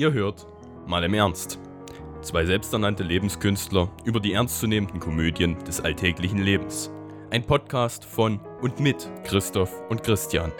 Ihr 0.00 0.14
hört 0.14 0.46
mal 0.86 1.04
im 1.04 1.12
Ernst. 1.12 1.58
Zwei 2.22 2.46
selbsternannte 2.46 3.02
Lebenskünstler 3.02 3.92
über 4.02 4.18
die 4.18 4.32
ernstzunehmenden 4.32 4.98
Komödien 4.98 5.62
des 5.64 5.82
alltäglichen 5.82 6.38
Lebens. 6.38 6.90
Ein 7.28 7.44
Podcast 7.44 8.06
von 8.06 8.40
und 8.62 8.80
mit 8.80 9.10
Christoph 9.24 9.70
und 9.90 10.02
Christian. 10.02 10.52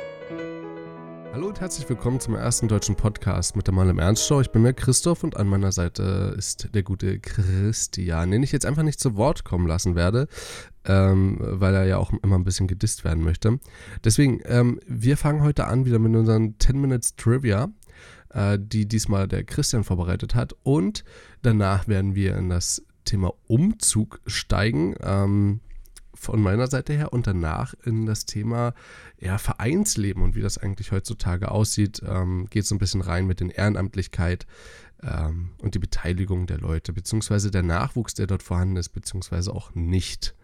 Hallo 1.32 1.46
und 1.46 1.58
herzlich 1.58 1.88
willkommen 1.88 2.20
zum 2.20 2.34
ersten 2.34 2.68
deutschen 2.68 2.96
Podcast 2.96 3.56
mit 3.56 3.66
der 3.66 3.72
Mal 3.72 3.88
im 3.88 3.98
Ernst 3.98 4.26
Show. 4.26 4.42
Ich 4.42 4.50
bin 4.50 4.62
der 4.62 4.74
Christoph 4.74 5.24
und 5.24 5.38
an 5.38 5.46
meiner 5.46 5.72
Seite 5.72 6.34
ist 6.36 6.74
der 6.74 6.82
gute 6.82 7.18
Christian, 7.20 8.32
den 8.32 8.42
ich 8.42 8.52
jetzt 8.52 8.66
einfach 8.66 8.82
nicht 8.82 9.00
zu 9.00 9.16
Wort 9.16 9.44
kommen 9.44 9.66
lassen 9.66 9.94
werde, 9.94 10.28
ähm, 10.84 11.38
weil 11.40 11.74
er 11.74 11.84
ja 11.86 11.96
auch 11.96 12.12
immer 12.22 12.36
ein 12.36 12.44
bisschen 12.44 12.66
gedisst 12.66 13.04
werden 13.04 13.24
möchte. 13.24 13.58
Deswegen, 14.04 14.40
ähm, 14.44 14.80
wir 14.86 15.16
fangen 15.16 15.42
heute 15.42 15.66
an 15.66 15.86
wieder 15.86 15.98
mit 15.98 16.14
unseren 16.14 16.56
10 16.58 16.78
Minutes 16.78 17.16
Trivia, 17.16 17.68
äh, 18.32 18.58
die 18.60 18.86
diesmal 18.86 19.28
der 19.28 19.44
Christian 19.44 19.84
vorbereitet 19.84 20.34
hat. 20.34 20.54
Und 20.62 21.04
danach 21.42 21.88
werden 21.88 22.14
wir 22.14 22.36
in 22.36 22.48
das 22.48 22.82
Thema 23.04 23.32
Umzug 23.46 24.20
steigen. 24.26 24.94
Ähm, 25.02 25.60
von 26.20 26.42
meiner 26.42 26.66
Seite 26.66 26.92
her 26.92 27.12
und 27.14 27.26
danach 27.26 27.72
in 27.84 28.04
das 28.04 28.26
Thema 28.26 28.74
ja, 29.18 29.38
Vereinsleben 29.38 30.22
und 30.22 30.34
wie 30.34 30.42
das 30.42 30.58
eigentlich 30.58 30.92
heutzutage 30.92 31.50
aussieht, 31.50 32.02
ähm, 32.06 32.46
geht 32.50 32.66
so 32.66 32.74
ein 32.74 32.78
bisschen 32.78 33.00
rein 33.00 33.26
mit 33.26 33.40
den 33.40 33.48
Ehrenamtlichkeit 33.48 34.46
ähm, 35.02 35.50
und 35.62 35.74
die 35.74 35.78
Beteiligung 35.78 36.46
der 36.46 36.58
Leute, 36.58 36.92
beziehungsweise 36.92 37.50
der 37.50 37.62
Nachwuchs, 37.62 38.14
der 38.14 38.26
dort 38.26 38.42
vorhanden 38.42 38.76
ist, 38.76 38.90
beziehungsweise 38.90 39.52
auch 39.52 39.74
nicht. 39.74 40.34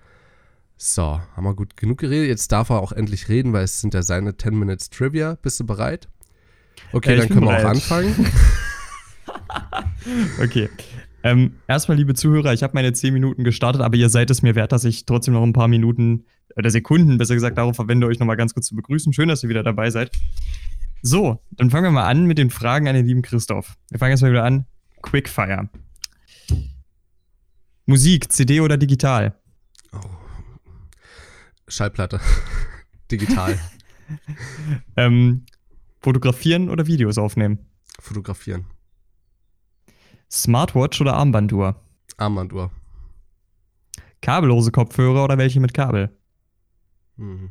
So, 0.78 1.20
haben 1.34 1.44
wir 1.44 1.54
gut 1.54 1.76
genug 1.76 1.98
geredet. 1.98 2.28
Jetzt 2.28 2.52
darf 2.52 2.70
er 2.70 2.80
auch 2.80 2.92
endlich 2.92 3.28
reden, 3.28 3.52
weil 3.52 3.64
es 3.64 3.80
sind 3.80 3.94
ja 3.94 4.02
seine 4.02 4.36
10 4.36 4.58
Minutes 4.58 4.90
Trivia. 4.90 5.36
Bist 5.40 5.60
du 5.60 5.64
bereit? 5.64 6.08
Okay, 6.92 7.10
Ja, 7.10 7.14
ich 7.14 7.20
dann 7.20 7.28
können 7.28 7.40
bin 7.40 7.48
wir 7.48 7.56
auch 7.56 7.60
bereit. 7.60 7.76
anfangen. 7.76 8.26
Okay. 10.40 10.68
Ähm, 11.24 11.56
erstmal, 11.66 11.96
liebe 11.96 12.14
Zuhörer, 12.14 12.52
ich 12.52 12.62
habe 12.62 12.74
meine 12.74 12.92
10 12.92 13.12
Minuten 13.12 13.42
gestartet, 13.42 13.82
aber 13.82 13.96
ihr 13.96 14.08
seid 14.08 14.30
es 14.30 14.42
mir 14.42 14.54
wert, 14.54 14.70
dass 14.72 14.84
ich 14.84 15.04
trotzdem 15.06 15.34
noch 15.34 15.42
ein 15.42 15.52
paar 15.52 15.66
Minuten 15.68 16.24
oder 16.54 16.70
Sekunden, 16.70 17.18
besser 17.18 17.34
gesagt, 17.34 17.58
darauf 17.58 17.74
verwende, 17.76 18.06
euch 18.06 18.18
nochmal 18.20 18.36
ganz 18.36 18.54
kurz 18.54 18.66
zu 18.66 18.76
begrüßen. 18.76 19.12
Schön, 19.12 19.28
dass 19.28 19.42
ihr 19.42 19.48
wieder 19.48 19.64
dabei 19.64 19.90
seid. 19.90 20.12
So, 21.02 21.42
dann 21.50 21.70
fangen 21.70 21.84
wir 21.84 21.90
mal 21.90 22.06
an 22.06 22.26
mit 22.26 22.38
den 22.38 22.50
Fragen 22.50 22.86
an 22.88 22.94
den 22.94 23.04
lieben 23.06 23.22
Christoph. 23.22 23.74
Wir 23.90 23.98
fangen 23.98 24.12
erstmal 24.12 24.30
wieder 24.30 24.44
an. 24.44 24.66
Quickfire. 25.02 25.68
Musik, 27.86 28.32
CD 28.32 28.60
oder 28.60 28.76
digital? 28.76 29.34
Schallplatte. 31.68 32.20
Digital. 33.10 33.58
Ähm, 34.96 35.46
fotografieren 36.06 36.70
oder 36.70 36.86
Videos 36.86 37.18
aufnehmen? 37.18 37.58
Fotografieren. 37.98 38.66
Smartwatch 40.30 41.00
oder 41.00 41.14
Armbanduhr? 41.14 41.74
Armbanduhr. 42.16 42.70
Kabellose 44.22 44.70
Kopfhörer 44.70 45.24
oder 45.24 45.36
welche 45.36 45.58
mit 45.58 45.74
Kabel? 45.74 46.16
Mhm. 47.16 47.50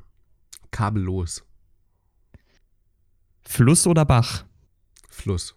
Kabellos. 0.72 1.44
Fluss 3.44 3.86
oder 3.88 4.06
Bach? 4.06 4.46
Fluss. 5.10 5.54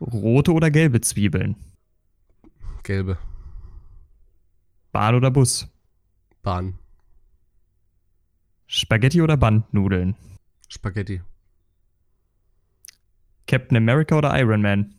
Rote 0.00 0.52
oder 0.52 0.70
gelbe 0.70 1.00
Zwiebeln? 1.00 1.56
Gelbe. 2.84 3.18
Bahn 4.92 5.16
oder 5.16 5.32
Bus? 5.32 5.66
Bahn. 6.44 6.78
Spaghetti 8.68 9.20
oder 9.22 9.36
Bandnudeln? 9.36 10.14
Spaghetti. 10.68 11.22
Captain 13.46 13.76
America 13.76 14.16
oder 14.16 14.38
Iron 14.38 14.62
Man? 14.62 14.94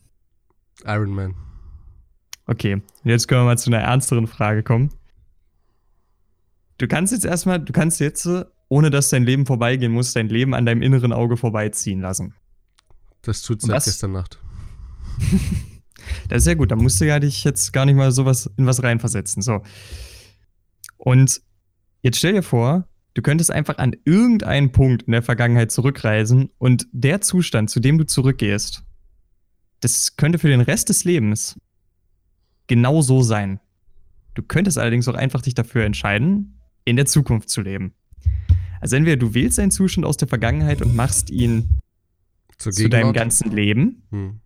Iron 0.85 1.13
Man. 1.13 1.35
Okay, 2.45 2.81
jetzt 3.03 3.27
können 3.27 3.41
wir 3.41 3.45
mal 3.45 3.57
zu 3.57 3.69
einer 3.69 3.79
ernsteren 3.79 4.27
Frage 4.27 4.63
kommen. 4.63 4.89
Du 6.77 6.87
kannst 6.87 7.11
jetzt 7.11 7.25
erstmal, 7.25 7.59
du 7.59 7.73
kannst 7.73 7.99
jetzt, 7.99 8.25
äh, 8.25 8.45
ohne 8.69 8.89
dass 8.89 9.09
dein 9.09 9.23
Leben 9.23 9.45
vorbeigehen 9.45 9.91
muss, 9.91 10.13
dein 10.13 10.29
Leben 10.29 10.53
an 10.53 10.65
deinem 10.65 10.81
inneren 10.81 11.11
Auge 11.11 11.35
vorbeiziehen 11.35 12.01
lassen. 12.01 12.35
Das 13.21 13.41
tut 13.41 13.61
seit 13.61 13.75
was? 13.75 13.85
gestern 13.85 14.13
Nacht. 14.13 14.39
Das 16.29 16.43
ist 16.43 16.47
ja 16.47 16.53
gut, 16.53 16.71
da 16.71 16.75
musst 16.75 17.01
du 17.01 17.05
ja 17.05 17.19
dich 17.19 17.43
jetzt 17.43 17.73
gar 17.73 17.85
nicht 17.85 17.95
mal 17.95 18.11
sowas 18.11 18.49
in 18.55 18.65
was 18.65 18.81
reinversetzen. 18.81 19.41
So. 19.41 19.61
Und 20.97 21.41
jetzt 22.01 22.17
stell 22.17 22.33
dir 22.33 22.43
vor, 22.43 22.87
du 23.17 23.23
könntest 23.23 23.49
einfach 23.49 23.79
an 23.79 23.95
irgendeinen 24.05 24.71
Punkt 24.71 25.03
in 25.03 25.11
der 25.11 25.23
Vergangenheit 25.23 25.71
zurückreisen 25.71 26.51
und 26.59 26.87
der 26.91 27.19
Zustand, 27.19 27.71
zu 27.71 27.79
dem 27.79 27.97
du 27.97 28.05
zurückgehst, 28.05 28.83
das 29.79 30.17
könnte 30.17 30.37
für 30.37 30.49
den 30.49 30.61
Rest 30.61 30.89
des 30.89 31.03
Lebens 31.03 31.59
genau 32.67 33.01
so 33.01 33.23
sein. 33.23 33.59
Du 34.35 34.43
könntest 34.43 34.77
allerdings 34.77 35.07
auch 35.07 35.15
einfach 35.15 35.41
dich 35.41 35.55
dafür 35.55 35.83
entscheiden, 35.83 36.61
in 36.85 36.95
der 36.95 37.07
Zukunft 37.07 37.49
zu 37.49 37.61
leben. 37.61 37.95
Also 38.81 38.95
entweder 38.95 39.17
du 39.17 39.33
wählst 39.33 39.57
einen 39.57 39.71
Zustand 39.71 40.05
aus 40.05 40.17
der 40.17 40.27
Vergangenheit 40.27 40.83
und 40.83 40.95
machst 40.95 41.31
ihn 41.31 41.79
zu 42.59 42.87
deinem 42.87 43.13
ganzen 43.13 43.51
Leben, 43.51 44.03
Hm. 44.11 44.41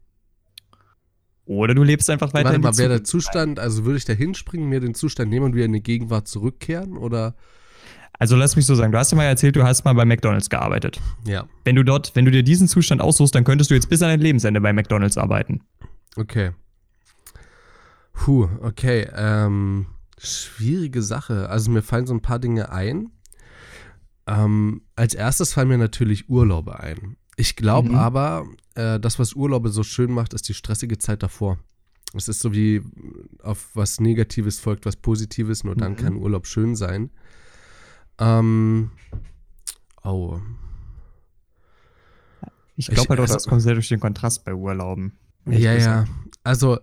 oder 1.44 1.76
du 1.76 1.84
lebst 1.84 2.10
einfach 2.10 2.34
weiter 2.34 2.46
Warte 2.46 2.56
in 2.56 2.62
mal, 2.62 2.78
wäre 2.78 2.90
der. 3.00 3.04
Zustand, 3.04 3.60
also 3.60 3.84
würde 3.84 3.98
ich 3.98 4.06
da 4.06 4.14
hinspringen, 4.14 4.70
mir 4.70 4.80
den 4.80 4.94
Zustand 4.94 5.30
nehmen 5.30 5.48
und 5.48 5.56
wieder 5.56 5.66
in 5.66 5.74
die 5.74 5.84
Gegenwart 5.84 6.30
zurückkehren? 6.30 6.96
Oder? 6.96 7.36
Also 8.22 8.36
lass 8.36 8.56
mich 8.56 8.68
so 8.68 8.76
sagen, 8.76 8.92
du 8.92 9.00
hast 9.00 9.10
ja 9.12 9.16
mal 9.18 9.24
erzählt, 9.24 9.56
du 9.56 9.64
hast 9.64 9.84
mal 9.84 9.94
bei 9.94 10.06
McDonalds 10.06 10.48
gearbeitet. 10.48 11.02
Ja, 11.26 11.48
Wenn 11.66 11.76
du 11.76 11.84
dort, 11.84 12.16
wenn 12.16 12.24
du 12.24 12.30
dir 12.30 12.44
diesen 12.44 12.68
Zustand 12.68 13.02
aussuchst, 13.02 13.34
dann 13.34 13.44
könntest 13.44 13.72
du 13.72 13.74
jetzt 13.74 13.90
bis 13.90 14.04
an 14.04 14.10
dein 14.10 14.20
Lebensende 14.22 14.62
bei 14.62 14.74
McDonalds 14.74 15.18
arbeiten. 15.18 15.62
okay. 16.16 16.52
Puh, 18.14 18.48
okay. 18.62 19.08
Ähm, 19.16 19.88
schwierige 20.20 21.02
Sache. 21.02 21.50
Also 21.50 21.72
mir 21.72 21.82
fallen 21.82 22.06
so 22.06 22.14
ein 22.14 22.22
paar 22.22 22.38
Dinge 22.38 22.72
ein. 22.72 23.10
Ähm, 24.28 24.82
als 24.96 25.16
erstes 25.16 25.54
fallen 25.54 25.70
mir 25.70 25.80
natürlich 25.80 26.30
Urlaube 26.30 26.80
ein. 26.80 27.18
Ich 27.38 27.56
glaube 27.56 27.90
Mhm. 27.90 27.96
aber, 27.96 28.46
äh, 28.76 29.00
das, 29.00 29.18
was 29.18 29.34
Urlaube 29.34 29.70
so 29.70 29.82
schön 29.82 30.12
macht, 30.12 30.36
ist 30.36 30.48
die 30.48 30.54
stressige 30.54 31.00
Zeit 31.00 31.24
davor. 31.24 31.58
Es 32.14 32.28
ist 32.28 32.42
so 32.42 32.54
wie 32.54 32.82
auf 33.42 33.70
was 33.74 34.00
Negatives 34.00 34.60
folgt 34.60 34.86
was 34.86 34.96
Positives, 34.98 35.64
nur 35.64 35.76
dann 35.76 35.94
Mhm. 35.94 35.98
kann 35.98 36.16
Urlaub 36.18 36.46
schön 36.46 36.76
sein. 36.76 37.10
Ähm, 38.22 38.92
oh, 40.04 40.40
Ich 42.76 42.88
glaube 42.88 43.10
halt 43.10 43.20
auch, 43.20 43.24
also- 43.24 43.34
das 43.36 43.48
kommt 43.48 43.62
sehr 43.62 43.74
durch 43.74 43.90
den 43.90 44.00
Kontrast 44.00 44.44
bei 44.46 44.54
Urlauben. 44.54 45.14
Ja, 45.46 45.74
ja. 45.74 46.06
Also 46.44 46.80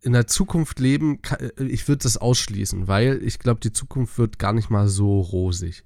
in 0.00 0.12
der 0.12 0.26
Zukunft 0.28 0.78
leben, 0.78 1.18
äh, 1.38 1.64
ich 1.64 1.88
würde 1.88 2.02
das 2.04 2.16
ausschließen, 2.16 2.86
weil 2.88 3.20
ich 3.22 3.38
glaube, 3.40 3.60
die 3.60 3.72
Zukunft 3.72 4.18
wird 4.18 4.38
gar 4.38 4.52
nicht 4.52 4.70
mal 4.70 4.88
so 4.88 5.20
rosig. 5.20 5.84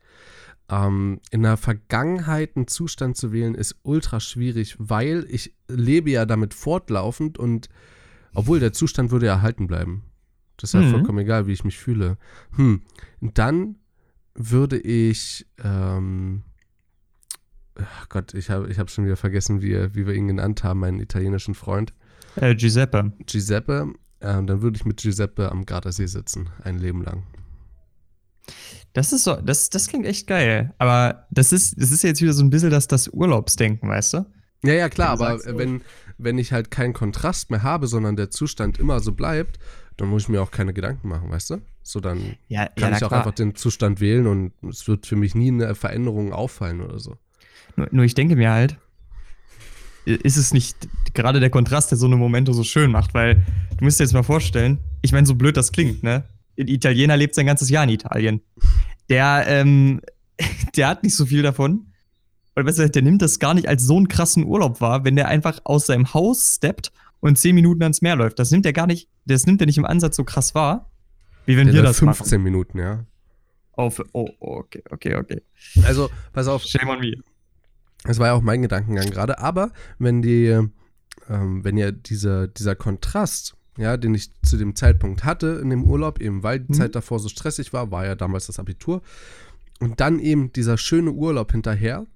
Ähm, 0.68 1.20
in 1.30 1.42
der 1.42 1.56
Vergangenheit 1.56 2.56
einen 2.56 2.68
Zustand 2.68 3.16
zu 3.16 3.32
wählen, 3.32 3.54
ist 3.54 3.76
ultra 3.82 4.20
schwierig, 4.20 4.76
weil 4.78 5.26
ich 5.28 5.54
lebe 5.68 6.10
ja 6.10 6.26
damit 6.26 6.54
fortlaufend 6.54 7.38
und 7.38 7.68
obwohl 8.34 8.60
der 8.60 8.72
Zustand 8.72 9.10
würde 9.10 9.26
ja 9.26 9.32
erhalten 9.32 9.66
bleiben. 9.66 10.04
Das 10.58 10.70
ist 10.70 10.74
ja 10.74 10.82
Mhm. 10.86 10.90
vollkommen 10.90 11.18
egal, 11.20 11.46
wie 11.46 11.52
ich 11.52 11.64
mich 11.64 11.78
fühle. 11.78 12.18
Hm. 12.56 12.82
Dann 13.20 13.76
würde 14.48 14.78
ich, 14.78 15.46
ähm, 15.62 16.42
ach 17.74 18.08
Gott, 18.08 18.34
ich 18.34 18.50
habe 18.50 18.70
ich 18.70 18.78
hab 18.78 18.90
schon 18.90 19.04
wieder 19.04 19.16
vergessen, 19.16 19.60
wie, 19.60 19.94
wie 19.94 20.06
wir 20.06 20.14
ihn 20.14 20.28
genannt 20.28 20.64
haben, 20.64 20.80
meinen 20.80 21.00
italienischen 21.00 21.54
Freund. 21.54 21.92
Äh, 22.36 22.54
Giuseppe. 22.54 23.12
Giuseppe, 23.26 23.92
ähm, 24.20 24.46
dann 24.46 24.62
würde 24.62 24.76
ich 24.76 24.84
mit 24.84 25.00
Giuseppe 25.00 25.50
am 25.50 25.66
Gardasee 25.66 26.06
sitzen, 26.06 26.50
ein 26.62 26.78
Leben 26.78 27.02
lang. 27.02 27.24
Das 28.92 29.12
ist 29.12 29.24
so, 29.24 29.36
das, 29.36 29.70
das 29.70 29.86
klingt 29.86 30.06
echt 30.06 30.26
geil. 30.26 30.74
Aber 30.78 31.26
das 31.30 31.52
ist, 31.52 31.80
das 31.80 31.92
ist 31.92 32.02
jetzt 32.02 32.20
wieder 32.20 32.32
so 32.32 32.42
ein 32.42 32.50
bisschen 32.50 32.70
das, 32.70 32.88
das 32.88 33.08
Urlaubsdenken, 33.08 33.88
weißt 33.88 34.14
du? 34.14 34.26
Ja, 34.64 34.74
ja, 34.74 34.88
klar, 34.88 35.18
Wenn 35.18 35.26
aber 35.26 35.38
sagst, 35.38 35.58
wenn, 35.58 35.82
wenn 36.18 36.38
ich 36.38 36.52
halt 36.52 36.70
keinen 36.70 36.92
Kontrast 36.92 37.50
mehr 37.50 37.62
habe, 37.62 37.86
sondern 37.86 38.16
der 38.16 38.30
Zustand 38.30 38.78
immer 38.78 39.00
so 39.00 39.12
bleibt, 39.12 39.58
dann 39.96 40.08
muss 40.08 40.22
ich 40.22 40.28
mir 40.28 40.42
auch 40.42 40.50
keine 40.50 40.72
Gedanken 40.72 41.08
machen, 41.08 41.30
weißt 41.30 41.50
du? 41.50 41.62
So, 41.82 42.00
dann 42.00 42.36
Ja, 42.48 42.66
kann 42.66 42.94
ich 42.94 43.04
auch 43.04 43.12
einfach 43.12 43.34
den 43.34 43.54
Zustand 43.54 44.00
wählen 44.00 44.26
und 44.26 44.52
es 44.68 44.86
wird 44.86 45.06
für 45.06 45.16
mich 45.16 45.34
nie 45.34 45.48
eine 45.48 45.74
Veränderung 45.74 46.32
auffallen 46.32 46.80
oder 46.80 46.98
so. 46.98 47.16
Nur, 47.76 47.88
nur 47.90 48.04
ich 48.04 48.14
denke 48.14 48.36
mir 48.36 48.50
halt, 48.50 48.76
ist 50.04 50.36
es 50.36 50.52
nicht 50.52 50.76
gerade 51.14 51.40
der 51.40 51.50
Kontrast, 51.50 51.90
der 51.90 51.98
so 51.98 52.06
eine 52.06 52.16
Momente 52.16 52.52
so 52.54 52.64
schön 52.64 52.90
macht, 52.90 53.14
weil 53.14 53.44
du 53.76 53.84
musst 53.84 54.00
dir 54.00 54.04
jetzt 54.04 54.12
mal 54.12 54.22
vorstellen, 54.22 54.78
ich 55.02 55.12
meine, 55.12 55.26
so 55.26 55.34
blöd 55.34 55.56
das 55.56 55.72
klingt, 55.72 56.02
ne? 56.02 56.24
Ein 56.58 56.68
Italiener 56.68 57.16
lebt 57.16 57.34
sein 57.34 57.46
ganzes 57.46 57.70
Jahr 57.70 57.84
in 57.84 57.90
Italien. 57.90 58.40
Der, 59.08 59.44
ähm, 59.46 60.00
der 60.76 60.88
hat 60.88 61.02
nicht 61.02 61.16
so 61.16 61.26
viel 61.26 61.42
davon. 61.42 61.86
Oder 62.56 62.64
besser 62.64 62.82
gesagt, 62.82 62.96
der 62.96 63.02
nimmt 63.02 63.22
das 63.22 63.38
gar 63.38 63.54
nicht 63.54 63.68
als 63.68 63.84
so 63.84 63.96
einen 63.96 64.08
krassen 64.08 64.44
Urlaub 64.44 64.80
wahr, 64.80 65.04
wenn 65.04 65.16
der 65.16 65.28
einfach 65.28 65.60
aus 65.64 65.86
seinem 65.86 66.12
Haus 66.12 66.56
steppt 66.56 66.92
und 67.20 67.38
10 67.38 67.54
Minuten 67.54 67.82
ans 67.82 68.02
Meer 68.02 68.16
läuft. 68.16 68.38
Das 68.38 68.50
nimmt 68.50 68.66
er 68.66 68.72
gar 68.72 68.86
nicht, 68.86 69.08
das 69.24 69.46
nimmt 69.46 69.60
er 69.62 69.66
nicht 69.66 69.78
im 69.78 69.84
Ansatz 69.84 70.16
so 70.16 70.24
krass 70.24 70.54
wahr, 70.54 70.89
wie 71.46 71.56
wenn 71.56 71.66
Der 71.66 71.74
wir 71.76 71.82
das 71.82 71.98
15 71.98 72.38
machen. 72.38 72.44
Minuten, 72.44 72.78
ja. 72.78 73.04
Auf, 73.72 74.00
oh, 74.12 74.28
oh, 74.40 74.56
okay, 74.58 74.82
okay, 74.90 75.14
okay. 75.16 75.42
Also, 75.84 76.10
pass 76.32 76.48
auf, 76.48 76.62
Shame 76.62 76.88
on 76.90 77.00
me. 77.00 77.14
das 78.04 78.18
war 78.18 78.28
ja 78.28 78.32
auch 78.34 78.42
mein 78.42 78.62
Gedankengang 78.62 79.10
gerade, 79.10 79.38
aber 79.38 79.72
wenn 79.98 80.20
die, 80.22 80.46
ähm, 81.28 81.64
wenn 81.64 81.76
ja 81.78 81.90
dieser, 81.90 82.48
dieser 82.48 82.74
Kontrast, 82.74 83.54
ja, 83.78 83.96
den 83.96 84.14
ich 84.14 84.30
zu 84.42 84.56
dem 84.58 84.74
Zeitpunkt 84.76 85.24
hatte 85.24 85.60
in 85.62 85.70
dem 85.70 85.84
Urlaub, 85.84 86.20
eben 86.20 86.42
weil 86.42 86.60
die 86.60 86.72
Mhm. 86.72 86.76
Zeit 86.76 86.94
davor 86.94 87.18
so 87.20 87.28
stressig 87.28 87.72
war, 87.72 87.90
war 87.90 88.04
ja 88.04 88.14
damals 88.14 88.46
das 88.46 88.58
Abitur. 88.58 89.02
Und 89.78 90.00
dann 90.00 90.18
eben 90.18 90.52
dieser 90.52 90.76
schöne 90.76 91.12
Urlaub 91.12 91.52
hinterher. 91.52 92.06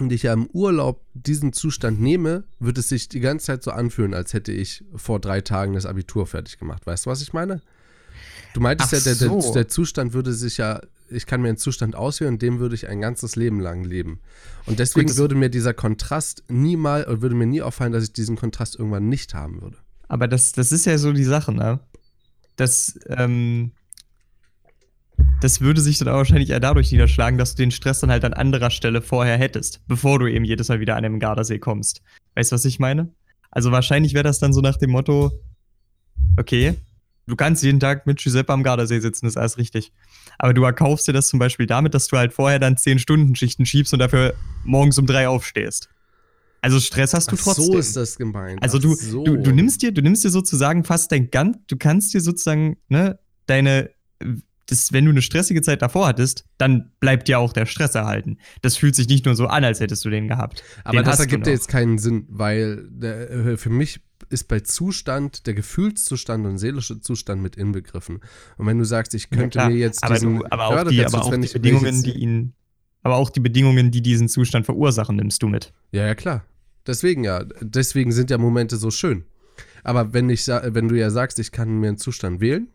Und 0.00 0.12
ich 0.12 0.22
ja 0.22 0.32
im 0.32 0.46
Urlaub 0.46 1.02
diesen 1.14 1.52
Zustand 1.52 2.00
nehme, 2.00 2.44
wird 2.58 2.78
es 2.78 2.88
sich 2.88 3.08
die 3.08 3.20
ganze 3.20 3.46
Zeit 3.46 3.62
so 3.62 3.70
anfühlen, 3.70 4.14
als 4.14 4.32
hätte 4.32 4.52
ich 4.52 4.84
vor 4.94 5.20
drei 5.20 5.40
Tagen 5.42 5.74
das 5.74 5.84
Abitur 5.86 6.26
fertig 6.26 6.58
gemacht. 6.58 6.86
Weißt 6.86 7.04
du, 7.06 7.10
was 7.10 7.20
ich 7.22 7.32
meine? 7.34 7.60
Du 8.56 8.62
meintest 8.62 8.94
Ach 8.94 8.96
ja, 8.96 9.14
der, 9.14 9.14
so. 9.14 9.52
der 9.52 9.68
Zustand 9.68 10.14
würde 10.14 10.32
sich 10.32 10.56
ja, 10.56 10.80
ich 11.10 11.26
kann 11.26 11.42
mir 11.42 11.48
einen 11.48 11.58
Zustand 11.58 11.94
auswählen 11.94 12.32
und 12.32 12.40
dem 12.40 12.58
würde 12.58 12.74
ich 12.74 12.88
ein 12.88 13.02
ganzes 13.02 13.36
Leben 13.36 13.60
lang 13.60 13.84
leben. 13.84 14.20
Und 14.64 14.78
deswegen 14.78 15.08
das- 15.08 15.18
würde 15.18 15.34
mir 15.34 15.50
dieser 15.50 15.74
Kontrast 15.74 16.42
nie 16.48 16.76
mal, 16.76 17.04
oder 17.04 17.20
würde 17.20 17.34
mir 17.34 17.44
nie 17.44 17.60
auffallen, 17.60 17.92
dass 17.92 18.04
ich 18.04 18.14
diesen 18.14 18.34
Kontrast 18.36 18.74
irgendwann 18.76 19.10
nicht 19.10 19.34
haben 19.34 19.60
würde. 19.60 19.76
Aber 20.08 20.26
das, 20.26 20.52
das 20.52 20.72
ist 20.72 20.86
ja 20.86 20.96
so 20.96 21.12
die 21.12 21.22
Sache, 21.24 21.52
ne? 21.52 21.80
Das, 22.56 22.98
ähm, 23.08 23.72
das 25.42 25.60
würde 25.60 25.82
sich 25.82 25.98
dann 25.98 26.08
aber 26.08 26.16
wahrscheinlich 26.16 26.48
eher 26.48 26.58
dadurch 26.60 26.90
niederschlagen, 26.90 27.36
dass 27.36 27.56
du 27.56 27.62
den 27.62 27.70
Stress 27.72 28.00
dann 28.00 28.10
halt 28.10 28.24
an 28.24 28.32
anderer 28.32 28.70
Stelle 28.70 29.02
vorher 29.02 29.36
hättest, 29.36 29.86
bevor 29.86 30.18
du 30.18 30.28
eben 30.28 30.46
jedes 30.46 30.70
Mal 30.70 30.80
wieder 30.80 30.96
an 30.96 31.02
den 31.02 31.20
Gardasee 31.20 31.58
kommst. 31.58 32.00
Weißt 32.34 32.52
du, 32.52 32.54
was 32.54 32.64
ich 32.64 32.78
meine? 32.78 33.12
Also 33.50 33.70
wahrscheinlich 33.70 34.14
wäre 34.14 34.24
das 34.24 34.38
dann 34.38 34.54
so 34.54 34.62
nach 34.62 34.78
dem 34.78 34.92
Motto, 34.92 35.30
okay, 36.38 36.74
du 37.26 37.36
kannst 37.36 37.62
jeden 37.62 37.80
Tag 37.80 38.06
mit 38.06 38.18
Giuseppe 38.18 38.52
am 38.52 38.62
Gardasee 38.62 39.00
sitzen, 39.00 39.26
ist 39.26 39.36
alles 39.36 39.58
richtig. 39.58 39.92
Aber 40.38 40.54
du 40.54 40.64
erkaufst 40.64 41.08
dir 41.08 41.12
das 41.12 41.28
zum 41.28 41.38
Beispiel 41.38 41.66
damit, 41.66 41.94
dass 41.94 42.06
du 42.08 42.16
halt 42.16 42.32
vorher 42.32 42.58
dann 42.58 42.76
10-Stunden-Schichten 42.76 43.66
schiebst 43.66 43.92
und 43.92 43.98
dafür 43.98 44.34
morgens 44.64 44.98
um 44.98 45.06
drei 45.06 45.28
aufstehst. 45.28 45.88
Also 46.62 46.80
Stress 46.80 47.14
hast 47.14 47.30
du 47.30 47.36
Ach, 47.38 47.42
trotzdem. 47.42 47.64
so 47.64 47.78
ist 47.78 47.96
das 47.96 48.16
gemeint. 48.16 48.62
Also 48.62 48.78
du, 48.78 48.94
so. 48.94 49.24
du, 49.24 49.36
du 49.36 49.52
nimmst 49.52 49.82
dir, 49.82 49.92
du 49.92 50.02
nimmst 50.02 50.24
dir 50.24 50.30
sozusagen 50.30 50.84
fast 50.84 51.12
dein 51.12 51.30
ganz, 51.30 51.58
du 51.68 51.76
kannst 51.76 52.12
dir 52.14 52.20
sozusagen, 52.20 52.76
ne, 52.88 53.18
deine, 53.46 53.90
das, 54.66 54.92
wenn 54.92 55.04
du 55.04 55.12
eine 55.12 55.22
stressige 55.22 55.62
Zeit 55.62 55.82
davor 55.82 56.08
hattest, 56.08 56.44
dann 56.58 56.90
bleibt 56.98 57.28
dir 57.28 57.38
auch 57.38 57.52
der 57.52 57.66
Stress 57.66 57.94
erhalten. 57.94 58.38
Das 58.62 58.76
fühlt 58.76 58.96
sich 58.96 59.08
nicht 59.08 59.26
nur 59.26 59.36
so 59.36 59.46
an, 59.46 59.62
als 59.62 59.78
hättest 59.78 60.04
du 60.04 60.10
den 60.10 60.26
gehabt. 60.26 60.64
Aber 60.82 60.98
den 60.98 61.04
das 61.04 61.20
ergibt 61.20 61.46
ja 61.46 61.52
jetzt 61.52 61.68
keinen 61.68 61.98
Sinn, 61.98 62.26
weil 62.28 62.88
äh, 63.00 63.56
für 63.56 63.70
mich 63.70 64.00
ist 64.28 64.48
bei 64.48 64.60
Zustand 64.60 65.46
der 65.46 65.54
Gefühlszustand 65.54 66.46
und 66.46 66.58
seelische 66.58 67.00
Zustand 67.00 67.42
mit 67.42 67.56
inbegriffen. 67.56 68.20
Und 68.56 68.66
wenn 68.66 68.78
du 68.78 68.84
sagst, 68.84 69.14
ich 69.14 69.28
Ja, 69.30 69.38
könnte 69.38 69.58
klar. 69.58 69.70
mir 69.70 69.76
jetzt 69.76 70.02
aber, 70.02 70.14
diesen 70.14 70.38
du, 70.38 70.46
aber 70.50 70.66
auch, 70.66 70.88
die, 70.88 71.04
aber 71.04 71.24
auch 71.24 71.30
Bedingungen, 71.30 72.02
die 72.02 72.12
ihn, 72.12 72.52
aber 73.02 73.16
auch 73.16 73.30
die 73.30 73.40
Bedingungen, 73.40 73.90
die 73.90 74.02
diesen 74.02 74.28
Zustand 74.28 74.66
verursachen, 74.66 75.16
nimmst 75.16 75.42
du 75.42 75.48
mit. 75.48 75.72
Ja, 75.92 76.06
ja, 76.06 76.14
klar. 76.14 76.44
Deswegen 76.86 77.24
ja. 77.24 77.44
Deswegen 77.60 78.12
sind 78.12 78.30
ja 78.30 78.38
Momente 78.38 78.76
so 78.76 78.90
schön. 78.90 79.24
Aber 79.82 80.12
wenn 80.12 80.28
ich 80.30 80.46
wenn 80.48 80.88
du 80.88 80.96
ja 80.96 81.10
sagst, 81.10 81.38
ich 81.38 81.52
kann 81.52 81.78
mir 81.80 81.88
einen 81.88 81.98
Zustand 81.98 82.40
wählen, 82.40 82.68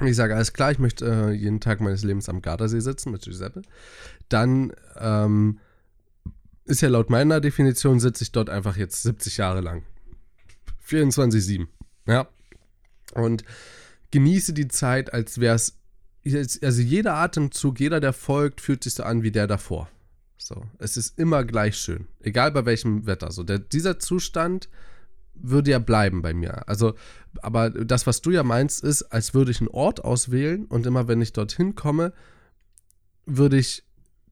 und 0.00 0.06
ich 0.06 0.16
sage, 0.16 0.34
alles 0.34 0.52
klar, 0.52 0.72
ich 0.72 0.78
möchte 0.78 1.06
äh, 1.06 1.32
jeden 1.32 1.60
Tag 1.60 1.80
meines 1.80 2.02
Lebens 2.02 2.28
am 2.28 2.40
Gardasee 2.40 2.80
sitzen 2.80 3.12
mit 3.12 3.22
Giuseppe, 3.22 3.62
dann 4.28 4.72
ähm, 4.98 5.58
ist 6.64 6.80
ja 6.80 6.88
laut 6.88 7.10
meiner 7.10 7.40
Definition, 7.40 8.00
sitze 8.00 8.24
ich 8.24 8.32
dort 8.32 8.48
einfach 8.48 8.76
jetzt 8.76 9.02
70 9.02 9.36
Jahre 9.36 9.60
lang. 9.60 9.82
24-7. 10.92 11.66
Ja. 12.06 12.28
Und 13.14 13.44
genieße 14.10 14.52
die 14.52 14.68
Zeit, 14.68 15.12
als 15.12 15.38
wäre 15.40 15.56
es. 15.56 15.78
Also 16.62 16.82
jeder 16.82 17.14
Atemzug, 17.14 17.80
jeder, 17.80 17.98
der 17.98 18.12
folgt, 18.12 18.60
fühlt 18.60 18.84
sich 18.84 18.94
so 18.94 19.02
an 19.02 19.24
wie 19.24 19.32
der 19.32 19.48
davor. 19.48 19.88
So, 20.38 20.64
es 20.78 20.96
ist 20.96 21.18
immer 21.18 21.44
gleich 21.44 21.76
schön, 21.76 22.06
egal 22.20 22.52
bei 22.52 22.64
welchem 22.64 23.06
Wetter. 23.06 23.32
So, 23.32 23.42
der, 23.42 23.58
dieser 23.58 23.98
Zustand 23.98 24.68
würde 25.34 25.70
ja 25.70 25.78
bleiben 25.78 26.22
bei 26.22 26.34
mir. 26.34 26.68
Also, 26.68 26.94
aber 27.40 27.70
das, 27.70 28.06
was 28.06 28.22
du 28.22 28.30
ja 28.30 28.42
meinst, 28.42 28.84
ist, 28.84 29.02
als 29.04 29.34
würde 29.34 29.50
ich 29.50 29.60
einen 29.60 29.68
Ort 29.68 30.04
auswählen 30.04 30.66
und 30.66 30.86
immer, 30.86 31.08
wenn 31.08 31.22
ich 31.22 31.32
dorthin 31.32 31.74
komme, 31.74 32.12
würde 33.26 33.56
ich 33.56 33.84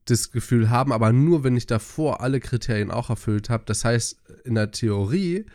das 0.05 0.31
Gefühl 0.31 0.69
haben, 0.69 0.91
aber 0.91 1.11
nur, 1.11 1.43
wenn 1.43 1.57
ich 1.57 1.67
davor 1.67 2.21
alle 2.21 2.39
Kriterien 2.39 2.91
auch 2.91 3.09
erfüllt 3.09 3.49
habe. 3.49 3.63
Das 3.65 3.85
heißt, 3.85 4.19
in 4.43 4.55
der 4.55 4.71
Theorie, 4.71 5.45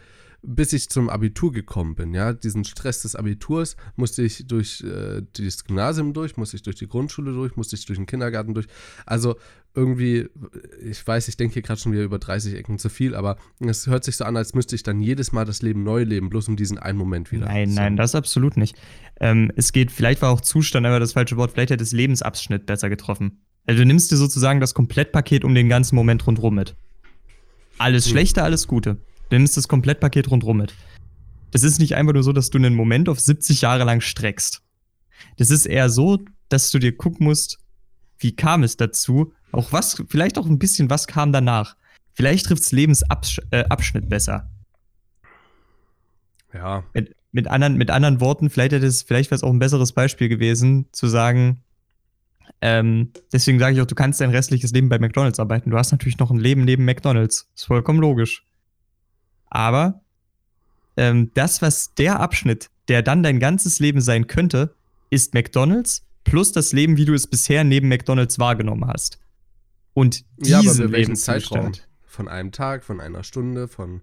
bis 0.46 0.72
ich 0.72 0.88
zum 0.88 1.10
Abitur 1.10 1.52
gekommen 1.52 1.96
bin, 1.96 2.14
ja, 2.14 2.32
diesen 2.32 2.64
Stress 2.64 3.02
des 3.02 3.16
Abiturs 3.16 3.76
musste 3.96 4.22
ich 4.22 4.46
durch 4.46 4.82
äh, 4.82 5.22
das 5.32 5.64
Gymnasium 5.64 6.12
durch, 6.12 6.36
musste 6.36 6.56
ich 6.56 6.62
durch 6.62 6.76
die 6.76 6.86
Grundschule 6.86 7.32
durch, 7.32 7.56
musste 7.56 7.74
ich 7.76 7.84
durch 7.84 7.98
den 7.98 8.06
Kindergarten 8.06 8.54
durch. 8.54 8.66
Also 9.04 9.36
irgendwie, 9.74 10.28
ich 10.80 11.04
weiß, 11.06 11.28
ich 11.28 11.36
denke 11.36 11.54
hier 11.54 11.62
gerade 11.62 11.80
schon 11.80 11.92
wieder 11.92 12.04
über 12.04 12.18
30 12.18 12.54
Ecken 12.54 12.78
zu 12.78 12.88
viel, 12.88 13.14
aber 13.14 13.36
es 13.60 13.86
hört 13.86 14.04
sich 14.04 14.16
so 14.16 14.24
an, 14.24 14.36
als 14.36 14.54
müsste 14.54 14.76
ich 14.76 14.82
dann 14.82 15.00
jedes 15.00 15.32
Mal 15.32 15.44
das 15.44 15.62
Leben 15.62 15.82
neu 15.82 16.04
leben, 16.04 16.30
bloß 16.30 16.48
um 16.48 16.56
diesen 16.56 16.78
einen 16.78 16.96
Moment 16.96 17.32
wieder. 17.32 17.46
Nein, 17.46 17.70
so. 17.70 17.76
nein, 17.80 17.96
das 17.96 18.14
absolut 18.14 18.56
nicht. 18.56 18.76
Ähm, 19.20 19.50
es 19.56 19.72
geht, 19.72 19.90
vielleicht 19.90 20.22
war 20.22 20.30
auch 20.30 20.40
Zustand 20.40 20.86
aber 20.86 21.00
das 21.00 21.14
falsche 21.14 21.36
Wort, 21.36 21.52
vielleicht 21.52 21.70
hätte 21.70 21.84
es 21.84 21.92
Lebensabschnitt 21.92 22.66
besser 22.66 22.88
getroffen. 22.88 23.42
Also 23.66 23.82
du 23.82 23.86
nimmst 23.86 24.12
dir 24.12 24.16
sozusagen 24.16 24.60
das 24.60 24.74
Komplettpaket 24.74 25.44
um 25.44 25.54
den 25.54 25.68
ganzen 25.68 25.96
Moment 25.96 26.26
rundherum 26.26 26.54
mit. 26.54 26.76
Alles 27.78 28.06
Hm. 28.06 28.12
Schlechte, 28.12 28.42
alles 28.44 28.68
Gute. 28.68 28.98
Du 29.28 29.36
nimmst 29.36 29.56
das 29.56 29.68
Komplettpaket 29.68 30.30
rundherum 30.30 30.58
mit. 30.58 30.74
Das 31.50 31.62
ist 31.62 31.78
nicht 31.78 31.94
einfach 31.94 32.12
nur 32.12 32.22
so, 32.22 32.32
dass 32.32 32.50
du 32.50 32.58
einen 32.58 32.74
Moment 32.74 33.08
auf 33.08 33.18
70 33.18 33.62
Jahre 33.62 33.84
lang 33.84 34.00
streckst. 34.00 34.62
Das 35.36 35.50
ist 35.50 35.66
eher 35.66 35.90
so, 35.90 36.18
dass 36.48 36.70
du 36.70 36.78
dir 36.78 36.96
gucken 36.96 37.26
musst, 37.26 37.58
wie 38.18 38.34
kam 38.34 38.62
es 38.62 38.76
dazu? 38.76 39.32
Auch 39.52 39.72
was, 39.72 40.02
vielleicht 40.08 40.38
auch 40.38 40.46
ein 40.46 40.58
bisschen, 40.58 40.90
was 40.90 41.06
kam 41.06 41.32
danach? 41.32 41.76
Vielleicht 42.14 42.46
trifft 42.46 42.62
es 42.62 42.72
Lebensabschnitt 42.72 44.04
äh, 44.04 44.06
besser. 44.06 44.50
Ja, 46.52 46.84
mit, 46.94 47.14
mit, 47.32 47.48
anderen, 47.48 47.76
mit 47.76 47.90
anderen 47.90 48.20
Worten, 48.20 48.48
vielleicht 48.48 48.72
hätte 48.72 48.86
es, 48.86 49.02
vielleicht 49.02 49.30
wäre 49.30 49.36
es 49.36 49.42
auch 49.42 49.52
ein 49.52 49.58
besseres 49.58 49.92
Beispiel 49.92 50.28
gewesen, 50.28 50.86
zu 50.92 51.06
sagen, 51.06 51.62
ähm, 52.62 53.12
deswegen 53.32 53.58
sage 53.58 53.74
ich 53.74 53.82
auch, 53.82 53.86
du 53.86 53.94
kannst 53.94 54.20
dein 54.20 54.30
restliches 54.30 54.72
Leben 54.72 54.88
bei 54.88 54.98
McDonalds 54.98 55.38
arbeiten. 55.38 55.70
Du 55.70 55.76
hast 55.76 55.92
natürlich 55.92 56.18
noch 56.18 56.30
ein 56.30 56.38
Leben 56.38 56.64
neben 56.64 56.84
McDonalds. 56.84 57.50
Ist 57.54 57.66
vollkommen 57.66 58.00
logisch. 58.00 58.44
Aber 59.48 60.00
ähm, 60.96 61.30
das, 61.34 61.62
was 61.62 61.94
der 61.94 62.20
Abschnitt, 62.20 62.70
der 62.88 63.02
dann 63.02 63.22
dein 63.22 63.40
ganzes 63.40 63.78
Leben 63.78 64.00
sein 64.00 64.26
könnte, 64.26 64.74
ist 65.10 65.34
McDonalds 65.34 66.04
plus 66.24 66.52
das 66.52 66.72
Leben, 66.72 66.96
wie 66.96 67.04
du 67.04 67.14
es 67.14 67.26
bisher 67.26 67.64
neben 67.64 67.88
McDonalds 67.88 68.38
wahrgenommen 68.38 68.86
hast. 68.86 69.18
Und 69.94 70.24
diesen 70.36 70.62
ja 70.62 70.70
aber 70.70 70.92
welchem 70.92 71.16
Zeitraum? 71.16 71.58
Lebenszustand, 71.58 71.88
Von 72.04 72.28
einem 72.28 72.52
Tag, 72.52 72.84
von 72.84 73.00
einer 73.00 73.22
Stunde, 73.22 73.68
von 73.68 74.02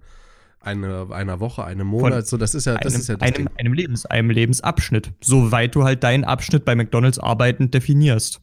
einer, 0.59 1.11
einer 1.11 1.39
Woche, 1.39 1.65
einem 1.65 1.87
Monat, 1.87 2.25
so 2.25 2.37
das 2.37 2.55
ist 2.55 2.65
ja, 2.65 2.77
das 2.77 2.93
einem, 2.93 3.01
ist 3.01 3.07
ja 3.09 3.17
das 3.17 3.35
einem, 3.35 3.49
einem, 3.57 3.73
Lebens, 3.73 4.05
einem 4.05 4.29
Lebensabschnitt, 4.29 5.11
soweit 5.21 5.75
du 5.75 5.83
halt 5.83 6.03
deinen 6.03 6.23
Abschnitt 6.23 6.63
bei 6.65 6.73
McDonalds 6.73 7.19
arbeitend 7.19 7.73
definierst. 7.73 8.41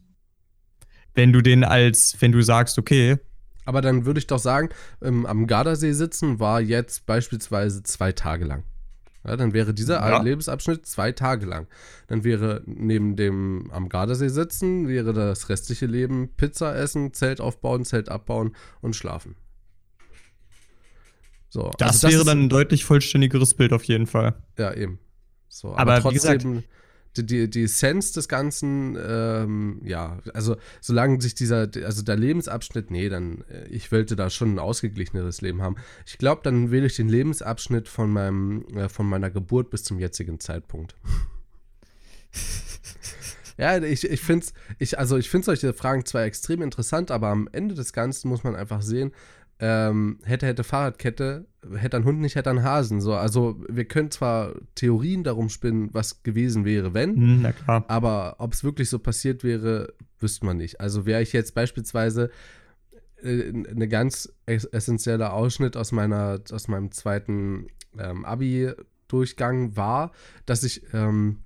Wenn 1.15 1.33
du 1.33 1.41
den 1.41 1.65
als, 1.65 2.17
wenn 2.21 2.31
du 2.31 2.43
sagst, 2.43 2.79
okay, 2.79 3.17
Aber 3.71 3.83
dann 3.83 4.05
würde 4.05 4.19
ich 4.19 4.27
doch 4.27 4.41
sagen, 4.41 4.71
ähm, 5.01 5.27
am 5.27 5.47
Gardasee 5.47 5.93
sitzen 5.93 6.41
war 6.41 6.61
jetzt 6.61 7.07
beispielsweise 7.07 7.85
zwei 7.85 8.11
Tage 8.11 8.45
lang. 8.45 8.65
Ja, 9.25 9.37
dann 9.37 9.53
wäre 9.53 9.73
dieser 9.73 10.01
Ja. 10.01 10.21
Lebensabschnitt 10.21 10.87
zwei 10.87 11.13
Tage 11.13 11.47
lang. 11.47 11.69
Dann 12.09 12.25
wäre 12.25 12.63
neben 12.67 13.15
dem 13.15 13.71
am 13.71 13.89
Gardasee 13.89 14.27
sitzen, 14.27 14.89
wäre 14.89 15.13
das 15.13 15.49
restliche 15.51 15.87
Leben 15.87 16.31
Pizza 16.37 16.75
essen, 16.77 17.13
Zelt 17.15 17.41
aufbauen, 17.41 17.85
Zelt 17.85 18.09
abbauen 18.09 18.57
und 18.81 18.97
schlafen. 18.97 19.37
So, 21.49 21.71
das, 21.79 22.03
also 22.05 22.09
wäre 22.09 22.21
ist- 22.23 22.27
dann 22.27 22.41
ein 22.47 22.49
deutlich 22.49 22.85
vollständigeres 22.85 23.55
Bild 23.55 23.73
auf 23.73 23.85
jeden 23.85 24.09
Fall. 24.09 24.35
Ja, 24.59 24.75
eben. 24.75 24.99
So, 25.49 25.77
Aber 25.77 25.95
aber, 25.97 26.11
wie 26.11 26.15
gesagt- 26.15 26.43
trotzdem, 26.43 26.65
die, 27.17 27.51
die, 27.51 27.65
Essenz 27.65 28.13
des 28.13 28.29
Ganzen, 28.29 28.97
ähm, 29.01 29.81
ja, 29.85 30.19
also 30.33 30.57
solange 30.81 31.21
sich 31.21 31.35
dieser, 31.35 31.69
also 31.85 32.03
der 32.03 32.17
Lebensabschnitt, 32.17 32.91
nee, 32.91 33.09
dann, 33.09 33.45
äh, 33.51 33.67
ich 33.69 33.91
wollte 33.91 34.17
da 34.17 34.31
schon 34.31 34.55
ein 34.55 34.59
ausgeglicheneres 34.59 35.41
Leben 35.41 35.63
haben. 35.63 35.77
Ich 36.07 36.19
glaube, 36.19 36.43
dann 36.45 36.71
wähle 36.71 36.87
ich 36.87 36.97
den 36.97 37.09
Lebensabschnitt 37.09 37.89
von 37.89 38.11
meinem, 38.11 38.65
äh, 38.77 38.89
von 38.89 39.07
meiner 39.07 39.31
Geburt 39.31 39.71
bis 39.71 39.85
zum 39.85 39.99
jetzigen 39.99 40.41
Zeitpunkt. 40.41 40.95
Ja, 43.61 43.77
ich, 43.77 44.09
ich 44.09 44.23
finde 44.23 44.47
ich, 44.79 44.99
also 44.99 45.19
ich 45.19 45.29
finde 45.29 45.45
solche 45.45 45.75
Fragen 45.75 46.07
zwar 46.07 46.23
extrem 46.23 46.63
interessant, 46.63 47.11
aber 47.11 47.29
am 47.29 47.47
Ende 47.53 47.75
des 47.75 47.93
Ganzen 47.93 48.31
muss 48.31 48.43
man 48.43 48.57
einfach 48.57 48.81
sehen, 48.81 49.13
ähm, 49.63 50.19
hätte, 50.25 50.47
hätte 50.47 50.65
Fahrradkette, 50.65 51.47
hätte 51.77 51.97
ein 51.99 52.05
Hund 52.05 52.21
nicht, 52.21 52.35
hätte 52.35 52.49
ein 52.51 52.63
Hasen. 52.63 53.01
So, 53.03 53.15
also 53.15 53.63
wir 53.69 53.85
können 53.85 54.11
zwar 54.11 54.55
Theorien 54.75 55.23
darum 55.23 55.51
spinnen, 55.51 55.91
was 55.93 56.23
gewesen 56.23 56.65
wäre, 56.65 56.95
wenn, 56.95 57.15
Hm, 57.17 57.43
na 57.43 57.53
klar. 57.53 57.85
aber 57.89 58.37
ob 58.39 58.53
es 58.55 58.65
wirklich 58.65 58.89
so 58.89 58.99
passiert 58.99 59.45
wäre, 59.45 59.93
wüsste 60.19 60.47
man 60.47 60.57
nicht. 60.57 60.81
Also 60.81 61.05
wäre 61.07 61.21
ich 61.23 61.33
jetzt 61.35 61.55
beispielsweise 61.55 62.31
äh, 63.23 63.51
eine 63.51 63.87
ganz 63.89 64.33
ess 64.47 64.65
essentieller 64.65 65.35
Ausschnitt 65.35 65.77
aus 65.77 65.93
meiner, 65.93 66.41
aus 66.53 66.69
meinem 66.69 66.91
zweiten 66.91 67.67
ähm, 67.99 68.25
Abi-Durchgang 68.25 69.77
war, 69.77 70.13
dass 70.47 70.63
ich 70.65 70.83
ähm, 70.95 71.41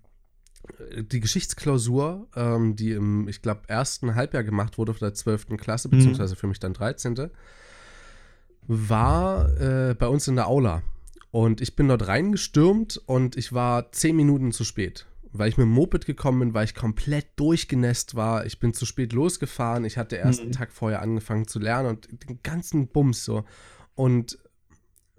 die 1.10 1.20
Geschichtsklausur, 1.20 2.28
ähm, 2.36 2.74
die 2.76 2.92
im, 2.92 3.28
ich 3.28 3.42
glaube, 3.42 3.62
ersten 3.68 4.14
Halbjahr 4.14 4.44
gemacht 4.44 4.78
wurde 4.78 4.94
von 4.94 5.06
der 5.06 5.14
12. 5.14 5.56
Klasse, 5.58 5.88
Mhm. 5.88 5.92
beziehungsweise 5.92 6.36
für 6.36 6.46
mich 6.46 6.58
dann 6.60 6.72
13., 6.74 7.30
war 8.66 9.48
äh, 9.60 9.94
bei 9.94 10.06
uns 10.08 10.28
in 10.28 10.36
der 10.36 10.48
Aula. 10.48 10.82
Und 11.30 11.60
ich 11.60 11.74
bin 11.74 11.88
dort 11.88 12.06
reingestürmt 12.06 13.02
und 13.06 13.36
ich 13.36 13.52
war 13.52 13.90
zehn 13.92 14.14
Minuten 14.14 14.52
zu 14.52 14.64
spät. 14.64 15.06
Weil 15.32 15.48
ich 15.48 15.56
mit 15.56 15.64
dem 15.64 15.72
Moped 15.72 16.06
gekommen 16.06 16.38
bin, 16.38 16.54
weil 16.54 16.64
ich 16.64 16.76
komplett 16.76 17.26
durchgenässt 17.36 18.14
war. 18.14 18.46
Ich 18.46 18.60
bin 18.60 18.72
zu 18.72 18.86
spät 18.86 19.12
losgefahren. 19.12 19.84
Ich 19.84 19.98
hatte 19.98 20.14
erst 20.14 20.40
mhm. 20.40 20.44
einen 20.44 20.52
Tag 20.52 20.70
vorher 20.70 21.02
angefangen 21.02 21.48
zu 21.48 21.58
lernen 21.58 21.88
und 21.88 22.08
den 22.28 22.40
ganzen 22.44 22.86
Bums 22.86 23.24
so. 23.24 23.44
Und 23.96 24.38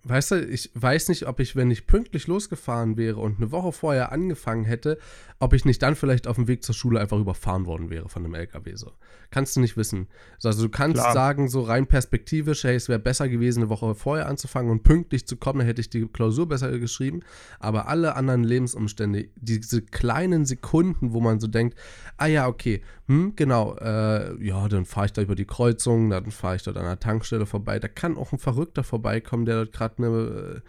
weißt 0.04 0.32
du, 0.32 0.46
ich 0.46 0.72
weiß 0.74 1.10
nicht, 1.10 1.28
ob 1.28 1.40
ich, 1.40 1.56
wenn 1.56 1.72
ich 1.72 1.88
pünktlich 1.88 2.28
losgefahren 2.28 2.96
wäre 2.96 3.20
und 3.20 3.38
eine 3.38 3.52
Woche 3.52 3.72
vorher 3.72 4.12
angefangen 4.12 4.64
hätte, 4.64 4.98
ob 5.40 5.54
ich 5.54 5.66
nicht 5.66 5.82
dann 5.82 5.96
vielleicht 5.96 6.28
auf 6.28 6.38
dem 6.38 6.48
Weg 6.48 6.64
zur 6.64 6.74
Schule 6.74 7.00
einfach 7.00 7.20
überfahren 7.20 7.66
worden 7.66 7.90
wäre 7.90 8.08
von 8.08 8.24
einem 8.24 8.36
LKW. 8.36 8.76
So. 8.76 8.92
Kannst 9.32 9.56
du 9.56 9.60
nicht 9.60 9.76
wissen. 9.76 10.08
Also 10.42 10.64
du 10.64 10.70
kannst 10.70 11.02
Klar. 11.02 11.14
sagen, 11.14 11.50
so 11.50 11.62
rein 11.62 11.88
perspektivisch, 11.88 12.64
hey, 12.64 12.76
es 12.76 12.88
wäre 12.88 13.00
besser 13.00 13.28
gewesen, 13.28 13.64
eine 13.64 13.70
Woche 13.70 13.96
vorher 13.96 14.28
anzufangen 14.28 14.72
und 14.72 14.84
pünktlich 14.84 15.28
zu 15.28 15.36
kommen, 15.36 15.60
dann 15.60 15.68
hätte 15.68 15.82
ich 15.82 15.90
die 15.90 16.06
Klausur 16.08 16.48
besser 16.48 16.78
geschrieben. 16.80 17.20
Aber 17.60 17.90
alle 17.90 18.16
anderen 18.16 18.46
Lebensumstände, 18.46 19.28
diese 19.36 19.82
kleinen 19.82 20.46
Sekunden, 20.46 21.12
wo 21.12 21.20
man 21.20 21.42
so 21.42 21.48
denkt, 21.48 21.78
ah 22.18 22.28
ja, 22.28 22.48
okay, 22.48 22.82
hm, 23.08 23.34
genau, 23.36 23.76
äh, 23.76 24.42
ja, 24.42 24.70
dann 24.70 24.86
fahre 24.86 25.08
ich 25.08 25.14
da 25.14 25.22
über 25.22 25.36
die 25.36 25.46
Kreuzung, 25.46 26.10
dann 26.10 26.32
fahre 26.32 26.56
ich 26.56 26.64
dort 26.64 26.78
an 26.78 26.86
der 26.86 27.00
Tankstelle 27.00 27.46
vorbei. 27.46 27.80
Da 27.80 27.90
kann 27.90 28.18
auch 28.18 28.32
ein 28.32 28.40
Verrückter 28.40 28.84
vorbeikommen, 28.84 29.46
der 29.46 29.58
dort 29.58 29.74
gerade 29.74 29.98
eine 29.98 30.08
eine, 30.08 30.62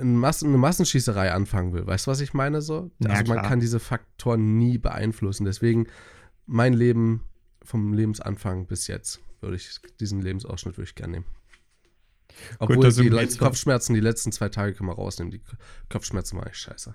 Massen, 0.00 0.48
eine 0.48 0.58
Massenschießerei 0.58 1.32
anfangen 1.32 1.72
will. 1.72 1.86
Weißt 1.86 2.06
du, 2.06 2.10
was 2.10 2.20
ich 2.20 2.32
meine 2.34 2.62
so? 2.62 2.90
Ja, 3.00 3.10
also 3.10 3.34
man 3.34 3.44
kann 3.44 3.60
diese 3.60 3.80
Faktoren 3.80 4.56
nie 4.56 4.78
beeinflussen. 4.78 5.44
Deswegen 5.44 5.86
mein 6.46 6.72
Leben 6.72 7.24
vom 7.62 7.92
Lebensanfang 7.92 8.66
bis 8.66 8.86
jetzt 8.86 9.20
würde 9.40 9.56
ich 9.56 9.78
diesen 10.00 10.22
Lebensausschnitt 10.22 10.76
würde 10.76 10.88
ich 10.88 10.94
gerne 10.94 11.12
nehmen. 11.12 11.26
Obwohl 12.58 12.76
Gut, 12.76 12.98
die 12.98 13.36
Kopfschmerzen 13.38 13.94
die 13.94 14.00
letzten 14.00 14.32
zwei 14.32 14.48
Tage 14.48 14.74
können 14.74 14.88
wir 14.88 14.94
rausnehmen. 14.94 15.30
Die 15.30 15.40
Kopfschmerzen 15.88 16.38
waren 16.38 16.46
echt 16.46 16.60
scheiße. 16.60 16.94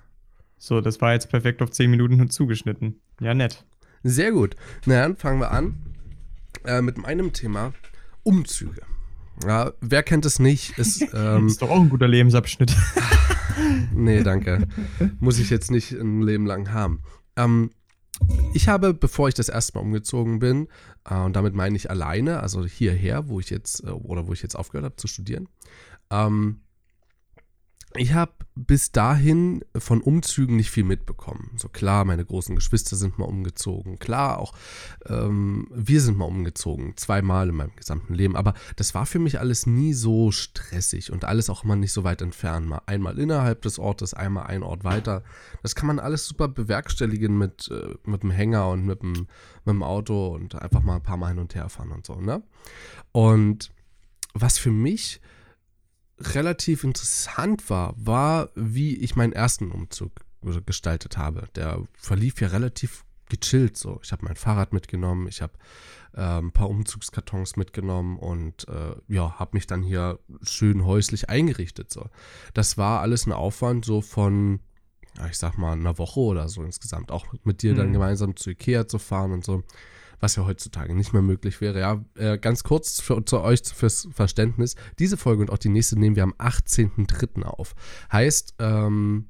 So, 0.58 0.80
das 0.80 1.00
war 1.00 1.12
jetzt 1.12 1.28
perfekt 1.28 1.62
auf 1.62 1.70
10 1.70 1.90
Minuten 1.90 2.30
zugeschnitten. 2.30 3.00
Ja, 3.20 3.34
nett. 3.34 3.64
Sehr 4.02 4.32
gut. 4.32 4.56
Na 4.86 5.02
dann 5.02 5.16
fangen 5.16 5.40
wir 5.40 5.50
an 5.50 5.94
äh, 6.64 6.82
mit 6.82 6.98
meinem 6.98 7.32
Thema 7.32 7.72
Umzüge. 8.22 8.82
Ja, 9.46 9.72
wer 9.80 10.02
kennt 10.02 10.26
es 10.26 10.38
nicht? 10.38 10.78
Ist, 10.78 11.04
ähm, 11.14 11.46
ist 11.46 11.62
doch 11.62 11.70
auch 11.70 11.80
ein 11.80 11.88
guter 11.88 12.08
Lebensabschnitt. 12.08 12.74
nee, 13.94 14.22
danke. 14.22 14.68
Muss 15.20 15.38
ich 15.38 15.50
jetzt 15.50 15.70
nicht 15.70 15.92
ein 15.92 16.22
Leben 16.22 16.46
lang 16.46 16.72
haben. 16.72 17.02
Ähm, 17.36 17.70
ich 18.52 18.68
habe, 18.68 18.94
bevor 18.94 19.28
ich 19.28 19.34
das 19.34 19.48
erste 19.48 19.76
Mal 19.76 19.82
umgezogen 19.82 20.38
bin, 20.38 20.68
äh, 21.08 21.16
und 21.16 21.34
damit 21.34 21.54
meine 21.54 21.76
ich 21.76 21.90
alleine, 21.90 22.40
also 22.40 22.64
hierher, 22.64 23.28
wo 23.28 23.40
ich 23.40 23.50
jetzt, 23.50 23.84
äh, 23.84 23.90
oder 23.90 24.26
wo 24.26 24.32
ich 24.32 24.42
jetzt 24.42 24.54
aufgehört 24.54 24.84
habe 24.84 24.96
zu 24.96 25.08
studieren, 25.08 25.48
ähm, 26.10 26.60
ich 27.96 28.12
habe 28.12 28.32
bis 28.56 28.92
dahin 28.92 29.64
von 29.76 30.00
Umzügen 30.00 30.56
nicht 30.56 30.70
viel 30.70 30.84
mitbekommen. 30.84 31.52
So 31.56 31.68
klar, 31.68 32.04
meine 32.04 32.24
großen 32.24 32.54
Geschwister 32.54 32.96
sind 32.96 33.18
mal 33.18 33.24
umgezogen. 33.24 33.98
Klar, 33.98 34.38
auch 34.38 34.52
ähm, 35.06 35.68
wir 35.72 36.00
sind 36.00 36.16
mal 36.16 36.24
umgezogen. 36.24 36.96
Zweimal 36.96 37.48
in 37.48 37.56
meinem 37.56 37.74
gesamten 37.76 38.14
Leben. 38.14 38.36
Aber 38.36 38.54
das 38.76 38.94
war 38.94 39.06
für 39.06 39.18
mich 39.18 39.38
alles 39.38 39.66
nie 39.66 39.92
so 39.92 40.30
stressig 40.30 41.12
und 41.12 41.24
alles 41.24 41.50
auch 41.50 41.64
immer 41.64 41.76
nicht 41.76 41.92
so 41.92 42.04
weit 42.04 42.22
entfernt. 42.22 42.68
Mal 42.68 42.82
einmal 42.86 43.18
innerhalb 43.18 43.62
des 43.62 43.78
Ortes, 43.78 44.14
einmal 44.14 44.46
ein 44.46 44.62
Ort 44.62 44.84
weiter. 44.84 45.22
Das 45.62 45.74
kann 45.74 45.86
man 45.86 45.98
alles 46.00 46.26
super 46.26 46.48
bewerkstelligen 46.48 47.36
mit, 47.36 47.70
äh, 47.70 47.94
mit 48.08 48.22
dem 48.22 48.30
Hänger 48.30 48.68
und 48.70 48.84
mit 48.84 49.02
dem, 49.02 49.12
mit 49.12 49.28
dem 49.66 49.82
Auto 49.82 50.28
und 50.28 50.54
einfach 50.60 50.82
mal 50.82 50.96
ein 50.96 51.02
paar 51.02 51.16
Mal 51.16 51.28
hin 51.28 51.38
und 51.38 51.54
her 51.54 51.68
fahren 51.68 51.92
und 51.92 52.06
so. 52.06 52.16
Ne? 52.16 52.42
Und 53.12 53.70
was 54.32 54.58
für 54.58 54.72
mich 54.72 55.20
relativ 56.34 56.84
interessant 56.84 57.68
war, 57.70 57.94
war, 57.96 58.50
wie 58.54 58.96
ich 58.96 59.16
meinen 59.16 59.32
ersten 59.32 59.70
Umzug 59.70 60.12
gestaltet 60.66 61.16
habe. 61.16 61.48
Der 61.54 61.82
verlief 61.96 62.40
ja 62.40 62.48
relativ 62.48 63.04
gechillt 63.28 63.76
so. 63.76 64.00
Ich 64.02 64.12
habe 64.12 64.24
mein 64.24 64.36
Fahrrad 64.36 64.72
mitgenommen, 64.72 65.26
ich 65.28 65.40
habe 65.40 65.54
äh, 66.14 66.20
ein 66.20 66.52
paar 66.52 66.68
Umzugskartons 66.68 67.56
mitgenommen 67.56 68.18
und 68.18 68.68
äh, 68.68 68.94
ja, 69.08 69.38
habe 69.38 69.52
mich 69.54 69.66
dann 69.66 69.82
hier 69.82 70.18
schön 70.42 70.84
häuslich 70.84 71.30
eingerichtet 71.30 71.90
so. 71.90 72.08
Das 72.52 72.76
war 72.76 73.00
alles 73.00 73.26
ein 73.26 73.32
Aufwand 73.32 73.84
so 73.84 74.00
von 74.00 74.60
ich 75.30 75.38
sag 75.38 75.58
mal 75.58 75.72
einer 75.72 75.96
Woche 75.98 76.20
oder 76.20 76.48
so 76.48 76.62
insgesamt. 76.62 77.12
Auch 77.12 77.26
mit 77.44 77.62
dir 77.62 77.72
mhm. 77.72 77.76
dann 77.76 77.92
gemeinsam 77.92 78.36
zu 78.36 78.50
Ikea 78.50 78.88
zu 78.88 78.98
fahren 78.98 79.32
und 79.32 79.44
so 79.44 79.62
was 80.24 80.36
ja 80.36 80.46
heutzutage 80.46 80.94
nicht 80.94 81.12
mehr 81.12 81.20
möglich 81.20 81.60
wäre. 81.60 81.78
Ja, 81.78 82.02
äh, 82.16 82.38
ganz 82.38 82.64
kurz 82.64 82.98
für, 82.98 83.22
zu 83.26 83.42
euch 83.42 83.60
fürs 83.62 84.08
Verständnis. 84.10 84.74
Diese 84.98 85.18
Folge 85.18 85.42
und 85.42 85.50
auch 85.50 85.58
die 85.58 85.68
nächste 85.68 85.98
nehmen 85.98 86.16
wir 86.16 86.22
am 86.22 86.32
18.03. 86.38 87.42
auf. 87.42 87.74
Heißt, 88.10 88.54
ähm, 88.58 89.26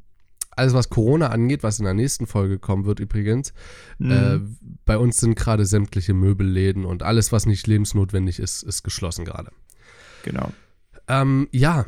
alles, 0.53 0.73
was 0.73 0.91
Corona 0.91 1.31
angeht, 1.31 1.65
was 1.65 1.81
in 1.81 1.85
der 1.85 1.95
nächsten 1.95 2.29
Folge 2.29 2.61
kommen 2.61 2.85
wird 2.85 3.01
übrigens, 3.01 3.53
mhm. 3.99 4.11
äh, 4.13 4.41
bei 4.85 4.97
uns 4.97 5.19
sind 5.19 5.35
gerade 5.35 5.67
sämtliche 5.67 6.15
Möbelläden 6.15 6.85
und 6.85 7.03
alles, 7.03 7.33
was 7.33 7.45
nicht 7.45 7.67
lebensnotwendig 7.67 8.39
ist, 8.39 8.63
ist 8.63 8.85
geschlossen 8.85 9.25
gerade. 9.25 9.51
Genau. 10.23 10.53
Ähm, 11.09 11.49
ja. 11.51 11.87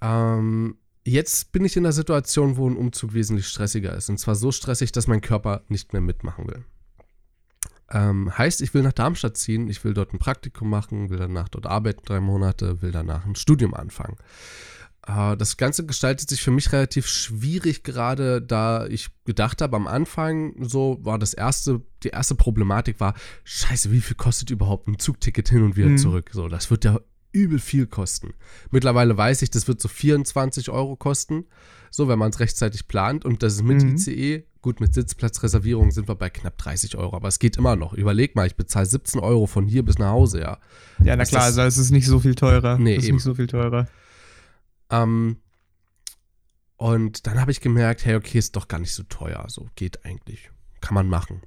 Ähm, 0.00 0.78
jetzt 1.04 1.52
bin 1.52 1.66
ich 1.66 1.76
in 1.76 1.82
der 1.82 1.92
Situation, 1.92 2.56
wo 2.56 2.66
ein 2.66 2.78
Umzug 2.78 3.12
wesentlich 3.12 3.46
stressiger 3.46 3.94
ist. 3.94 4.08
Und 4.08 4.16
zwar 4.16 4.36
so 4.36 4.52
stressig, 4.52 4.90
dass 4.90 5.06
mein 5.06 5.20
Körper 5.20 5.64
nicht 5.68 5.92
mehr 5.92 6.00
mitmachen 6.00 6.48
will. 6.48 6.64
Ähm, 7.92 8.36
heißt, 8.36 8.62
ich 8.62 8.72
will 8.72 8.82
nach 8.82 8.92
Darmstadt 8.92 9.36
ziehen, 9.36 9.68
ich 9.68 9.84
will 9.84 9.92
dort 9.92 10.14
ein 10.14 10.18
Praktikum 10.18 10.70
machen, 10.70 11.10
will 11.10 11.18
danach 11.18 11.48
dort 11.48 11.66
arbeiten 11.66 12.02
drei 12.04 12.20
Monate, 12.20 12.80
will 12.80 12.90
danach 12.90 13.26
ein 13.26 13.34
Studium 13.34 13.74
anfangen. 13.74 14.16
Äh, 15.06 15.36
das 15.36 15.56
Ganze 15.58 15.84
gestaltet 15.84 16.28
sich 16.28 16.42
für 16.42 16.50
mich 16.50 16.72
relativ 16.72 17.06
schwierig, 17.06 17.82
gerade 17.82 18.40
da 18.40 18.86
ich 18.86 19.10
gedacht 19.24 19.60
habe, 19.60 19.76
am 19.76 19.86
Anfang 19.86 20.54
so 20.60 20.98
war 21.02 21.18
das 21.18 21.34
erste, 21.34 21.82
die 22.02 22.08
erste 22.08 22.34
Problematik 22.34 22.98
war, 22.98 23.14
scheiße, 23.44 23.92
wie 23.92 24.00
viel 24.00 24.16
kostet 24.16 24.50
überhaupt 24.50 24.88
ein 24.88 24.98
Zugticket 24.98 25.50
hin 25.50 25.62
und 25.62 25.76
wieder 25.76 25.90
mhm. 25.90 25.98
zurück? 25.98 26.30
So, 26.32 26.48
das 26.48 26.70
wird 26.70 26.84
ja 26.84 26.98
übel 27.32 27.58
viel 27.58 27.86
kosten. 27.86 28.34
Mittlerweile 28.70 29.16
weiß 29.16 29.42
ich, 29.42 29.50
das 29.50 29.68
wird 29.68 29.80
so 29.80 29.88
24 29.88 30.70
Euro 30.70 30.96
kosten, 30.96 31.46
so 31.90 32.08
wenn 32.08 32.18
man 32.18 32.30
es 32.30 32.40
rechtzeitig 32.40 32.88
plant 32.88 33.24
und 33.24 33.42
das 33.42 33.54
ist 33.54 33.62
mit 33.62 33.82
mhm. 33.82 33.94
ICE 33.96 34.44
Gut, 34.62 34.78
mit 34.78 34.94
Sitzplatzreservierung 34.94 35.90
sind 35.90 36.06
wir 36.06 36.14
bei 36.14 36.30
knapp 36.30 36.56
30 36.56 36.96
Euro, 36.96 37.16
aber 37.16 37.26
es 37.26 37.40
geht 37.40 37.56
immer 37.56 37.74
noch. 37.74 37.94
Überleg 37.94 38.36
mal, 38.36 38.46
ich 38.46 38.54
bezahle 38.54 38.86
17 38.86 39.20
Euro 39.20 39.48
von 39.48 39.66
hier 39.66 39.84
bis 39.84 39.98
nach 39.98 40.10
Hause, 40.10 40.40
ja. 40.40 40.58
Ja, 41.02 41.16
na 41.16 41.24
ist 41.24 41.30
klar, 41.30 41.42
also 41.42 41.62
es 41.62 41.78
ist 41.78 41.90
nicht 41.90 42.06
so 42.06 42.20
viel 42.20 42.36
teurer. 42.36 42.78
Nee, 42.78 42.94
es 42.94 43.02
ist 43.02 43.08
eben. 43.08 43.16
nicht 43.16 43.24
so 43.24 43.34
viel 43.34 43.48
teurer. 43.48 43.88
Ähm, 44.88 45.38
und 46.76 47.26
dann 47.26 47.40
habe 47.40 47.50
ich 47.50 47.60
gemerkt, 47.60 48.04
hey, 48.04 48.14
okay, 48.14 48.38
ist 48.38 48.54
doch 48.54 48.68
gar 48.68 48.78
nicht 48.78 48.94
so 48.94 49.02
teuer. 49.02 49.44
So 49.48 49.68
geht 49.74 50.04
eigentlich. 50.04 50.50
Kann 50.80 50.94
man 50.94 51.08
machen. 51.08 51.42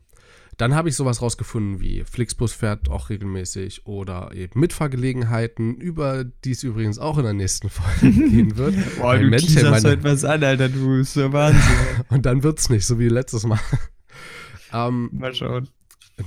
Dann 0.57 0.74
habe 0.74 0.89
ich 0.89 0.95
sowas 0.95 1.21
rausgefunden 1.21 1.81
wie 1.81 2.03
Flixbus 2.03 2.53
fährt 2.53 2.89
auch 2.89 3.09
regelmäßig 3.09 3.85
oder 3.85 4.31
eben 4.33 4.59
Mitfahrgelegenheiten, 4.59 5.75
über 5.75 6.24
die 6.24 6.51
es 6.51 6.63
übrigens 6.63 6.97
auch 6.97 7.17
in 7.17 7.24
der 7.24 7.33
nächsten 7.33 7.69
Folge 7.69 8.12
gehen 8.29 8.57
wird. 8.57 8.75
Boah, 8.97 9.12
Ein 9.12 9.24
du 9.24 9.29
Mensch, 9.29 9.55
meine... 9.55 9.89
heute 9.89 10.03
was 10.03 10.24
an, 10.24 10.43
Alter, 10.43 10.69
du 10.69 10.97
bist 10.97 11.13
so 11.13 11.33
Wahnsinn. 11.33 11.62
Und 12.09 12.25
dann 12.25 12.43
wird 12.43 12.59
es 12.59 12.69
nicht, 12.69 12.85
so 12.85 13.00
wie 13.00 13.09
letztes 13.09 13.45
Mal. 13.45 13.59
ähm, 14.74 15.09
Mal 15.12 15.33
schauen. 15.33 15.67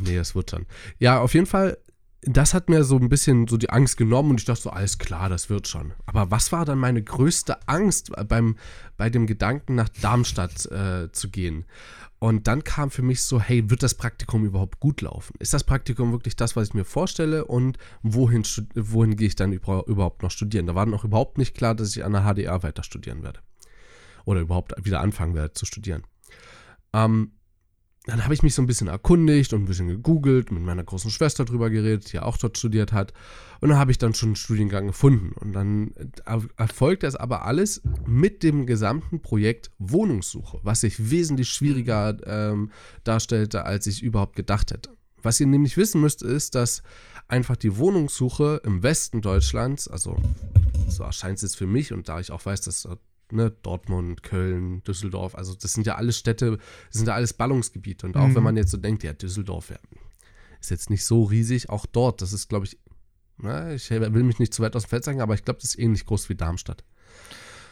Nee, 0.00 0.16
es 0.16 0.35
wird 0.35 0.52
dann. 0.52 0.66
Ja, 0.99 1.20
auf 1.20 1.32
jeden 1.32 1.47
Fall, 1.47 1.78
das 2.23 2.52
hat 2.52 2.68
mir 2.68 2.85
so 2.85 2.97
ein 2.97 3.08
bisschen 3.08 3.47
so 3.49 3.56
die 3.56 3.70
Angst 3.70 3.97
genommen 3.97 4.30
und 4.30 4.40
ich 4.40 4.44
dachte 4.44 4.62
so, 4.62 4.70
alles 4.70 4.99
klar, 4.99 5.30
das 5.30 5.49
wird 5.49 5.68
schon. 5.68 5.92
Aber 6.04 6.30
was 6.30 6.52
war 6.52 6.66
dann 6.66 6.78
meine 6.78 7.02
größte 7.02 7.66
Angst 7.66 8.12
beim, 8.28 8.56
bei 8.99 9.08
dem 9.08 9.26
Gedanken, 9.26 9.76
nach 9.76 9.88
Darmstadt 9.88 10.66
äh, 10.66 11.11
zu 11.12 11.30
gehen? 11.30 11.64
Und 12.20 12.48
dann 12.48 12.64
kam 12.64 12.90
für 12.90 13.02
mich 13.02 13.22
so, 13.22 13.40
hey, 13.40 13.70
wird 13.70 13.82
das 13.82 13.94
Praktikum 13.94 14.44
überhaupt 14.44 14.80
gut 14.80 15.02
laufen? 15.02 15.34
Ist 15.38 15.54
das 15.54 15.62
Praktikum 15.62 16.10
wirklich 16.10 16.34
das, 16.34 16.56
was 16.56 16.68
ich 16.68 16.75
mir 16.75 16.84
vorstelle? 16.84 17.44
Und 17.44 17.78
wohin, 18.02 18.44
wohin 18.75 19.16
gehe 19.16 19.28
ich 19.28 19.37
dann 19.37 19.52
überhaupt 19.52 20.22
noch 20.22 20.30
studieren? 20.32 20.66
Da 20.66 20.75
war 20.75 20.87
noch 20.87 21.04
überhaupt 21.04 21.38
nicht 21.38 21.56
klar, 21.56 21.76
dass 21.76 21.94
ich 21.96 22.04
an 22.04 22.12
der 22.12 22.22
HDA 22.22 22.62
weiter 22.64 22.82
studieren 22.82 23.22
werde. 23.22 23.40
Oder 24.25 24.40
überhaupt 24.40 24.75
wieder 24.84 25.00
anfangen 25.00 25.34
werde 25.34 25.52
zu 25.54 25.64
studieren. 25.64 26.02
Ähm, 26.92 27.32
dann 28.08 28.24
habe 28.24 28.32
ich 28.32 28.42
mich 28.42 28.54
so 28.54 28.62
ein 28.62 28.66
bisschen 28.66 28.88
erkundigt 28.88 29.52
und 29.52 29.62
ein 29.62 29.66
bisschen 29.66 29.88
gegoogelt, 29.88 30.50
mit 30.50 30.62
meiner 30.62 30.82
großen 30.82 31.10
Schwester 31.10 31.44
drüber 31.44 31.68
geredet, 31.68 32.10
die 32.10 32.20
auch 32.20 32.38
dort 32.38 32.56
studiert 32.56 32.90
hat. 32.90 33.12
Und 33.60 33.68
dann 33.68 33.78
habe 33.78 33.90
ich 33.90 33.98
dann 33.98 34.14
schon 34.14 34.30
einen 34.30 34.36
Studiengang 34.36 34.86
gefunden. 34.86 35.32
Und 35.32 35.52
dann 35.52 35.92
erfolgt 36.56 37.02
das 37.02 37.16
aber 37.16 37.44
alles 37.44 37.82
mit 38.06 38.42
dem 38.42 38.64
gesamten 38.64 39.20
Projekt 39.20 39.70
Wohnungssuche, 39.78 40.58
was 40.62 40.80
sich 40.80 41.10
wesentlich 41.10 41.50
schwieriger 41.50 42.16
ähm, 42.24 42.70
darstellte, 43.04 43.66
als 43.66 43.86
ich 43.86 44.02
überhaupt 44.02 44.36
gedacht 44.36 44.70
hätte. 44.70 44.96
Was 45.22 45.38
ihr 45.38 45.46
nämlich 45.46 45.76
wissen 45.76 46.00
müsst, 46.00 46.22
ist, 46.22 46.54
dass 46.54 46.82
einfach 47.26 47.56
die 47.56 47.76
Wohnungssuche 47.76 48.62
im 48.64 48.82
Westen 48.82 49.20
Deutschlands, 49.20 49.86
also 49.86 50.16
so 50.88 51.02
erscheint 51.02 51.36
es 51.36 51.42
jetzt 51.42 51.56
für 51.56 51.66
mich 51.66 51.92
und 51.92 52.08
da 52.08 52.20
ich 52.20 52.30
auch 52.30 52.46
weiß, 52.46 52.62
dass 52.62 52.88
ne, 53.32 53.50
Dortmund, 53.62 54.23
Köln, 54.23 54.82
Düsseldorf, 54.85 55.35
also 55.35 55.54
das 55.54 55.73
sind 55.73 55.87
ja 55.87 55.97
alles 55.97 56.18
Städte, 56.18 56.58
das 56.88 56.99
sind 56.99 57.08
ja 57.08 57.14
alles 57.14 57.32
Ballungsgebiete. 57.32 58.06
Und 58.06 58.16
auch 58.16 58.28
mhm. 58.28 58.37
wenn 58.37 58.42
man 58.42 58.56
jetzt 58.56 58.70
so 58.70 58.76
denkt, 58.76 59.02
ja, 59.02 59.12
Düsseldorf 59.12 59.70
ja, 59.70 59.78
ist 60.61 60.70
jetzt 60.70 60.90
nicht 60.90 61.04
so 61.04 61.25
riesig, 61.25 61.70
auch 61.70 61.87
dort, 61.87 62.23
das 62.23 62.32
ist, 62.32 62.49
glaube 62.49 62.66
ich, 62.66 62.78
na, 63.40 63.73
ich 63.73 63.88
will 63.90 64.25
mich 64.25 64.38
nicht 64.38 64.52
zu 64.52 64.62
weit 64.62 64.75
aus 64.75 64.85
dem 64.85 64.88
Feld 64.88 65.04
sagen, 65.04 65.20
aber 65.20 65.35
ich 65.35 65.44
glaube, 65.44 65.61
das 65.61 65.70
ist 65.70 65.78
ähnlich 65.78 66.06
groß 66.06 66.28
wie 66.28 66.35
Darmstadt. 66.35 66.85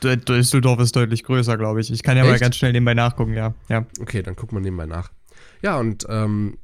Düsseldorf 0.03 0.79
ist 0.81 0.95
deutlich 0.95 1.25
größer, 1.25 1.57
glaube 1.57 1.81
ich. 1.81 1.91
Ich 1.91 2.03
kann 2.03 2.17
ja 2.17 2.23
Echt? 2.23 2.33
mal 2.33 2.39
ganz 2.39 2.57
schnell 2.57 2.73
nebenbei 2.73 2.95
nachgucken, 2.95 3.35
ja. 3.35 3.55
ja. 3.69 3.87
Okay, 4.01 4.23
dann 4.23 4.37
gucken 4.37 4.59
wir 4.59 4.63
nebenbei 4.63 4.87
nach. 4.87 5.11
Ja, 5.63 5.79
und 5.79 6.07
ähm, 6.09 6.59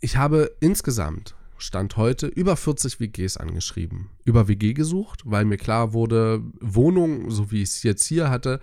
ich 0.00 0.16
habe 0.16 0.52
insgesamt, 0.60 1.34
Stand 1.60 1.96
heute, 1.96 2.26
über 2.26 2.56
40 2.56 3.00
WGs 3.00 3.36
angeschrieben. 3.36 4.10
Über 4.24 4.48
WG 4.48 4.74
gesucht, 4.74 5.22
weil 5.24 5.44
mir 5.44 5.56
klar 5.56 5.92
wurde, 5.92 6.42
Wohnung, 6.60 7.30
so 7.30 7.50
wie 7.50 7.62
ich 7.62 7.70
es 7.70 7.82
jetzt 7.82 8.04
hier 8.06 8.30
hatte, 8.30 8.60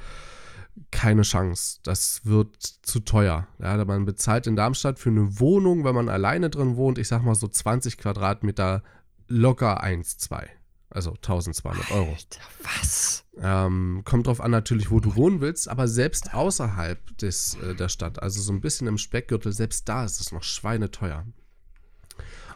keine 0.91 1.21
Chance. 1.21 1.79
Das 1.83 2.25
wird 2.25 2.61
zu 2.61 2.99
teuer. 2.99 3.47
Ja, 3.59 3.83
man 3.85 4.05
bezahlt 4.05 4.47
in 4.47 4.55
Darmstadt 4.55 4.99
für 4.99 5.09
eine 5.09 5.39
Wohnung, 5.39 5.83
wenn 5.83 5.95
man 5.95 6.09
alleine 6.09 6.49
drin 6.49 6.75
wohnt, 6.75 6.97
ich 6.97 7.07
sag 7.07 7.23
mal 7.23 7.35
so 7.35 7.47
20 7.47 7.97
Quadratmeter 7.97 8.83
locker 9.27 9.81
1, 9.81 10.17
2. 10.17 10.49
Also 10.89 11.11
1200 11.11 11.91
Euro. 11.91 12.11
Alter, 12.11 12.41
was? 12.63 13.25
Ähm, 13.37 14.03
kommt 14.05 14.27
drauf 14.27 14.39
an 14.39 14.51
natürlich, 14.51 14.91
wo 14.91 14.99
du 14.99 15.15
wohnen 15.15 15.41
willst, 15.41 15.67
aber 15.67 15.87
selbst 15.87 16.33
außerhalb 16.33 17.17
des, 17.17 17.55
äh, 17.55 17.75
der 17.75 17.89
Stadt, 17.89 18.21
also 18.21 18.41
so 18.41 18.53
ein 18.53 18.61
bisschen 18.61 18.87
im 18.87 18.97
Speckgürtel, 18.97 19.51
selbst 19.51 19.89
da 19.89 20.05
ist 20.05 20.21
es 20.21 20.31
noch 20.31 20.43
schweineteuer. 20.43 21.25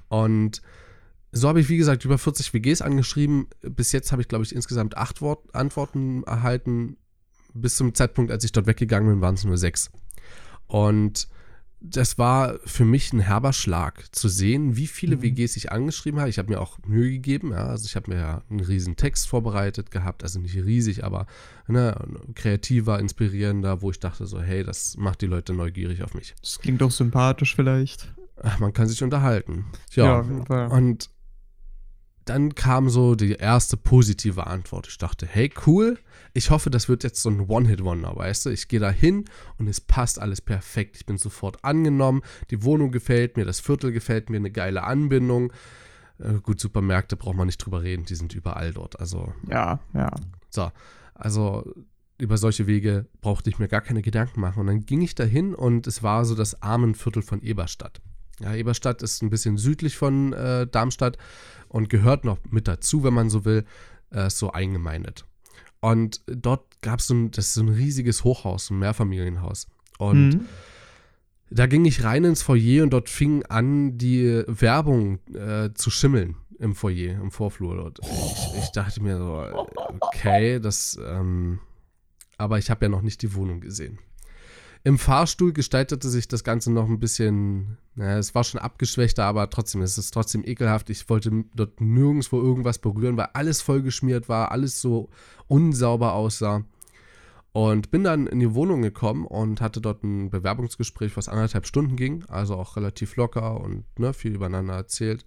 Und 0.10 0.62
so 1.32 1.48
habe 1.48 1.62
ich, 1.62 1.70
wie 1.70 1.78
gesagt, 1.78 2.06
über 2.06 2.18
40 2.18 2.54
WGs 2.54 2.82
angeschrieben. 2.82 3.48
Bis 3.62 3.92
jetzt 3.92 4.12
habe 4.12 4.22
ich, 4.22 4.28
glaube 4.28 4.44
ich, 4.44 4.54
insgesamt 4.54 4.98
acht 4.98 5.22
Wort 5.22 5.54
Antworten 5.56 6.24
erhalten. 6.24 6.98
Bis 7.54 7.78
zum 7.78 7.94
Zeitpunkt, 7.94 8.32
als 8.32 8.44
ich 8.44 8.52
dort 8.52 8.68
weggegangen 8.68 9.10
bin, 9.10 9.22
waren 9.22 9.36
es 9.36 9.44
nur 9.44 9.58
sechs. 9.58 9.92
Und 10.68 11.28
das 11.82 12.18
war 12.18 12.60
für 12.66 12.84
mich 12.84 13.14
ein 13.14 13.22
herber 13.22 13.54
Schlag, 13.54 14.14
zu 14.14 14.28
sehen, 14.28 14.76
wie 14.76 14.88
viele 14.88 15.16
mhm. 15.18 15.22
WGs 15.22 15.56
ich 15.56 15.72
angeschrieben 15.72 16.20
habe. 16.20 16.30
Ich 16.30 16.38
habe 16.38 16.50
mir 16.50 16.60
auch 16.60 16.78
Mühe 16.86 17.10
gegeben, 17.10 17.52
ja. 17.52 17.68
Also 17.68 17.86
ich 17.86 17.96
habe 17.96 18.12
mir 18.12 18.18
ja 18.18 18.44
einen 18.50 18.60
riesen 18.60 18.98
Text 18.98 19.28
vorbereitet 19.28 19.90
gehabt, 19.90 20.24
also 20.24 20.40
nicht 20.40 20.56
riesig, 20.56 21.04
aber 21.04 21.26
ne, 21.68 21.96
kreativer, 22.36 23.00
inspirierender, 23.00 23.82
wo 23.82 23.92
ich 23.92 24.00
dachte 24.00 24.26
so, 24.26 24.42
hey, 24.42 24.64
das 24.64 24.98
macht 24.98 25.22
die 25.22 25.28
Leute 25.28 25.54
neugierig 25.54 26.04
auf 26.04 26.14
mich. 26.14 26.36
Das 26.42 26.60
klingt 26.60 26.82
doch 26.82 26.92
sympathisch 26.92 27.56
vielleicht. 27.56 28.14
Man 28.60 28.74
kann 28.74 28.88
sich 28.88 29.04
unterhalten. 29.04 29.66
Ja, 29.92 30.24
ja 30.50 30.68
und 30.68 31.10
dann 32.30 32.54
kam 32.54 32.90
so 32.90 33.16
die 33.16 33.34
erste 33.34 33.76
positive 33.76 34.46
Antwort. 34.46 34.88
Ich 34.88 34.98
dachte, 35.00 35.26
hey, 35.26 35.52
cool. 35.66 35.98
Ich 36.34 36.52
hoffe, 36.52 36.70
das 36.70 36.88
wird 36.88 37.04
jetzt 37.04 37.22
so 37.24 37.30
ein 37.30 37.50
One-Hit-Wonder, 37.50 38.16
weißt 38.16 38.46
du? 38.46 38.50
Ich 38.52 38.68
gehe 38.68 38.80
da 38.80 38.92
hin 38.92 39.26
und 39.58 39.68
es 39.68 39.82
passt 39.82 40.22
alles 40.22 40.40
perfekt. 40.40 40.96
Ich 40.98 41.08
bin 41.08 41.18
sofort 41.18 41.64
angenommen. 41.66 42.22
Die 42.52 42.64
Wohnung 42.64 42.92
gefällt 42.92 43.36
mir, 43.36 43.46
das 43.46 43.60
Viertel 43.60 43.92
gefällt 43.92 44.30
mir, 44.30 44.38
eine 44.38 44.52
geile 44.52 44.84
Anbindung. 44.84 45.52
Äh, 46.20 46.36
gut, 46.44 46.60
Supermärkte 46.60 47.18
braucht 47.18 47.36
man 47.36 47.48
nicht 47.48 47.58
drüber 47.58 47.82
reden, 47.82 48.06
die 48.06 48.16
sind 48.16 48.36
überall 48.36 48.74
dort. 48.74 49.00
Also. 49.00 49.34
Ja, 49.50 49.80
ja. 49.94 50.12
So, 50.52 50.72
also 51.16 51.74
über 52.20 52.38
solche 52.38 52.68
Wege 52.68 53.08
brauchte 53.22 53.50
ich 53.50 53.58
mir 53.58 53.68
gar 53.68 53.82
keine 53.82 54.04
Gedanken 54.04 54.42
machen. 54.42 54.60
Und 54.60 54.68
dann 54.68 54.86
ging 54.86 55.02
ich 55.02 55.16
dahin 55.16 55.56
und 55.56 55.88
es 55.88 56.04
war 56.04 56.26
so 56.26 56.36
das 56.36 56.62
Armenviertel 56.62 57.24
von 57.24 57.42
Eberstadt. 57.42 58.02
Ja, 58.42 58.54
Eberstadt 58.56 59.02
ist 59.02 59.22
ein 59.22 59.30
bisschen 59.30 59.58
südlich 59.58 59.98
von 59.98 60.34
äh, 60.34 60.68
Darmstadt 60.68 61.18
und 61.68 61.90
gehört 61.90 62.26
noch 62.26 62.38
mit 62.50 62.68
dazu, 62.68 63.04
wenn 63.04 63.14
man 63.14 63.30
so 63.30 63.46
will, 63.46 63.66
äh, 64.12 64.30
so 64.30 64.52
eingemeindet. 64.52 65.26
Und 65.82 66.22
dort 66.26 66.82
gab 66.82 67.00
es 67.00 67.08
so 67.08 67.14
ein, 67.14 67.32
das 67.32 67.48
ist 67.48 67.54
so 67.56 67.62
ein 67.62 67.70
riesiges 67.70 68.24
Hochhaus, 68.24 68.70
ein 68.70 68.80
Mehrfamilienhaus. 68.80 69.68
Und 69.98 70.30
mhm. 70.30 70.46
da 71.50 71.68
ging 71.68 71.86
ich 71.86 72.04
rein 72.04 72.24
ins 72.24 72.42
Foyer 72.42 72.84
und 72.84 72.92
dort 72.92 73.10
fing 73.10 73.46
an, 73.46 73.98
die 73.98 74.44
Werbung 74.48 75.20
äh, 75.34 75.74
zu 75.74 75.90
schimmeln 75.90 76.36
im 76.60 76.76
Foyer, 76.76 77.14
im 77.22 77.32
Vorflur 77.32 77.76
dort. 77.76 78.00
Ich, 78.02 78.64
ich 78.64 78.70
dachte 78.72 79.02
mir 79.02 79.18
so, 79.18 79.68
okay, 80.02 80.60
das, 80.60 81.00
ähm, 81.06 81.60
aber 82.38 82.58
ich 82.58 82.70
habe 82.70 82.86
ja 82.86 82.90
noch 82.90 83.02
nicht 83.02 83.22
die 83.22 83.34
Wohnung 83.34 83.62
gesehen. 83.62 84.00
Im 84.84 84.98
Fahrstuhl 84.98 85.52
gestaltete 85.52 86.08
sich 86.10 86.28
das 86.28 86.44
Ganze 86.44 86.72
noch 86.72 86.88
ein 86.88 87.00
bisschen, 87.00 87.78
naja, 87.96 88.18
es 88.18 88.34
war 88.34 88.46
schon 88.46 88.62
abgeschwächter, 88.62 89.26
aber 89.26 89.50
trotzdem, 89.50 89.82
es 89.82 89.98
ist 89.98 90.12
trotzdem 90.12 90.44
ekelhaft. 90.46 90.90
Ich 90.90 91.10
wollte 91.10 91.44
dort 91.54 91.82
nirgendwo 91.82 92.42
irgendwas 92.42 92.80
berühren, 92.80 93.18
weil 93.18 93.30
alles 93.34 93.62
vollgeschmiert 93.62 94.30
war, 94.30 94.52
alles 94.52 94.80
so 94.80 95.10
unsauber 95.48 96.14
aussah. 96.14 96.64
Und 97.52 97.92
bin 97.92 98.04
dann 98.04 98.28
in 98.28 98.40
die 98.40 98.54
Wohnung 98.54 98.82
gekommen 98.82 99.26
und 99.26 99.60
hatte 99.60 99.82
dort 99.82 100.04
ein 100.04 100.30
Bewerbungsgespräch, 100.30 101.18
was 101.18 101.28
anderthalb 101.28 101.66
Stunden 101.66 101.98
ging, 101.98 102.24
also 102.28 102.56
auch 102.56 102.78
relativ 102.78 103.16
locker 103.16 103.60
und 103.60 103.84
ne, 104.00 104.14
viel 104.14 104.36
übereinander 104.36 104.76
erzählt. 104.76 105.26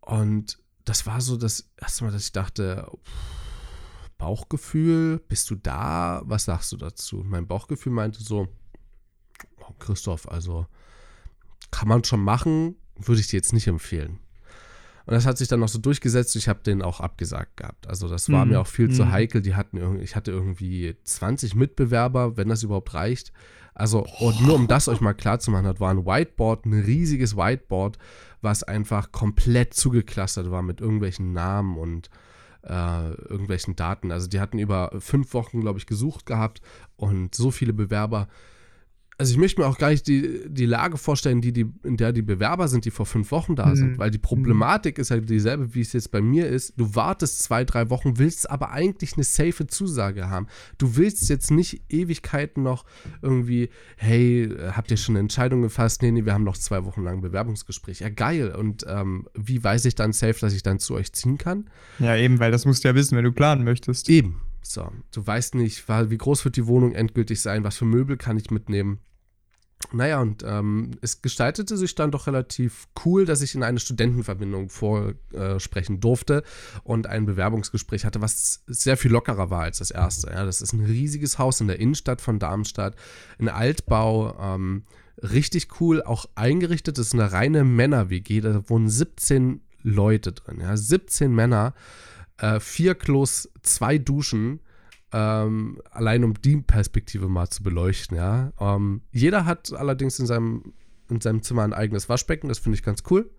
Und 0.00 0.58
das 0.84 1.06
war 1.06 1.20
so 1.20 1.36
das 1.36 1.70
erste 1.80 2.04
Mal, 2.04 2.12
dass 2.12 2.26
ich 2.26 2.32
dachte, 2.32 2.86
pff, 3.04 3.43
Bauchgefühl, 4.18 5.20
bist 5.28 5.50
du 5.50 5.56
da? 5.56 6.22
Was 6.24 6.44
sagst 6.44 6.72
du 6.72 6.76
dazu? 6.76 7.22
Mein 7.24 7.46
Bauchgefühl 7.46 7.92
meinte 7.92 8.22
so, 8.22 8.48
oh 9.60 9.74
Christoph, 9.78 10.28
also 10.28 10.66
kann 11.70 11.88
man 11.88 12.04
schon 12.04 12.20
machen, 12.20 12.76
würde 12.96 13.20
ich 13.20 13.28
dir 13.28 13.36
jetzt 13.36 13.52
nicht 13.52 13.66
empfehlen. 13.66 14.20
Und 15.06 15.12
das 15.12 15.26
hat 15.26 15.36
sich 15.36 15.48
dann 15.48 15.60
noch 15.60 15.68
so 15.68 15.78
durchgesetzt. 15.78 16.34
Ich 16.36 16.48
habe 16.48 16.62
den 16.62 16.80
auch 16.80 17.00
abgesagt 17.00 17.58
gehabt. 17.58 17.86
Also 17.88 18.08
das 18.08 18.30
war 18.30 18.44
mhm. 18.44 18.52
mir 18.52 18.60
auch 18.60 18.66
viel 18.66 18.90
zu 18.90 19.04
mhm. 19.04 19.12
heikel. 19.12 19.42
Die 19.42 19.54
hatten 19.54 20.00
ich 20.00 20.16
hatte 20.16 20.30
irgendwie 20.30 20.96
20 21.04 21.54
Mitbewerber, 21.54 22.36
wenn 22.36 22.48
das 22.48 22.62
überhaupt 22.62 22.94
reicht. 22.94 23.32
Also 23.74 24.06
und 24.20 24.40
nur 24.40 24.54
um 24.54 24.66
das 24.66 24.88
euch 24.88 25.00
mal 25.00 25.12
klar 25.12 25.40
zu 25.40 25.50
machen, 25.50 25.64
das 25.64 25.80
war 25.80 25.90
ein 25.90 26.06
Whiteboard, 26.06 26.64
ein 26.64 26.74
riesiges 26.74 27.36
Whiteboard, 27.36 27.98
was 28.40 28.62
einfach 28.62 29.12
komplett 29.12 29.74
zugeklustert 29.74 30.50
war 30.50 30.62
mit 30.62 30.80
irgendwelchen 30.80 31.32
Namen 31.32 31.76
und 31.76 32.08
äh, 32.66 33.10
irgendwelchen 33.28 33.76
Daten. 33.76 34.10
Also 34.10 34.28
die 34.28 34.40
hatten 34.40 34.58
über 34.58 34.90
fünf 34.98 35.34
Wochen, 35.34 35.60
glaube 35.60 35.78
ich, 35.78 35.86
gesucht 35.86 36.26
gehabt 36.26 36.60
und 36.96 37.34
so 37.34 37.50
viele 37.50 37.72
Bewerber 37.72 38.28
also 39.16 39.32
ich 39.32 39.38
möchte 39.38 39.60
mir 39.60 39.68
auch 39.68 39.78
gar 39.78 39.90
nicht 39.90 40.06
die, 40.08 40.40
die 40.48 40.66
Lage 40.66 40.96
vorstellen, 40.96 41.40
die, 41.40 41.52
die, 41.52 41.66
in 41.84 41.96
der 41.96 42.12
die 42.12 42.22
Bewerber 42.22 42.66
sind, 42.66 42.84
die 42.84 42.90
vor 42.90 43.06
fünf 43.06 43.30
Wochen 43.30 43.54
da 43.54 43.66
mhm. 43.66 43.76
sind, 43.76 43.98
weil 43.98 44.10
die 44.10 44.18
Problematik 44.18 44.98
ist 44.98 45.10
halt 45.10 45.28
dieselbe, 45.30 45.74
wie 45.74 45.80
es 45.80 45.92
jetzt 45.92 46.10
bei 46.10 46.20
mir 46.20 46.48
ist. 46.48 46.74
Du 46.76 46.94
wartest 46.94 47.42
zwei, 47.42 47.64
drei 47.64 47.90
Wochen, 47.90 48.18
willst 48.18 48.50
aber 48.50 48.72
eigentlich 48.72 49.14
eine 49.14 49.24
safe 49.24 49.66
Zusage 49.66 50.28
haben. 50.28 50.48
Du 50.78 50.96
willst 50.96 51.28
jetzt 51.28 51.50
nicht 51.50 51.82
Ewigkeiten 51.88 52.62
noch 52.62 52.84
irgendwie, 53.22 53.70
hey, 53.96 54.50
habt 54.72 54.90
ihr 54.90 54.96
schon 54.96 55.14
eine 55.14 55.20
Entscheidung 55.20 55.62
gefasst? 55.62 56.02
Nee, 56.02 56.10
nee, 56.10 56.24
wir 56.24 56.34
haben 56.34 56.44
noch 56.44 56.56
zwei 56.56 56.84
Wochen 56.84 57.04
lang 57.04 57.18
ein 57.18 57.22
Bewerbungsgespräch. 57.22 58.00
Ja, 58.00 58.08
geil. 58.08 58.54
Und 58.54 58.84
ähm, 58.88 59.28
wie 59.34 59.62
weiß 59.62 59.84
ich 59.84 59.94
dann 59.94 60.12
safe, 60.12 60.40
dass 60.40 60.54
ich 60.54 60.64
dann 60.64 60.80
zu 60.80 60.94
euch 60.94 61.12
ziehen 61.12 61.38
kann? 61.38 61.70
Ja, 62.00 62.16
eben, 62.16 62.40
weil 62.40 62.50
das 62.50 62.64
musst 62.64 62.82
du 62.82 62.88
ja 62.88 62.94
wissen, 62.96 63.16
wenn 63.16 63.24
du 63.24 63.32
planen 63.32 63.62
möchtest. 63.64 64.08
Eben. 64.08 64.40
So, 64.66 64.90
du 65.12 65.26
weißt 65.26 65.54
nicht, 65.54 65.88
wie 65.88 66.18
groß 66.18 66.44
wird 66.44 66.56
die 66.56 66.66
Wohnung 66.66 66.92
endgültig 66.92 67.40
sein, 67.40 67.64
was 67.64 67.76
für 67.76 67.84
Möbel 67.84 68.16
kann 68.16 68.38
ich 68.38 68.50
mitnehmen. 68.50 69.00
Naja, 69.92 70.20
und 70.20 70.42
ähm, 70.46 70.92
es 71.02 71.20
gestaltete 71.20 71.76
sich 71.76 71.94
dann 71.94 72.10
doch 72.10 72.26
relativ 72.26 72.88
cool, 73.04 73.26
dass 73.26 73.42
ich 73.42 73.54
in 73.54 73.62
eine 73.62 73.78
Studentenverbindung 73.78 74.70
vorsprechen 74.70 76.00
durfte 76.00 76.42
und 76.84 77.06
ein 77.06 77.26
Bewerbungsgespräch 77.26 78.04
hatte, 78.04 78.22
was 78.22 78.62
sehr 78.66 78.96
viel 78.96 79.10
lockerer 79.10 79.50
war 79.50 79.62
als 79.62 79.78
das 79.78 79.90
erste. 79.90 80.30
Ja, 80.30 80.44
das 80.46 80.62
ist 80.62 80.72
ein 80.72 80.84
riesiges 80.84 81.38
Haus 81.38 81.60
in 81.60 81.68
der 81.68 81.80
Innenstadt 81.80 82.22
von 82.22 82.38
Darmstadt, 82.38 82.96
ein 83.38 83.48
Altbau, 83.48 84.36
ähm, 84.40 84.84
richtig 85.22 85.80
cool, 85.80 86.02
auch 86.02 86.26
eingerichtet. 86.34 86.96
Das 86.96 87.08
ist 87.08 87.14
eine 87.14 87.32
reine 87.32 87.64
Männer-WG, 87.64 88.40
da 88.40 88.68
wohnen 88.68 88.88
17 88.88 89.60
Leute 89.82 90.32
drin. 90.32 90.60
Ja, 90.60 90.76
17 90.76 91.32
Männer, 91.32 91.74
äh, 92.38 92.60
vier 92.60 92.94
Klos, 92.94 93.48
zwei 93.62 93.98
Duschen 93.98 94.60
ähm, 95.12 95.80
allein 95.92 96.24
um 96.24 96.34
die 96.34 96.56
Perspektive 96.56 97.28
mal 97.28 97.48
zu 97.48 97.62
beleuchten, 97.62 98.16
ja. 98.16 98.52
Ähm, 98.58 99.02
jeder 99.12 99.46
hat 99.46 99.72
allerdings 99.72 100.18
in 100.18 100.26
seinem, 100.26 100.74
in 101.08 101.20
seinem 101.20 101.42
Zimmer 101.42 101.62
ein 101.62 101.72
eigenes 101.72 102.08
Waschbecken, 102.08 102.48
das 102.48 102.58
finde 102.58 102.76
ich 102.76 102.82
ganz 102.82 103.04
cool. 103.10 103.30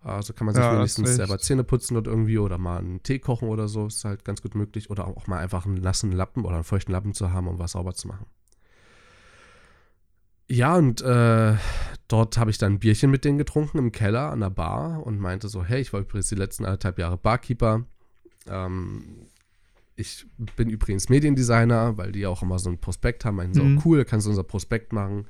Also 0.00 0.34
kann 0.34 0.46
man 0.46 0.54
sich 0.54 0.64
ja, 0.64 0.76
wenigstens 0.76 1.16
selber 1.16 1.38
Zähne 1.38 1.64
putzen 1.64 1.96
oder 1.96 2.10
irgendwie 2.10 2.38
oder 2.38 2.58
mal 2.58 2.78
einen 2.78 3.02
Tee 3.02 3.18
kochen 3.18 3.48
oder 3.48 3.68
so, 3.68 3.86
ist 3.86 4.04
halt 4.04 4.24
ganz 4.24 4.42
gut 4.42 4.54
möglich. 4.54 4.90
Oder 4.90 5.06
auch 5.06 5.26
mal 5.26 5.38
einfach 5.38 5.64
einen 5.64 5.76
nassen 5.76 6.12
Lappen 6.12 6.44
oder 6.44 6.56
einen 6.56 6.64
feuchten 6.64 6.92
Lappen 6.92 7.14
zu 7.14 7.32
haben, 7.32 7.48
um 7.48 7.58
was 7.58 7.72
sauber 7.72 7.94
zu 7.94 8.08
machen. 8.08 8.26
Ja, 10.46 10.76
und 10.76 11.00
äh, 11.00 11.54
dort 12.06 12.36
habe 12.36 12.50
ich 12.50 12.58
dann 12.58 12.74
ein 12.74 12.78
Bierchen 12.80 13.10
mit 13.10 13.24
denen 13.24 13.38
getrunken 13.38 13.78
im 13.78 13.92
Keller 13.92 14.30
an 14.30 14.40
der 14.40 14.50
Bar 14.50 15.06
und 15.06 15.18
meinte 15.18 15.48
so, 15.48 15.64
hey, 15.64 15.80
ich 15.80 15.94
war 15.94 16.00
übrigens 16.00 16.28
die 16.28 16.34
letzten 16.34 16.66
anderthalb 16.66 16.98
Jahre 16.98 17.16
Barkeeper. 17.16 17.86
Ähm, 18.48 19.26
ich 19.96 20.26
bin 20.56 20.70
übrigens 20.70 21.08
Mediendesigner, 21.08 21.96
weil 21.96 22.12
die 22.12 22.26
auch 22.26 22.42
immer 22.42 22.58
so 22.58 22.68
ein 22.70 22.78
Prospekt 22.78 23.24
haben. 23.24 23.36
Meinen 23.36 23.54
so, 23.54 23.62
mhm. 23.62 23.82
cool, 23.84 24.04
kannst 24.04 24.26
du 24.26 24.30
unser 24.30 24.42
Prospekt 24.42 24.92
machen. 24.92 25.26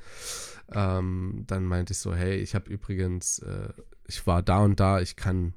Ähm, 0.72 1.44
dann 1.46 1.64
meinte 1.64 1.92
ich 1.92 1.98
so, 1.98 2.14
hey, 2.14 2.36
ich 2.36 2.54
habe 2.54 2.70
übrigens, 2.70 3.40
äh, 3.40 3.68
ich 4.06 4.26
war 4.26 4.42
da 4.42 4.60
und 4.60 4.80
da, 4.80 5.00
ich 5.00 5.16
kann, 5.16 5.52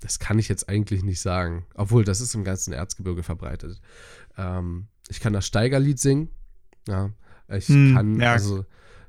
das 0.00 0.18
kann 0.20 0.38
ich 0.38 0.48
jetzt 0.48 0.68
eigentlich 0.68 1.02
nicht 1.02 1.20
sagen. 1.20 1.66
Obwohl, 1.74 2.04
das 2.04 2.20
ist 2.20 2.34
im 2.34 2.44
ganzen 2.44 2.72
Erzgebirge 2.72 3.22
verbreitet. 3.22 3.80
Ähm, 4.36 4.86
ich 5.08 5.20
kann 5.20 5.32
das 5.32 5.46
Steigerlied 5.46 5.98
singen. 5.98 6.28
Ja, 6.86 7.10
ich 7.48 7.68
mhm, 7.68 7.94
kann, 7.94 8.20
ja. 8.20 8.32
also, 8.32 8.64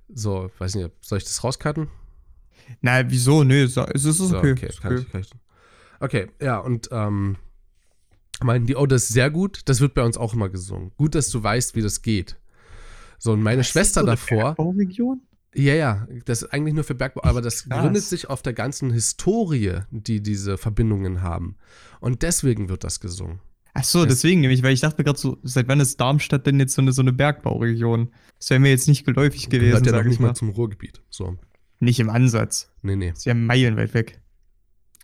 so, 0.09 0.49
weiß 0.57 0.75
nicht, 0.75 0.89
soll 1.01 1.19
ich 1.19 1.23
das 1.23 1.43
rauscutten? 1.43 1.87
Nein, 2.81 3.05
wieso? 3.09 3.43
Nö, 3.43 3.67
so, 3.67 3.85
es 3.85 4.05
ist 4.05 4.19
okay. 4.21 4.55
So, 4.71 4.87
okay, 4.87 5.19
ich. 5.19 5.29
okay, 5.99 6.27
ja, 6.41 6.57
und 6.57 6.89
ähm, 6.91 7.37
meinten 8.43 8.67
die, 8.67 8.75
oh, 8.75 8.85
das 8.85 9.03
ist 9.03 9.13
sehr 9.13 9.29
gut, 9.29 9.61
das 9.65 9.79
wird 9.81 9.93
bei 9.93 10.03
uns 10.03 10.17
auch 10.17 10.33
immer 10.33 10.49
gesungen. 10.49 10.91
Gut, 10.97 11.15
dass 11.15 11.29
du 11.29 11.41
weißt, 11.43 11.75
wie 11.75 11.81
das 11.81 12.01
geht. 12.01 12.37
So, 13.19 13.33
und 13.33 13.41
meine 13.43 13.59
Was, 13.59 13.67
Schwester 13.67 14.01
so 14.01 14.07
eine 14.07 14.11
davor, 14.15 14.55
Bergbauregion? 14.55 15.21
ja, 15.53 15.73
ja, 15.75 16.07
das 16.25 16.41
ist 16.43 16.53
eigentlich 16.53 16.73
nur 16.73 16.83
für 16.83 16.95
Bergbau, 16.95 17.23
aber 17.23 17.41
das 17.41 17.65
Krass. 17.65 17.81
gründet 17.81 18.03
sich 18.03 18.29
auf 18.29 18.41
der 18.41 18.53
ganzen 18.53 18.91
Historie, 18.91 19.79
die 19.91 20.21
diese 20.21 20.57
Verbindungen 20.57 21.21
haben. 21.21 21.55
Und 21.99 22.21
deswegen 22.23 22.69
wird 22.69 22.83
das 22.83 22.99
gesungen. 22.99 23.39
Ach 23.73 23.83
so, 23.83 24.03
Das- 24.05 24.15
deswegen 24.15 24.41
nämlich, 24.41 24.63
weil 24.63 24.73
ich 24.73 24.81
dachte 24.81 25.03
gerade 25.03 25.19
so, 25.19 25.37
seit 25.43 25.67
wann 25.67 25.79
ist 25.79 25.99
Darmstadt 26.01 26.45
denn 26.47 26.59
jetzt 26.59 26.73
so 26.73 26.81
eine, 26.81 26.91
so 26.93 27.01
eine 27.01 27.13
Bergbauregion? 27.13 28.11
Das 28.39 28.49
wäre 28.49 28.59
mir 28.59 28.69
jetzt 28.69 28.87
nicht 28.87 29.05
geläufig 29.05 29.49
gewesen, 29.49 29.69
Gehört 29.69 29.85
ja 29.85 29.91
sag 29.91 29.97
noch 29.99 30.03
ich 30.05 30.09
nicht 30.11 30.19
mal. 30.19 30.27
mal 30.29 30.35
zum 30.35 30.49
Ruhrgebiet. 30.49 31.01
So, 31.09 31.37
Nicht 31.79 31.99
im 31.99 32.09
Ansatz. 32.09 32.71
nee, 32.81 32.95
nee. 32.95 33.09
Ist 33.09 33.25
ja 33.25 33.33
meilenweit 33.33 33.93
weg. 33.93 34.20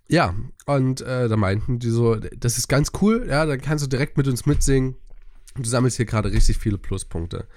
Ja, 0.10 0.34
und 0.66 1.02
äh, 1.02 1.28
da 1.28 1.36
meinten 1.36 1.80
die 1.80 1.90
so, 1.90 2.16
das 2.16 2.58
ist 2.58 2.68
ganz 2.68 2.92
cool, 3.02 3.26
ja, 3.28 3.46
dann 3.46 3.60
kannst 3.60 3.84
du 3.84 3.90
direkt 3.90 4.18
mit 4.18 4.28
uns 4.28 4.46
mitsingen. 4.46 4.96
Du 5.56 5.64
sammelst 5.64 5.98
hier 5.98 6.06
gerade 6.06 6.32
richtig 6.32 6.58
viele 6.58 6.78
Pluspunkte. 6.78 7.48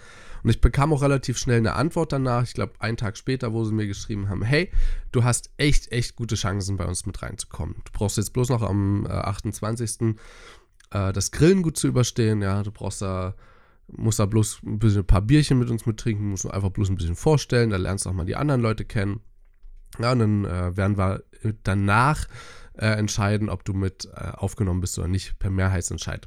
Und 0.43 0.51
ich 0.51 0.61
bekam 0.61 0.93
auch 0.93 1.03
relativ 1.03 1.39
schnell 1.39 1.59
eine 1.59 1.75
Antwort 1.75 2.13
danach, 2.13 2.45
ich 2.45 2.55
glaube 2.55 2.73
einen 2.79 2.97
Tag 2.97 3.17
später, 3.17 3.53
wo 3.53 3.65
sie 3.65 3.75
mir 3.75 3.87
geschrieben 3.87 4.29
haben, 4.29 4.43
hey, 4.43 4.71
du 5.13 5.23
hast 5.23 5.51
echt, 5.59 5.93
echt 5.93 6.17
gute 6.17 6.35
Chancen 6.35 6.77
bei 6.77 6.87
uns 6.87 7.05
mit 7.07 7.23
reinzukommen. 7.23 7.77
Du 7.85 7.93
brauchst 7.93 8.17
jetzt 8.17 8.33
bloß 8.33 8.49
noch 8.49 8.63
am 8.63 9.07
äh, 9.07 9.11
28. 9.11 10.17
Äh, 10.91 11.13
das 11.13 11.31
Grillen 11.31 11.63
gut 11.63 11.77
zu 11.77 11.89
überstehen, 11.89 12.43
ja, 12.43 12.63
du 12.63 12.73
brauchst 12.73 13.03
da, 13.03 13.35
musst 13.89 14.19
da 14.19 14.27
bloß 14.27 14.61
ein 14.65 14.79
bisschen 14.79 15.01
ein 15.01 15.07
paar 15.07 15.23
Bierchen 15.23 15.59
mit 15.59 15.71
uns 15.71 15.85
mittrinken, 15.85 16.31
musst 16.31 16.45
du 16.45 16.51
einfach 16.51 16.71
bloß 16.71 16.89
ein 16.89 16.97
bisschen 16.97 17.17
vorstellen, 17.17 17.71
da 17.71 17.77
lernst 17.77 18.07
du 18.07 18.11
auch 18.11 18.15
mal 18.15 18.25
die 18.27 18.37
anderen 18.37 18.63
Leute 18.63 18.85
kennen. 18.85 19.21
Ja, 19.99 20.13
und 20.13 20.21
dann 20.21 20.45
äh, 20.45 20.77
werden 20.77 20.97
wir 20.97 21.23
danach 21.63 22.27
äh, 22.75 22.87
entscheiden, 22.87 23.49
ob 23.49 23.65
du 23.65 23.73
mit 23.73 24.09
äh, 24.15 24.31
aufgenommen 24.33 24.81
bist 24.81 24.99
oder 24.99 25.09
nicht, 25.09 25.39
per 25.39 25.51
Mehrheitsentscheid. 25.51 26.27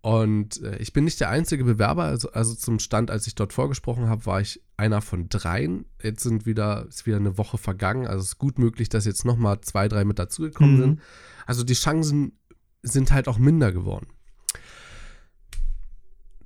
Und 0.00 0.62
äh, 0.62 0.76
ich 0.78 0.92
bin 0.92 1.04
nicht 1.04 1.20
der 1.20 1.30
einzige 1.30 1.64
Bewerber, 1.64 2.04
also, 2.04 2.30
also 2.30 2.54
zum 2.54 2.78
Stand, 2.78 3.10
als 3.10 3.26
ich 3.26 3.34
dort 3.34 3.52
vorgesprochen 3.52 4.08
habe, 4.08 4.26
war 4.26 4.40
ich 4.40 4.62
einer 4.76 5.00
von 5.00 5.28
dreien. 5.28 5.86
Jetzt 6.02 6.22
sind 6.22 6.46
wieder, 6.46 6.86
ist 6.88 7.04
wieder 7.06 7.16
eine 7.16 7.36
Woche 7.36 7.58
vergangen, 7.58 8.06
also 8.06 8.20
es 8.20 8.28
ist 8.28 8.38
gut 8.38 8.58
möglich, 8.58 8.88
dass 8.88 9.04
jetzt 9.04 9.24
nochmal 9.24 9.60
zwei, 9.60 9.88
drei 9.88 10.04
mit 10.04 10.18
dazugekommen 10.18 10.76
Mhm. 10.76 10.80
sind. 10.80 11.00
Also 11.46 11.64
die 11.64 11.74
Chancen 11.74 12.38
sind 12.82 13.12
halt 13.12 13.26
auch 13.26 13.38
minder 13.38 13.72
geworden. 13.72 14.06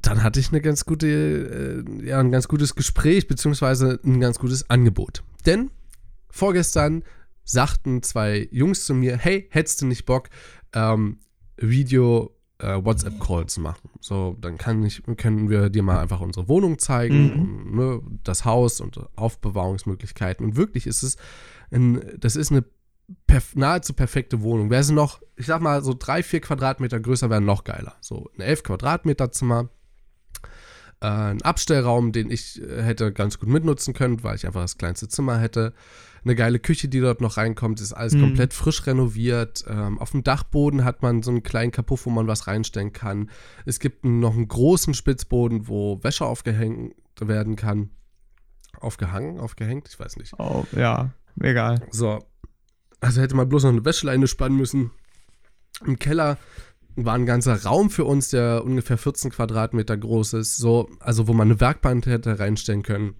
Dann 0.00 0.22
hatte 0.24 0.40
ich 0.40 0.48
eine 0.48 0.60
ganz 0.60 0.84
gute, 0.84 1.84
äh, 1.86 2.06
ja, 2.06 2.18
ein 2.18 2.32
ganz 2.32 2.48
gutes 2.48 2.74
Gespräch, 2.74 3.28
beziehungsweise 3.28 4.00
ein 4.04 4.18
ganz 4.18 4.38
gutes 4.38 4.68
Angebot. 4.68 5.22
Denn 5.46 5.70
vorgestern 6.30 7.04
sagten 7.44 8.02
zwei 8.02 8.48
Jungs 8.50 8.84
zu 8.84 8.94
mir, 8.94 9.16
hey, 9.16 9.48
hättest 9.50 9.82
du 9.82 9.86
nicht 9.86 10.06
Bock, 10.06 10.28
ähm, 10.74 11.18
Video 11.56 12.36
äh, 12.58 12.82
WhatsApp-Call 12.82 13.46
zu 13.46 13.60
machen? 13.60 13.90
So, 14.00 14.36
dann 14.40 14.58
kann 14.58 14.84
ich, 14.84 15.02
können 15.16 15.48
wir 15.48 15.70
dir 15.70 15.82
mal 15.82 16.00
einfach 16.00 16.20
unsere 16.20 16.48
Wohnung 16.48 16.78
zeigen, 16.78 17.32
und, 17.32 17.74
ne, 17.74 18.00
das 18.22 18.44
Haus 18.44 18.80
und 18.80 19.00
Aufbewahrungsmöglichkeiten. 19.16 20.44
Und 20.44 20.56
wirklich 20.56 20.86
ist 20.86 21.02
es, 21.02 21.16
ein, 21.70 22.02
das 22.18 22.36
ist 22.36 22.50
eine 22.50 22.64
perf 23.26 23.54
nahezu 23.54 23.92
perfekte 23.92 24.42
Wohnung. 24.42 24.70
Wäre 24.70 24.84
sie 24.84 24.94
noch, 24.94 25.20
ich 25.36 25.46
sag 25.46 25.60
mal, 25.60 25.82
so 25.82 25.94
drei, 25.98 26.22
vier 26.22 26.40
Quadratmeter 26.40 27.00
größer, 27.00 27.30
wäre 27.30 27.40
noch 27.40 27.64
geiler. 27.64 27.96
So 28.00 28.30
ein 28.36 28.42
11 28.42 28.62
Quadratmeter 28.62 29.32
Zimmer, 29.32 29.68
äh, 31.00 31.06
ein 31.06 31.42
Abstellraum, 31.42 32.12
den 32.12 32.30
ich 32.30 32.62
äh, 32.62 32.82
hätte 32.82 33.12
ganz 33.12 33.38
gut 33.38 33.48
mitnutzen 33.48 33.94
können, 33.94 34.22
weil 34.22 34.36
ich 34.36 34.46
einfach 34.46 34.62
das 34.62 34.78
kleinste 34.78 35.08
Zimmer 35.08 35.38
hätte. 35.38 35.74
Eine 36.24 36.36
geile 36.36 36.58
Küche, 36.60 36.88
die 36.88 37.00
dort 37.00 37.20
noch 37.20 37.36
reinkommt, 37.36 37.80
ist 37.80 37.92
alles 37.92 38.14
Mhm. 38.14 38.20
komplett 38.20 38.54
frisch 38.54 38.86
renoviert. 38.86 39.64
Ähm, 39.68 39.98
auf 39.98 40.12
dem 40.12 40.22
Dachboden 40.22 40.84
hat 40.84 41.02
man 41.02 41.22
so 41.22 41.30
einen 41.32 41.42
kleinen 41.42 41.72
Kapuff, 41.72 42.06
wo 42.06 42.10
man 42.10 42.28
was 42.28 42.46
reinstellen 42.46 42.92
kann. 42.92 43.30
Es 43.66 43.80
gibt 43.80 44.04
noch 44.04 44.34
einen 44.34 44.46
großen 44.46 44.94
Spitzboden, 44.94 45.66
wo 45.66 46.02
Wäsche 46.04 46.24
aufgehängt 46.24 46.94
werden 47.20 47.56
kann. 47.56 47.90
Aufgehangen, 48.80 49.38
aufgehängt, 49.40 49.88
ich 49.88 49.98
weiß 49.98 50.16
nicht. 50.16 50.34
Oh, 50.38 50.64
ja, 50.76 51.12
egal. 51.40 51.86
So. 51.90 52.18
Also 53.00 53.20
hätte 53.20 53.34
man 53.36 53.48
bloß 53.48 53.64
noch 53.64 53.70
eine 53.70 53.84
Wäscheleine 53.84 54.26
spannen 54.28 54.56
müssen. 54.56 54.92
Im 55.84 55.98
Keller 55.98 56.38
war 56.94 57.14
ein 57.14 57.26
ganzer 57.26 57.60
Raum 57.64 57.90
für 57.90 58.04
uns, 58.04 58.30
der 58.30 58.64
ungefähr 58.64 58.98
14 58.98 59.30
Quadratmeter 59.32 59.96
groß 59.96 60.34
ist. 60.34 60.56
So, 60.56 60.88
also 61.00 61.26
wo 61.26 61.32
man 61.32 61.48
eine 61.50 61.60
Werkbank 61.60 62.06
hätte 62.06 62.38
reinstellen 62.38 62.82
können. 62.82 63.14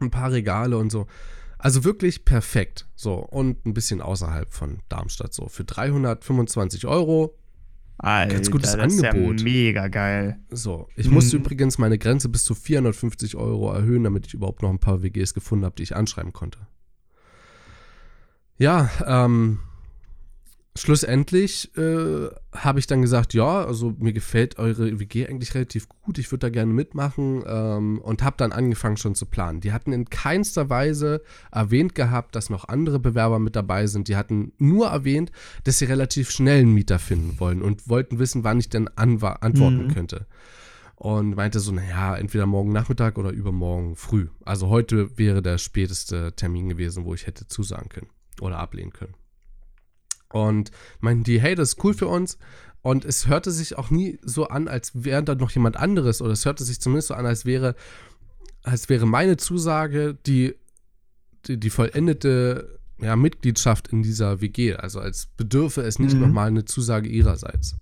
Ein 0.00 0.10
paar 0.10 0.32
Regale 0.32 0.76
und 0.78 0.90
so. 0.90 1.06
Also 1.62 1.84
wirklich 1.84 2.24
perfekt. 2.24 2.88
So, 2.96 3.14
und 3.14 3.64
ein 3.66 3.72
bisschen 3.72 4.00
außerhalb 4.00 4.52
von 4.52 4.80
Darmstadt. 4.88 5.32
So, 5.32 5.46
für 5.48 5.64
325 5.64 6.86
Euro. 6.86 7.38
Alter, 7.98 8.34
Ganz 8.34 8.50
gutes 8.50 8.72
das 8.74 8.92
ist 8.94 9.04
Angebot. 9.04 9.38
ja 9.38 9.44
mega 9.44 9.86
geil. 9.86 10.40
So, 10.50 10.88
ich 10.96 11.08
musste 11.08 11.36
Mhm. 11.36 11.42
übrigens 11.44 11.78
meine 11.78 11.98
Grenze 11.98 12.28
bis 12.28 12.42
zu 12.42 12.54
450 12.56 13.36
Euro 13.36 13.72
erhöhen, 13.72 14.02
damit 14.02 14.26
ich 14.26 14.34
überhaupt 14.34 14.62
noch 14.62 14.70
ein 14.70 14.80
paar 14.80 15.02
WGs 15.04 15.34
gefunden 15.34 15.64
habe, 15.64 15.76
die 15.76 15.84
ich 15.84 15.94
anschreiben 15.94 16.32
konnte. 16.32 16.58
Ja, 18.58 18.90
ähm, 19.06 19.60
schlussendlich 20.76 21.76
äh, 21.76 22.28
habe 22.54 22.78
ich 22.78 22.86
dann 22.86 23.02
gesagt, 23.02 23.34
ja, 23.34 23.64
also 23.64 23.94
mir 23.98 24.12
gefällt 24.12 24.58
eure 24.58 24.98
WG 24.98 25.26
eigentlich 25.26 25.54
relativ 25.54 25.88
gut, 25.88 26.18
ich 26.18 26.30
würde 26.32 26.46
da 26.46 26.50
gerne 26.50 26.72
mitmachen 26.72 27.42
ähm, 27.46 27.98
und 28.00 28.22
habe 28.22 28.36
dann 28.38 28.52
angefangen 28.52 28.96
schon 28.96 29.14
zu 29.14 29.26
planen. 29.26 29.60
Die 29.60 29.72
hatten 29.72 29.92
in 29.92 30.08
keinster 30.08 30.70
Weise 30.70 31.22
erwähnt 31.50 31.94
gehabt, 31.94 32.34
dass 32.34 32.48
noch 32.50 32.68
andere 32.68 32.98
Bewerber 32.98 33.38
mit 33.38 33.54
dabei 33.54 33.86
sind. 33.86 34.08
Die 34.08 34.16
hatten 34.16 34.52
nur 34.58 34.88
erwähnt, 34.88 35.30
dass 35.64 35.78
sie 35.78 35.84
relativ 35.84 36.30
schnell 36.30 36.60
einen 36.60 36.74
Mieter 36.74 36.98
finden 36.98 37.38
wollen 37.38 37.60
und 37.62 37.88
wollten 37.88 38.18
wissen, 38.18 38.44
wann 38.44 38.58
ich 38.58 38.68
denn 38.70 38.88
antworten 38.88 39.86
Mhm. 39.86 39.88
könnte. 39.88 40.26
Und 40.96 41.34
meinte 41.34 41.58
so, 41.58 41.72
naja, 41.72 42.16
entweder 42.16 42.46
morgen 42.46 42.72
Nachmittag 42.72 43.18
oder 43.18 43.30
übermorgen 43.30 43.96
früh. 43.96 44.28
Also 44.44 44.68
heute 44.68 45.18
wäre 45.18 45.42
der 45.42 45.58
späteste 45.58 46.32
Termin 46.36 46.68
gewesen, 46.68 47.04
wo 47.04 47.12
ich 47.12 47.26
hätte 47.26 47.48
zusagen 47.48 47.88
können 47.88 48.08
oder 48.40 48.58
ablehnen 48.58 48.92
können. 48.92 49.14
Und 50.32 50.70
meinten 51.00 51.24
die, 51.24 51.40
hey, 51.40 51.54
das 51.54 51.70
ist 51.70 51.84
cool 51.84 51.94
für 51.94 52.06
uns. 52.08 52.38
Und 52.82 53.04
es 53.04 53.28
hörte 53.28 53.50
sich 53.52 53.78
auch 53.78 53.90
nie 53.90 54.18
so 54.22 54.48
an, 54.48 54.66
als 54.66 55.04
wäre 55.04 55.22
da 55.22 55.34
noch 55.34 55.50
jemand 55.52 55.76
anderes. 55.76 56.20
Oder 56.20 56.32
es 56.32 56.44
hörte 56.44 56.64
sich 56.64 56.80
zumindest 56.80 57.08
so 57.08 57.14
an, 57.14 57.26
als 57.26 57.44
wäre, 57.44 57.74
als 58.64 58.88
wäre 58.88 59.06
meine 59.06 59.36
Zusage 59.36 60.16
die, 60.26 60.54
die, 61.46 61.58
die 61.60 61.70
vollendete 61.70 62.78
ja, 63.00 63.14
Mitgliedschaft 63.16 63.88
in 63.88 64.02
dieser 64.02 64.40
WG. 64.40 64.74
Also 64.74 65.00
als 65.00 65.26
bedürfe 65.26 65.82
es 65.82 65.98
nicht 65.98 66.14
Mhm. 66.14 66.20
nochmal 66.22 66.48
eine 66.48 66.64
Zusage 66.64 67.08
ihrerseits. 67.08 67.76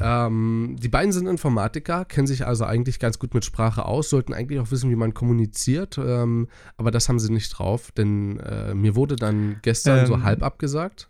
Ähm, 0.00 0.76
die 0.80 0.88
beiden 0.88 1.12
sind 1.12 1.26
Informatiker, 1.26 2.04
kennen 2.04 2.26
sich 2.26 2.46
also 2.46 2.64
eigentlich 2.64 2.98
ganz 2.98 3.18
gut 3.18 3.34
mit 3.34 3.44
Sprache 3.44 3.84
aus, 3.84 4.10
sollten 4.10 4.32
eigentlich 4.32 4.58
auch 4.58 4.70
wissen, 4.70 4.90
wie 4.90 4.96
man 4.96 5.14
kommuniziert, 5.14 5.98
ähm, 5.98 6.48
aber 6.76 6.90
das 6.90 7.08
haben 7.08 7.20
sie 7.20 7.30
nicht 7.30 7.50
drauf, 7.50 7.92
denn 7.92 8.40
äh, 8.40 8.74
mir 8.74 8.96
wurde 8.96 9.16
dann 9.16 9.56
gestern 9.62 10.06
so 10.06 10.14
Ähm. 10.14 10.24
halb 10.24 10.42
abgesagt. 10.42 11.08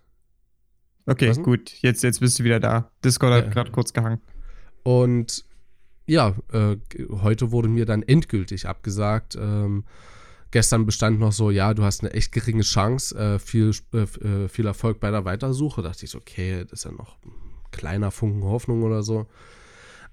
Okay, 1.06 1.28
Was 1.30 1.36
denn? 1.36 1.44
gut. 1.44 1.72
Jetzt, 1.82 2.02
jetzt 2.02 2.20
bist 2.20 2.38
du 2.38 2.44
wieder 2.44 2.60
da. 2.60 2.90
Discord 3.04 3.32
hat 3.32 3.44
Ja. 3.46 3.50
gerade 3.50 3.70
kurz 3.72 3.92
gehangen. 3.92 4.20
Und 4.84 5.44
ja, 6.06 6.34
äh, 6.52 6.76
heute 7.22 7.50
wurde 7.52 7.68
mir 7.68 7.86
dann 7.86 8.02
endgültig 8.02 8.66
abgesagt. 8.68 9.36
Ähm, 9.36 9.84
gestern 10.50 10.86
bestand 10.86 11.18
noch 11.20 11.32
so, 11.32 11.50
ja, 11.50 11.74
du 11.74 11.82
hast 11.84 12.02
eine 12.02 12.12
echt 12.12 12.32
geringe 12.32 12.62
Chance, 12.62 13.16
äh, 13.16 13.38
viel, 13.38 13.72
äh, 13.92 13.98
äh, 13.98 14.48
viel 14.48 14.66
Erfolg 14.66 15.00
bei 15.00 15.10
der 15.10 15.24
Weitersuche. 15.24 15.82
Da 15.82 15.88
dachte 15.88 16.04
ich 16.04 16.10
so, 16.10 16.18
okay, 16.18 16.62
das 16.64 16.80
ist 16.80 16.84
ja 16.84 16.92
noch 16.92 17.16
ein 17.24 17.32
kleiner 17.70 18.10
Funken 18.10 18.44
Hoffnung 18.44 18.82
oder 18.82 19.02
so. 19.02 19.26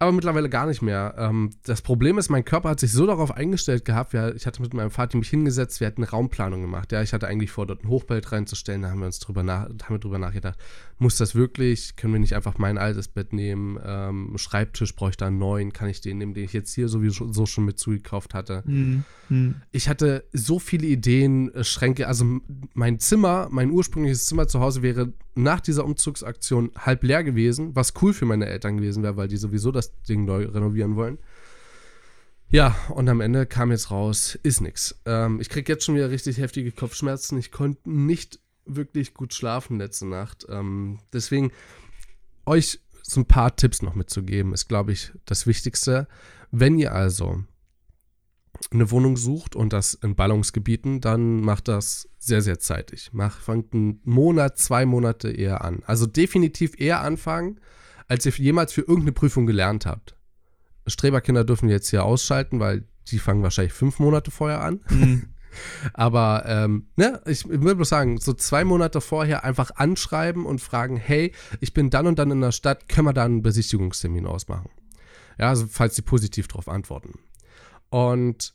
Aber 0.02 0.14
mittlerweile 0.14 0.50
gar 0.50 0.66
nicht 0.66 0.82
mehr. 0.82 1.14
Ähm, 1.18 1.50
das 1.64 1.82
Problem 1.82 2.18
ist, 2.18 2.30
mein 2.30 2.46
Körper 2.46 2.70
hat 2.70 2.80
sich 2.80 2.94
so 2.94 3.06
darauf 3.06 3.32
eingestellt 3.32 3.84
gehabt. 3.84 4.14
Wir, 4.14 4.34
ich 4.34 4.48
hatte 4.48 4.62
mit 4.62 4.74
meinem 4.74 4.92
Vater 4.92 5.18
mich 5.18 5.30
hingesetzt, 5.30 5.82
wir 5.82 5.88
hatten 5.88 6.02
eine 6.02 6.10
Raumplanung 6.10 6.62
gemacht. 6.62 6.94
Ja, 6.94 7.02
ich 7.02 7.12
hatte 7.12 7.28
eigentlich 7.28 7.52
vor, 7.52 7.68
dort 7.68 7.84
ein 7.84 7.90
Hochbett 7.90 8.32
reinzustellen. 8.32 8.82
Da 8.82 8.92
haben 8.92 9.00
wir 9.00 9.08
uns 9.08 9.20
drüber, 9.20 9.44
nach, 9.44 9.64
haben 9.66 9.90
wir 9.90 10.00
drüber 10.00 10.18
nachgedacht. 10.18 10.58
Muss 11.02 11.16
das 11.16 11.34
wirklich? 11.34 11.96
Können 11.96 12.12
wir 12.12 12.20
nicht 12.20 12.36
einfach 12.36 12.58
mein 12.58 12.78
altes 12.78 13.08
Bett 13.08 13.32
nehmen? 13.32 13.80
Ähm, 13.82 14.38
Schreibtisch 14.38 14.94
bräuchte 14.96 15.26
einen 15.26 15.38
neuen. 15.38 15.72
Kann 15.72 15.88
ich 15.88 16.02
den 16.02 16.18
nehmen, 16.18 16.34
den 16.34 16.44
ich 16.44 16.52
jetzt 16.52 16.74
hier 16.74 16.90
sowieso 16.90 17.32
so 17.32 17.46
schon 17.46 17.64
mit 17.64 17.80
zugekauft 17.80 18.34
hatte? 18.34 18.64
Hm. 18.66 19.06
Hm. 19.30 19.56
ich 19.72 19.88
hatte 19.88 20.26
so 20.34 20.60
viele 20.60 20.88
Ideen, 20.88 21.54
äh, 21.54 21.64
Schränke. 21.64 22.08
Also 22.08 22.26
mein 22.74 23.00
Zimmer, 23.00 23.48
mein 23.50 23.72
ursprüngliches 23.72 24.26
Zimmer 24.26 24.50
zu 24.50 24.60
Hause 24.60 24.82
wäre 24.82 25.14
nach 25.36 25.62
dieser 25.62 25.86
Umzugsaktion 25.86 26.72
halb 26.76 27.04
leer 27.04 27.24
gewesen, 27.24 27.76
was 27.76 27.94
cool 28.02 28.14
für 28.14 28.26
meine 28.26 28.48
Eltern 28.48 28.78
gewesen 28.78 29.02
wäre, 29.02 29.16
weil 29.16 29.30
die 29.30 29.38
sowieso 29.38 29.72
das 29.72 30.02
Ding 30.02 30.26
neu 30.26 30.48
renovieren 30.48 30.98
wollen. 30.98 31.18
Ja, 32.50 32.76
und 32.90 33.08
am 33.08 33.22
Ende 33.22 33.46
kam 33.46 33.72
jetzt 33.72 33.92
raus, 33.92 34.38
ist 34.44 34.60
nix. 34.60 35.00
Ähm, 35.06 35.40
ich 35.40 35.48
krieg 35.48 35.70
jetzt 35.70 35.86
schon 35.86 35.96
wieder 35.96 36.10
richtig 36.10 36.40
heftige 36.40 36.72
Kopfschmerzen. 36.72 37.38
Ich 37.38 37.52
konnte 37.52 37.90
nicht 37.90 38.40
wirklich 38.76 39.14
gut 39.14 39.34
schlafen 39.34 39.78
letzte 39.78 40.08
Nacht. 40.08 40.46
Ähm, 40.50 41.00
deswegen 41.14 41.52
euch 42.46 42.80
so 43.04 43.22
ein 43.22 43.26
paar 43.26 43.56
Tipps 43.56 43.82
noch 43.82 43.96
mitzugeben, 43.96 44.54
ist, 44.54 44.68
glaube 44.68 44.92
ich, 44.92 45.12
das 45.26 45.48
Wichtigste. 45.48 46.08
Wenn 46.52 46.78
ihr 46.78 46.94
also 46.94 47.44
eine 48.72 48.92
Wohnung 48.92 49.18
sucht 49.18 49.56
und 49.56 49.74
das 49.74 49.94
in 49.94 50.16
Ballungsgebieten, 50.16 51.02
dann 51.02 51.42
macht 51.42 51.68
das 51.68 52.10
sehr, 52.18 52.42
sehr 52.42 52.60
zeitig. 52.60 53.10
Mach, 53.14 53.40
fangt 53.40 53.74
einen 53.74 54.02
Monat, 54.04 54.58
zwei 54.58 54.86
Monate 54.86 55.32
eher 55.32 55.64
an. 55.64 55.82
Also 55.86 56.06
definitiv 56.06 56.80
eher 56.80 57.02
anfangen, 57.02 57.60
als 58.08 58.26
ihr 58.26 58.34
jemals 58.34 58.74
für 58.74 58.82
irgendeine 58.82 59.14
Prüfung 59.14 59.46
gelernt 59.46 59.86
habt. 59.86 60.16
Streberkinder 60.88 61.44
dürfen 61.44 61.70
jetzt 61.70 61.90
hier 61.90 62.04
ausschalten, 62.04 62.60
weil 62.60 62.86
die 63.08 63.20
fangen 63.20 63.44
wahrscheinlich 63.44 63.74
fünf 63.74 64.00
Monate 64.00 64.32
vorher 64.32 64.62
an. 64.62 64.82
Mhm. 64.90 65.30
Aber 65.94 66.44
ähm, 66.46 66.88
ne, 66.96 67.22
ich 67.26 67.48
will 67.48 67.76
bloß 67.76 67.90
sagen, 67.90 68.18
so 68.18 68.34
zwei 68.34 68.64
Monate 68.64 69.02
vorher 69.02 69.44
einfach 69.44 69.72
anschreiben 69.76 70.46
und 70.46 70.62
fragen, 70.62 70.98
hey, 70.98 71.34
ich 71.60 71.74
bin 71.74 71.90
dann 71.90 72.08
und 72.08 72.20
dann 72.20 72.32
in 72.32 72.42
der 72.42 72.52
Stadt, 72.52 72.90
können 72.90 73.08
wir 73.08 73.14
da 73.14 73.26
einen 73.26 73.42
Besichtigungstermin 73.42 74.26
ausmachen? 74.26 74.70
Ja, 75.38 75.50
also 75.50 75.68
falls 75.70 75.96
sie 75.96 76.02
positiv 76.02 76.48
darauf 76.48 76.68
antworten. 76.68 77.20
Und 77.90 78.54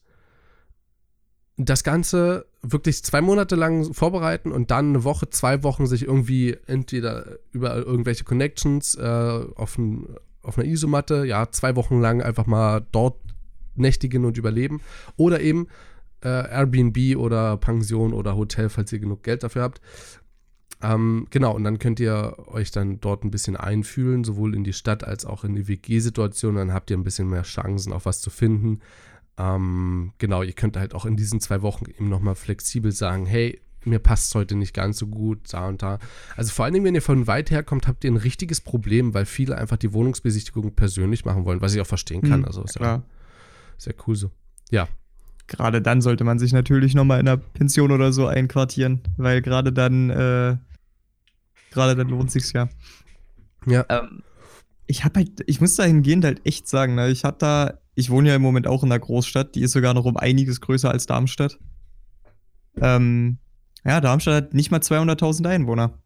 das 1.56 1.84
Ganze 1.84 2.46
wirklich 2.62 3.04
zwei 3.04 3.20
Monate 3.20 3.54
lang 3.54 3.92
vorbereiten 3.94 4.50
und 4.50 4.70
dann 4.70 4.88
eine 4.90 5.04
Woche, 5.04 5.30
zwei 5.30 5.62
Wochen 5.62 5.86
sich 5.86 6.02
irgendwie 6.02 6.56
entweder 6.66 7.38
über 7.52 7.76
irgendwelche 7.76 8.24
Connections 8.24 8.96
äh, 8.96 9.44
auf, 9.54 9.78
ein, 9.78 10.06
auf 10.42 10.58
einer 10.58 10.66
Isomatte, 10.66 11.24
ja, 11.24 11.50
zwei 11.50 11.76
Wochen 11.76 12.00
lang 12.00 12.22
einfach 12.22 12.46
mal 12.46 12.84
dort 12.90 13.20
nächtigen 13.76 14.24
und 14.24 14.36
überleben. 14.36 14.80
Oder 15.16 15.40
eben 15.40 15.68
äh, 16.24 16.28
Airbnb 16.28 17.16
oder 17.16 17.56
Pension 17.56 18.12
oder 18.12 18.36
Hotel, 18.36 18.68
falls 18.68 18.92
ihr 18.92 18.98
genug 18.98 19.22
Geld 19.22 19.42
dafür 19.42 19.62
habt. 19.62 19.80
Ähm, 20.82 21.26
genau, 21.30 21.54
und 21.54 21.64
dann 21.64 21.78
könnt 21.78 22.00
ihr 22.00 22.36
euch 22.48 22.70
dann 22.70 23.00
dort 23.00 23.24
ein 23.24 23.30
bisschen 23.30 23.56
einfühlen, 23.56 24.24
sowohl 24.24 24.54
in 24.54 24.64
die 24.64 24.72
Stadt 24.72 25.04
als 25.04 25.24
auch 25.24 25.44
in 25.44 25.54
die 25.54 25.68
WG-Situation. 25.68 26.56
Dann 26.56 26.72
habt 26.72 26.90
ihr 26.90 26.96
ein 26.96 27.04
bisschen 27.04 27.28
mehr 27.30 27.42
Chancen, 27.42 27.92
auch 27.92 28.04
was 28.04 28.20
zu 28.20 28.30
finden. 28.30 28.80
Ähm, 29.38 30.12
genau, 30.18 30.42
ihr 30.42 30.52
könnt 30.52 30.76
halt 30.76 30.94
auch 30.94 31.06
in 31.06 31.16
diesen 31.16 31.40
zwei 31.40 31.62
Wochen 31.62 31.86
eben 31.86 32.08
nochmal 32.08 32.34
flexibel 32.34 32.92
sagen, 32.92 33.26
hey, 33.26 33.60
mir 33.84 33.98
passt 33.98 34.28
es 34.28 34.34
heute 34.34 34.54
nicht 34.56 34.74
ganz 34.74 34.98
so 34.98 35.06
gut, 35.06 35.52
da 35.52 35.68
und 35.68 35.82
da. 35.82 35.98
Also 36.36 36.52
vor 36.52 36.64
allen 36.64 36.74
Dingen, 36.74 36.86
wenn 36.86 36.94
ihr 36.94 37.02
von 37.02 37.26
weit 37.26 37.50
her 37.50 37.62
kommt, 37.62 37.86
habt 37.86 38.04
ihr 38.04 38.10
ein 38.10 38.16
richtiges 38.16 38.60
Problem, 38.60 39.14
weil 39.14 39.26
viele 39.26 39.56
einfach 39.58 39.76
die 39.76 39.92
Wohnungsbesichtigung 39.92 40.74
persönlich 40.74 41.24
machen 41.24 41.44
wollen, 41.44 41.60
was 41.60 41.74
ich 41.74 41.80
auch 41.80 41.86
verstehen 41.86 42.22
kann. 42.22 42.40
Mhm, 42.40 42.46
also 42.46 42.62
ist 42.62 42.78
ja 42.78 43.02
sehr 43.76 43.94
cool 44.06 44.16
so. 44.16 44.30
Ja. 44.70 44.88
Gerade 45.46 45.82
dann 45.82 46.00
sollte 46.00 46.24
man 46.24 46.38
sich 46.38 46.52
natürlich 46.52 46.94
nochmal 46.94 47.20
in 47.20 47.28
einer 47.28 47.36
Pension 47.36 47.92
oder 47.92 48.12
so 48.12 48.26
einquartieren, 48.26 49.02
weil 49.16 49.42
gerade 49.42 49.72
dann, 49.72 50.10
äh, 50.10 50.56
gerade 51.70 51.96
dann 51.96 52.08
lohnt 52.08 52.30
sich's 52.30 52.52
ja. 52.52 52.68
Ja. 53.66 53.84
Ähm, 53.88 54.22
ich 54.86 55.04
habe 55.04 55.20
halt, 55.20 55.42
ich 55.46 55.60
muss 55.60 55.76
dahingehend 55.76 56.24
halt 56.24 56.46
echt 56.46 56.68
sagen, 56.68 56.94
ne, 56.94 57.10
ich 57.10 57.24
hatte 57.24 57.38
da 57.38 57.78
ich 57.94 58.10
wohne 58.10 58.28
ja 58.28 58.36
im 58.36 58.42
Moment 58.42 58.66
auch 58.66 58.82
in 58.82 58.90
einer 58.90 58.98
Großstadt, 58.98 59.54
die 59.54 59.62
ist 59.62 59.72
sogar 59.72 59.94
noch 59.94 60.04
um 60.04 60.16
einiges 60.16 60.60
größer 60.60 60.90
als 60.90 61.06
Darmstadt. 61.06 61.58
Ähm, 62.76 63.38
ja, 63.84 64.00
Darmstadt 64.00 64.34
hat 64.34 64.54
nicht 64.54 64.70
mal 64.70 64.80
200.000 64.80 65.48
Einwohner. 65.48 65.98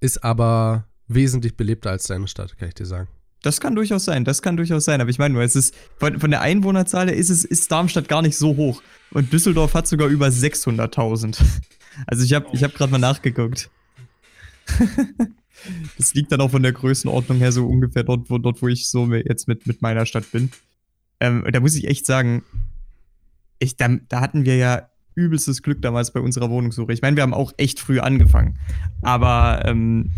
Ist 0.00 0.24
aber 0.24 0.88
wesentlich 1.06 1.56
belebter 1.56 1.90
als 1.90 2.06
deine 2.06 2.26
Stadt, 2.28 2.56
kann 2.58 2.68
ich 2.68 2.74
dir 2.74 2.86
sagen. 2.86 3.08
Das 3.44 3.60
kann 3.60 3.76
durchaus 3.76 4.06
sein, 4.06 4.24
das 4.24 4.40
kann 4.40 4.56
durchaus 4.56 4.86
sein. 4.86 5.02
Aber 5.02 5.10
ich 5.10 5.18
meine 5.18 5.34
nur, 5.34 5.42
es 5.42 5.54
ist 5.54 5.74
von, 5.98 6.18
von 6.18 6.30
der 6.30 6.40
Einwohnerzahl 6.40 7.08
her 7.08 7.16
ist 7.16 7.28
es 7.28 7.44
ist 7.44 7.70
Darmstadt 7.70 8.08
gar 8.08 8.22
nicht 8.22 8.38
so 8.38 8.56
hoch. 8.56 8.82
Und 9.10 9.34
Düsseldorf 9.34 9.74
hat 9.74 9.86
sogar 9.86 10.08
über 10.08 10.26
600.000. 10.28 11.38
Also 12.08 12.24
ich 12.24 12.32
habe 12.32 12.48
ich 12.52 12.64
hab 12.64 12.74
gerade 12.74 12.90
mal 12.90 12.98
nachgeguckt. 12.98 13.70
Das 15.96 16.12
liegt 16.12 16.30
dann 16.30 16.42
auch 16.42 16.50
von 16.50 16.62
der 16.62 16.72
Größenordnung 16.72 17.38
her 17.38 17.52
so 17.52 17.66
ungefähr 17.66 18.02
dort, 18.02 18.28
wo, 18.28 18.36
dort, 18.36 18.60
wo 18.60 18.68
ich 18.68 18.88
so 18.88 19.10
jetzt 19.14 19.48
mit, 19.48 19.66
mit 19.66 19.80
meiner 19.80 20.04
Stadt 20.04 20.30
bin. 20.30 20.50
Ähm, 21.20 21.46
da 21.50 21.60
muss 21.60 21.74
ich 21.74 21.86
echt 21.86 22.04
sagen, 22.04 22.42
ich, 23.60 23.76
da, 23.76 23.88
da 24.08 24.20
hatten 24.20 24.44
wir 24.44 24.56
ja 24.56 24.90
übelstes 25.14 25.62
Glück 25.62 25.80
damals 25.80 26.12
bei 26.12 26.20
unserer 26.20 26.50
Wohnungssuche. 26.50 26.92
Ich 26.92 27.00
meine, 27.00 27.16
wir 27.16 27.22
haben 27.22 27.32
auch 27.32 27.52
echt 27.56 27.80
früh 27.80 28.00
angefangen. 28.00 28.58
Aber 29.00 29.62
ähm, 29.64 30.10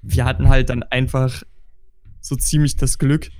wir 0.00 0.24
hatten 0.24 0.48
halt 0.48 0.70
dann 0.70 0.84
einfach 0.84 1.42
so 2.22 2.34
ziemlich 2.36 2.76
das 2.76 2.98
Glück, 2.98 3.30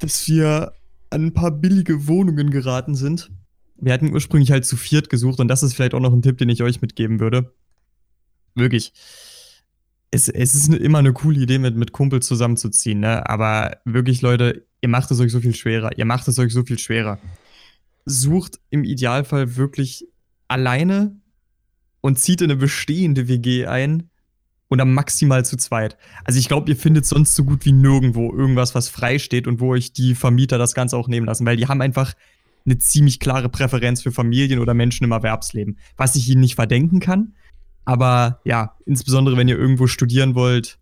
dass 0.00 0.26
wir 0.26 0.72
an 1.10 1.26
ein 1.26 1.32
paar 1.32 1.52
billige 1.52 2.08
Wohnungen 2.08 2.50
geraten 2.50 2.96
sind. 2.96 3.30
Wir 3.76 3.92
hatten 3.92 4.12
ursprünglich 4.12 4.50
halt 4.50 4.64
zu 4.64 4.76
viert 4.76 5.08
gesucht 5.10 5.38
und 5.38 5.46
das 5.46 5.62
ist 5.62 5.74
vielleicht 5.74 5.94
auch 5.94 6.00
noch 6.00 6.12
ein 6.12 6.22
Tipp, 6.22 6.38
den 6.38 6.48
ich 6.48 6.62
euch 6.64 6.82
mitgeben 6.82 7.20
würde. 7.20 7.54
Wirklich 8.56 8.92
es, 10.12 10.28
es 10.28 10.54
ist 10.54 10.72
immer 10.72 10.98
eine 10.98 11.12
coole 11.12 11.40
Idee, 11.40 11.58
mit, 11.58 11.74
mit 11.74 11.92
Kumpels 11.92 12.26
zusammenzuziehen, 12.26 13.00
ne? 13.00 13.28
Aber 13.28 13.78
wirklich, 13.84 14.20
Leute, 14.20 14.66
ihr 14.82 14.88
macht 14.88 15.10
es 15.10 15.18
euch 15.18 15.32
so 15.32 15.40
viel 15.40 15.54
schwerer. 15.54 15.96
Ihr 15.96 16.04
macht 16.04 16.28
es 16.28 16.38
euch 16.38 16.52
so 16.52 16.62
viel 16.62 16.78
schwerer. 16.78 17.18
Sucht 18.04 18.60
im 18.68 18.84
Idealfall 18.84 19.56
wirklich 19.56 20.06
alleine 20.48 21.16
und 22.02 22.18
zieht 22.18 22.42
in 22.42 22.50
eine 22.50 22.60
bestehende 22.60 23.26
WG 23.26 23.66
ein 23.66 24.10
und 24.72 24.78
dann 24.78 24.94
maximal 24.94 25.44
zu 25.44 25.58
zweit. 25.58 25.98
Also 26.24 26.38
ich 26.38 26.48
glaube, 26.48 26.70
ihr 26.70 26.76
findet 26.76 27.04
sonst 27.04 27.34
so 27.34 27.44
gut 27.44 27.66
wie 27.66 27.72
nirgendwo 27.72 28.32
irgendwas, 28.32 28.74
was 28.74 28.88
frei 28.88 29.18
steht 29.18 29.46
und 29.46 29.60
wo 29.60 29.72
euch 29.72 29.92
die 29.92 30.14
Vermieter 30.14 30.56
das 30.56 30.72
Ganze 30.72 30.96
auch 30.96 31.08
nehmen 31.08 31.26
lassen, 31.26 31.44
weil 31.44 31.58
die 31.58 31.68
haben 31.68 31.82
einfach 31.82 32.14
eine 32.64 32.78
ziemlich 32.78 33.20
klare 33.20 33.50
Präferenz 33.50 34.00
für 34.00 34.12
Familien 34.12 34.60
oder 34.60 34.72
Menschen 34.72 35.04
im 35.04 35.12
Erwerbsleben, 35.12 35.76
was 35.98 36.16
ich 36.16 36.26
ihnen 36.26 36.40
nicht 36.40 36.54
verdenken 36.54 37.00
kann. 37.00 37.34
Aber 37.84 38.40
ja, 38.44 38.78
insbesondere 38.86 39.36
wenn 39.36 39.46
ihr 39.46 39.58
irgendwo 39.58 39.88
studieren 39.88 40.34
wollt, 40.34 40.78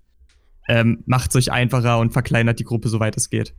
ähm, 0.68 1.02
macht 1.06 1.30
es 1.30 1.36
euch 1.36 1.50
einfacher 1.50 1.98
und 1.98 2.12
verkleinert 2.12 2.60
die 2.60 2.64
Gruppe, 2.64 2.88
soweit 2.88 3.16
es 3.16 3.28
geht. 3.28 3.56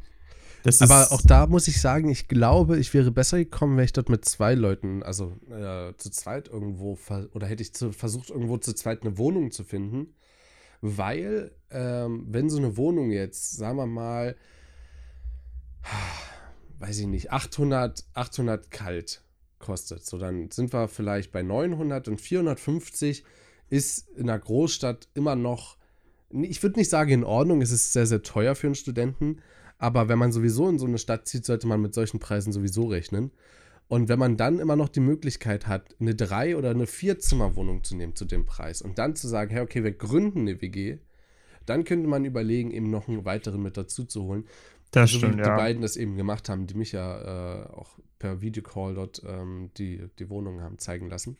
Aber 0.79 1.11
auch 1.11 1.21
da 1.21 1.47
muss 1.47 1.67
ich 1.67 1.81
sagen, 1.81 2.09
ich 2.09 2.27
glaube, 2.27 2.77
ich 2.77 2.93
wäre 2.93 3.11
besser 3.11 3.37
gekommen, 3.37 3.77
wenn 3.77 3.85
ich 3.85 3.93
dort 3.93 4.09
mit 4.09 4.25
zwei 4.25 4.53
Leuten, 4.53 5.03
also 5.03 5.33
äh, 5.49 5.93
zu 5.97 6.09
zweit 6.11 6.47
irgendwo, 6.47 6.97
oder 7.33 7.47
hätte 7.47 7.63
ich 7.63 7.73
zu, 7.73 7.91
versucht, 7.91 8.29
irgendwo 8.29 8.57
zu 8.57 8.73
zweit 8.73 9.01
eine 9.03 9.17
Wohnung 9.17 9.51
zu 9.51 9.63
finden. 9.63 10.13
Weil, 10.81 11.51
ähm, 11.69 12.25
wenn 12.27 12.49
so 12.49 12.57
eine 12.57 12.77
Wohnung 12.77 13.11
jetzt, 13.11 13.55
sagen 13.55 13.77
wir 13.77 13.85
mal, 13.85 14.35
weiß 16.79 16.99
ich 16.99 17.07
nicht, 17.07 17.31
800, 17.31 18.05
800 18.13 18.71
kalt 18.71 19.23
kostet. 19.59 20.05
So, 20.05 20.17
dann 20.17 20.51
sind 20.51 20.73
wir 20.73 20.87
vielleicht 20.87 21.31
bei 21.31 21.43
900 21.43 22.07
und 22.07 22.19
450 22.19 23.23
ist 23.69 24.09
in 24.15 24.29
einer 24.29 24.39
Großstadt 24.39 25.07
immer 25.13 25.35
noch, 25.35 25.77
ich 26.31 26.61
würde 26.61 26.79
nicht 26.79 26.89
sagen 26.89 27.11
in 27.11 27.23
Ordnung, 27.23 27.61
es 27.61 27.71
ist 27.71 27.93
sehr, 27.93 28.05
sehr 28.05 28.21
teuer 28.21 28.55
für 28.55 28.67
einen 28.67 28.75
Studenten, 28.75 29.41
aber 29.81 30.09
wenn 30.09 30.19
man 30.19 30.31
sowieso 30.31 30.69
in 30.69 30.77
so 30.77 30.85
eine 30.85 30.99
Stadt 30.99 31.27
zieht, 31.27 31.43
sollte 31.43 31.65
man 31.65 31.81
mit 31.81 31.95
solchen 31.95 32.19
Preisen 32.19 32.53
sowieso 32.53 32.85
rechnen. 32.85 33.31
Und 33.87 34.09
wenn 34.09 34.19
man 34.19 34.37
dann 34.37 34.59
immer 34.59 34.75
noch 34.75 34.89
die 34.89 34.99
Möglichkeit 34.99 35.65
hat, 35.65 35.95
eine 35.99 36.13
Drei- 36.13 36.55
oder 36.55 36.69
eine 36.69 36.85
Vierzimmerwohnung 36.85 37.83
zu 37.83 37.95
nehmen 37.95 38.15
zu 38.15 38.25
dem 38.25 38.45
Preis 38.45 38.83
und 38.83 38.99
dann 38.99 39.15
zu 39.15 39.27
sagen, 39.27 39.49
hey, 39.49 39.61
okay, 39.63 39.83
wir 39.83 39.91
gründen 39.91 40.41
eine 40.41 40.61
WG, 40.61 40.99
dann 41.65 41.83
könnte 41.83 42.07
man 42.07 42.25
überlegen, 42.25 42.69
eben 42.69 42.91
noch 42.91 43.07
einen 43.07 43.25
weiteren 43.25 43.63
mit 43.63 43.75
dazu 43.75 44.03
zu 44.05 44.23
holen. 44.25 44.45
Das 44.91 45.09
so 45.09 45.17
stimmt, 45.17 45.39
wie 45.39 45.41
die 45.41 45.49
beiden 45.49 45.81
das 45.81 45.97
eben 45.97 46.15
gemacht 46.15 46.47
haben, 46.47 46.67
die 46.67 46.75
mich 46.75 46.91
ja 46.91 47.63
äh, 47.63 47.69
auch 47.71 47.97
per 48.19 48.39
Videocall 48.39 48.93
dort 48.93 49.23
ähm, 49.27 49.71
die, 49.77 50.07
die 50.19 50.29
Wohnung 50.29 50.61
haben 50.61 50.77
zeigen 50.77 51.09
lassen. 51.09 51.37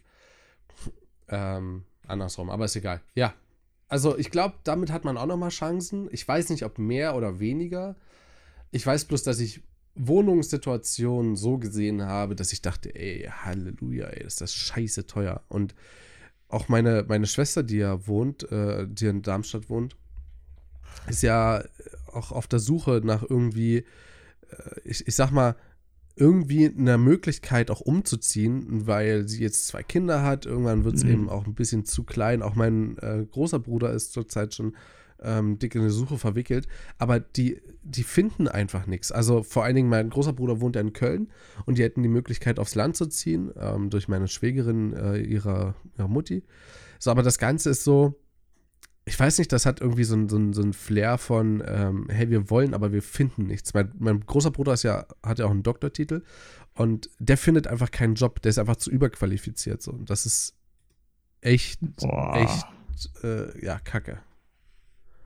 Ähm, 1.30 1.84
andersrum, 2.08 2.50
aber 2.50 2.66
ist 2.66 2.76
egal. 2.76 3.02
Ja, 3.14 3.36
also 3.88 4.18
ich 4.18 4.32
glaube, 4.32 4.56
damit 4.64 4.92
hat 4.92 5.06
man 5.06 5.16
auch 5.18 5.28
nochmal 5.28 5.50
Chancen. 5.50 6.10
Ich 6.12 6.28
weiß 6.28 6.50
nicht, 6.50 6.66
ob 6.66 6.80
mehr 6.80 7.16
oder 7.16 7.40
weniger. 7.40 7.96
Ich 8.72 8.86
weiß 8.86 9.06
bloß, 9.06 9.24
dass 9.24 9.40
ich 9.40 9.62
Wohnungssituationen 9.96 11.36
so 11.36 11.58
gesehen 11.58 12.04
habe, 12.04 12.36
dass 12.36 12.54
ich 12.54 12.62
dachte, 12.62 12.96
ey, 12.96 13.30
Halleluja, 13.30 14.08
ey, 14.08 14.26
ist 14.26 14.42
das 14.42 14.54
scheiße 14.54 15.06
teuer. 15.06 15.44
Und 15.50 15.76
auch 16.48 16.70
meine, 16.70 17.06
meine 17.08 17.28
Schwester, 17.28 17.64
die 17.64 17.78
ja 17.78 18.08
wohnt, 18.08 18.50
äh, 18.52 18.88
die 18.88 19.08
in 19.08 19.22
Darmstadt 19.22 19.70
wohnt, 19.70 19.96
ist 21.08 21.24
ja 21.24 21.64
auch 22.12 22.32
auf 22.32 22.48
der 22.48 22.60
Suche 22.60 23.02
nach 23.04 23.24
irgendwie, 23.24 23.78
äh, 23.78 23.84
ich, 24.84 25.08
ich 25.08 25.16
sag 25.16 25.32
mal, 25.32 25.56
irgendwie 26.16 26.68
eine 26.68 26.98
Möglichkeit 26.98 27.72
auch 27.72 27.82
umzuziehen, 27.82 28.86
weil 28.86 29.28
sie 29.28 29.42
jetzt 29.42 29.68
zwei 29.68 29.82
Kinder 29.82 30.24
hat. 30.24 30.46
Irgendwann 30.46 30.84
wird 30.84 30.96
es 30.96 31.04
mhm. 31.04 31.12
eben 31.12 31.30
auch 31.30 31.46
ein 31.48 31.56
bisschen 31.56 31.86
zu 31.86 32.04
klein. 32.04 32.42
Auch 32.42 32.56
mein 32.56 32.98
äh, 32.98 33.26
großer 33.30 33.60
Bruder 33.60 33.92
ist 33.92 34.12
zurzeit 34.12 34.54
schon 34.54 34.76
ähm, 35.22 35.60
dick 35.60 35.76
in 35.76 35.82
eine 35.82 35.92
Suche 35.92 36.18
verwickelt. 36.18 36.68
Aber 36.98 37.20
die, 37.20 37.62
die 37.84 38.04
finden 38.04 38.48
einfach 38.48 38.88
nichts. 38.88 39.12
Also 39.12 39.44
vor 39.44 39.64
allen 39.64 39.76
Dingen, 39.76 39.90
mein 39.90 40.10
großer 40.10 40.34
Bruder 40.34 40.62
wohnt 40.62 40.76
ja 40.76 40.82
in 40.82 40.94
Köln 40.94 41.30
und 41.66 41.78
die 41.78 41.84
hätten 41.84 42.04
die 42.04 42.10
Möglichkeit, 42.10 42.60
aufs 42.60 42.76
Land 42.76 42.96
zu 42.96 43.08
ziehen, 43.08 43.52
ähm, 43.58 43.90
durch 43.90 44.08
meine 44.08 44.28
Schwägerin 44.28 44.94
äh, 44.94 45.18
ihrer, 45.18 45.76
ihrer 45.98 46.08
Mutti. 46.08 46.44
So, 47.00 47.12
aber 47.12 47.24
das 47.24 47.38
Ganze 47.38 47.70
ist 47.70 47.84
so, 47.84 48.20
ich 49.06 49.20
weiß 49.20 49.40
nicht, 49.40 49.52
das 49.52 49.66
hat 49.66 49.82
irgendwie 49.82 50.04
so 50.04 50.16
ein, 50.16 50.30
so 50.30 50.38
ein, 50.38 50.54
so 50.54 50.62
ein 50.62 50.74
Flair 50.74 51.18
von, 51.18 51.64
ähm, 51.66 52.08
hey, 52.10 52.30
wir 52.30 52.50
wollen, 52.50 52.74
aber 52.74 52.92
wir 52.92 53.02
finden 53.02 53.48
nichts. 53.48 53.74
Mein, 53.74 53.92
mein 53.98 54.20
großer 54.22 54.52
Bruder 54.52 54.74
ist 54.74 54.84
ja, 54.84 55.06
hat 55.24 55.40
ja 55.40 55.46
auch 55.46 55.52
einen 55.52 55.64
Doktortitel 55.64 56.24
und 56.76 57.10
der 57.20 57.38
findet 57.38 57.68
einfach 57.68 57.92
keinen 57.92 58.16
Job, 58.16 58.42
der 58.42 58.52
ist 58.52 58.60
einfach 58.60 58.76
zu 58.76 58.92
überqualifiziert. 58.92 59.82
So. 59.82 59.92
Und 59.92 60.10
das 60.10 60.26
ist 60.26 60.56
echt, 61.42 61.80
Boah. 61.98 62.36
echt, 62.36 63.24
äh, 63.24 63.66
ja, 63.66 63.80
kacke. 63.80 64.20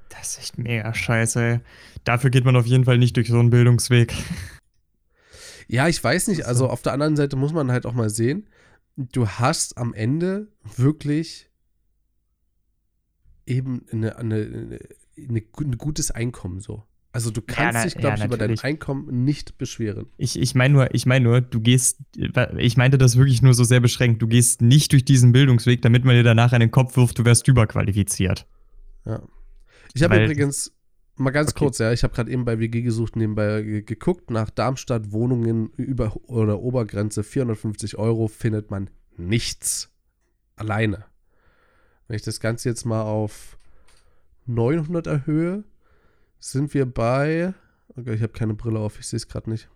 Das 0.09 0.31
ist 0.31 0.39
echt 0.39 0.57
mega 0.57 0.93
scheiße, 0.93 1.41
ey. 1.43 1.59
Dafür 2.03 2.29
geht 2.29 2.45
man 2.45 2.55
auf 2.55 2.65
jeden 2.65 2.85
Fall 2.85 2.97
nicht 2.97 3.15
durch 3.17 3.27
so 3.29 3.39
einen 3.39 3.49
Bildungsweg. 3.49 4.13
Ja, 5.67 5.87
ich 5.87 6.03
weiß 6.03 6.27
nicht. 6.27 6.45
Also 6.45 6.69
auf 6.69 6.83
der 6.83 6.93
anderen 6.93 7.15
Seite 7.15 7.35
muss 7.35 7.51
man 7.51 7.71
halt 7.71 7.87
auch 7.87 7.93
mal 7.93 8.11
sehen, 8.11 8.47
du 8.97 9.27
hast 9.27 9.79
am 9.79 9.95
Ende 9.95 10.47
wirklich 10.77 11.49
eben 13.47 13.83
eine, 13.91 14.15
eine, 14.17 14.79
eine, 15.17 15.41
ein 15.57 15.77
gutes 15.79 16.11
Einkommen 16.11 16.59
so. 16.59 16.83
Also 17.11 17.31
du 17.31 17.41
kannst 17.41 17.59
Ja, 17.59 17.71
na- 17.71 17.83
dich, 17.85 17.95
glaube 17.95 18.17
ja, 18.17 18.25
ich, 18.25 18.25
über 18.25 18.37
dein. 18.37 18.59
Einkommen 18.59 19.23
nicht 19.23 19.57
beschweren. 19.57 20.05
Ich, 20.17 20.37
ich 20.37 20.53
meine 20.53 20.73
nur, 20.73 20.93
ich 20.93 21.05
meine 21.05 21.23
nur, 21.23 21.41
du 21.41 21.61
gehst, 21.61 21.99
ich 22.57 22.77
meinte 22.77 22.97
das 22.97 23.17
wirklich 23.17 23.41
nur 23.41 23.53
so 23.55 23.63
sehr 23.63 23.79
beschränkt, 23.79 24.21
du 24.21 24.27
gehst 24.27 24.61
nicht 24.61 24.91
durch 24.91 25.03
diesen 25.03 25.31
Bildungsweg, 25.31 25.81
damit 25.81 26.03
man 26.05 26.13
dir 26.15 26.23
danach 26.23 26.51
an 26.53 26.59
den 26.59 26.71
Kopf 26.71 26.95
wirft, 26.97 27.17
du 27.17 27.25
wärst 27.25 27.47
überqualifiziert. 27.47 28.45
Ja. 29.05 29.21
Ich 29.95 30.03
habe 30.03 30.21
übrigens, 30.23 30.73
mal 31.15 31.31
ganz 31.31 31.51
Okay. 31.51 31.59
kurz, 31.59 31.77
ja, 31.79 31.91
ich 31.93 32.03
habe 32.03 32.13
gerade 32.13 32.29
eben 32.29 32.43
bei 32.45 32.59
WG 32.59 32.81
gesucht, 32.81 33.15
nebenbei 33.15 33.61
ge- 33.61 33.81
geguckt, 33.81 34.29
nach 34.29 34.49
Darmstadt 34.49 35.11
Wohnungen 35.11 35.69
über 35.77 36.15
oder 36.27 36.59
Obergrenze 36.59 37.23
450 37.23 37.97
Euro 37.97 38.27
findet 38.27 38.69
man 38.71 38.89
nichts. 39.17 39.89
Alleine. 40.57 41.05
Wenn 42.07 42.17
ich 42.17 42.21
das 42.23 42.39
Ganze 42.39 42.69
jetzt 42.69 42.85
mal 42.85 43.01
auf 43.03 43.57
900 44.45 45.07
erhöhe, 45.07 45.63
sind 46.39 46.73
wir 46.73 46.85
bei, 46.85 47.53
okay, 47.95 48.13
ich 48.13 48.21
habe 48.21 48.33
keine 48.33 48.53
Brille 48.53 48.79
auf, 48.79 48.99
ich 48.99 49.07
sehe 49.07 49.17
es 49.17 49.27
gerade 49.27 49.49
nicht. 49.49 49.69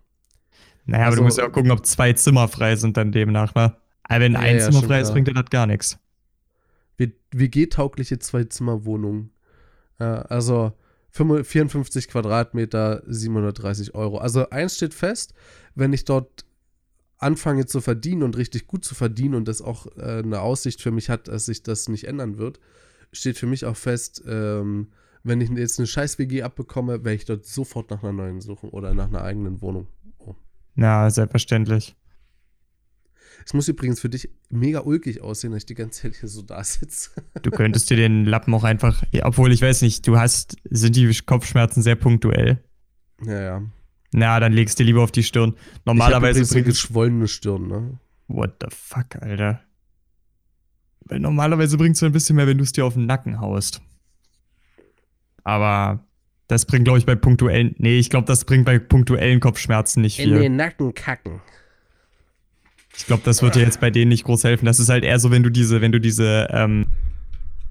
Naja, 0.84 1.04
aber 1.04 1.06
Also- 1.06 1.16
du 1.18 1.24
musst 1.24 1.38
ja 1.38 1.46
auch 1.48 1.52
gucken, 1.52 1.70
ob 1.70 1.84
zwei 1.86 2.12
Zimmer 2.12 2.46
frei 2.48 2.76
sind 2.76 2.96
dann 2.96 3.10
demnach, 3.12 3.54
ne? 3.54 3.76
Aber 4.04 4.20
wenn 4.20 4.32
Ja, 4.34 4.40
ein 4.40 4.58
ja, 4.58 4.64
Zimmer 4.70 4.82
frei 4.82 5.00
ist, 5.00 5.12
bringt 5.12 5.28
dir 5.28 5.34
das 5.34 5.48
gar 5.50 5.66
nichts. 5.66 5.98
WG-taugliche 7.32 8.18
Zwei-Zimmer-Wohnung. 8.18 9.30
Ja, 10.00 10.22
also 10.22 10.72
55 11.10 11.46
54 11.46 12.08
Quadratmeter, 12.08 13.02
730 13.06 13.94
Euro. 13.94 14.18
Also 14.18 14.48
eins 14.50 14.76
steht 14.76 14.94
fest, 14.94 15.34
wenn 15.74 15.92
ich 15.92 16.04
dort 16.04 16.46
anfange 17.18 17.66
zu 17.66 17.80
verdienen 17.80 18.22
und 18.22 18.36
richtig 18.36 18.66
gut 18.66 18.84
zu 18.84 18.94
verdienen 18.94 19.34
und 19.34 19.46
das 19.46 19.60
auch 19.60 19.86
äh, 19.96 20.22
eine 20.22 20.40
Aussicht 20.40 20.80
für 20.80 20.90
mich 20.90 21.10
hat, 21.10 21.28
dass 21.28 21.46
sich 21.46 21.62
das 21.62 21.88
nicht 21.88 22.04
ändern 22.04 22.38
wird, 22.38 22.60
steht 23.12 23.36
für 23.36 23.46
mich 23.46 23.66
auch 23.66 23.76
fest, 23.76 24.22
ähm, 24.26 24.88
wenn 25.22 25.40
ich 25.42 25.50
jetzt 25.50 25.78
eine 25.78 25.86
scheiß 25.86 26.18
WG 26.18 26.42
abbekomme, 26.42 27.04
werde 27.04 27.14
ich 27.14 27.26
dort 27.26 27.44
sofort 27.44 27.90
nach 27.90 28.02
einer 28.02 28.12
neuen 28.12 28.40
suchen 28.40 28.70
oder 28.70 28.94
nach 28.94 29.08
einer 29.08 29.22
eigenen 29.22 29.60
Wohnung. 29.60 29.86
Oh. 30.18 30.34
Na, 30.76 31.10
selbstverständlich. 31.10 31.94
Es 33.44 33.54
muss 33.54 33.68
übrigens 33.68 34.00
für 34.00 34.08
dich 34.08 34.28
mega 34.48 34.80
ulkig 34.80 35.20
aussehen, 35.20 35.52
dass 35.52 35.62
ich 35.62 35.66
die 35.66 35.74
ganze 35.74 36.02
Zeit 36.02 36.16
hier 36.16 36.28
so 36.28 36.42
da 36.42 36.62
sitze. 36.64 37.10
Du 37.42 37.50
könntest 37.50 37.90
dir 37.90 37.96
den 37.96 38.24
Lappen 38.24 38.52
auch 38.54 38.64
einfach, 38.64 39.02
ja, 39.12 39.26
obwohl 39.26 39.52
ich 39.52 39.62
weiß 39.62 39.82
nicht, 39.82 40.06
du 40.06 40.18
hast, 40.18 40.56
sind 40.70 40.96
die 40.96 41.12
Kopfschmerzen 41.24 41.82
sehr 41.82 41.96
punktuell? 41.96 42.62
ja, 43.24 43.40
ja. 43.40 43.62
Na, 44.12 44.40
dann 44.40 44.52
legst 44.52 44.78
du 44.80 44.82
lieber 44.82 45.02
auf 45.02 45.12
die 45.12 45.22
Stirn. 45.22 45.54
ich 45.56 45.80
Normalerweise 45.84 46.40
übrigens 46.40 46.52
eine 46.52 46.62
bringt 46.62 46.74
geschwollene 46.74 47.28
Stirn, 47.28 47.68
ne? 47.68 47.98
What 48.26 48.54
the 48.60 48.66
fuck, 48.70 49.16
Alter? 49.20 49.60
Weil 51.04 51.20
normalerweise 51.20 51.76
bringt 51.76 51.96
es 51.96 52.02
ein 52.02 52.12
bisschen 52.12 52.36
mehr, 52.36 52.46
wenn 52.46 52.58
du 52.58 52.64
es 52.64 52.72
dir 52.72 52.84
auf 52.84 52.94
den 52.94 53.06
Nacken 53.06 53.40
haust. 53.40 53.80
Aber 55.44 56.04
das 56.48 56.66
bringt, 56.66 56.84
glaube 56.84 56.98
ich, 56.98 57.06
bei 57.06 57.14
punktuellen. 57.14 57.74
Nee, 57.78 57.98
ich 57.98 58.10
glaube, 58.10 58.26
das 58.26 58.44
bringt 58.44 58.64
bei 58.64 58.78
punktuellen 58.78 59.40
Kopfschmerzen 59.40 60.00
nicht 60.00 60.18
In 60.18 60.30
viel. 60.30 60.38
den 60.40 60.56
Nacken 60.56 60.94
kacken. 60.94 61.40
Ich 62.96 63.06
glaube, 63.06 63.22
das 63.24 63.42
wird 63.42 63.54
dir 63.54 63.62
jetzt 63.62 63.80
bei 63.80 63.90
denen 63.90 64.08
nicht 64.10 64.24
groß 64.24 64.44
helfen. 64.44 64.66
Das 64.66 64.78
ist 64.78 64.88
halt 64.88 65.04
eher 65.04 65.18
so, 65.18 65.30
wenn 65.30 65.42
du 65.42 65.50
diese, 65.50 65.80
wenn 65.80 65.92
du 65.92 66.00
diese, 66.00 66.48
ähm, 66.50 66.86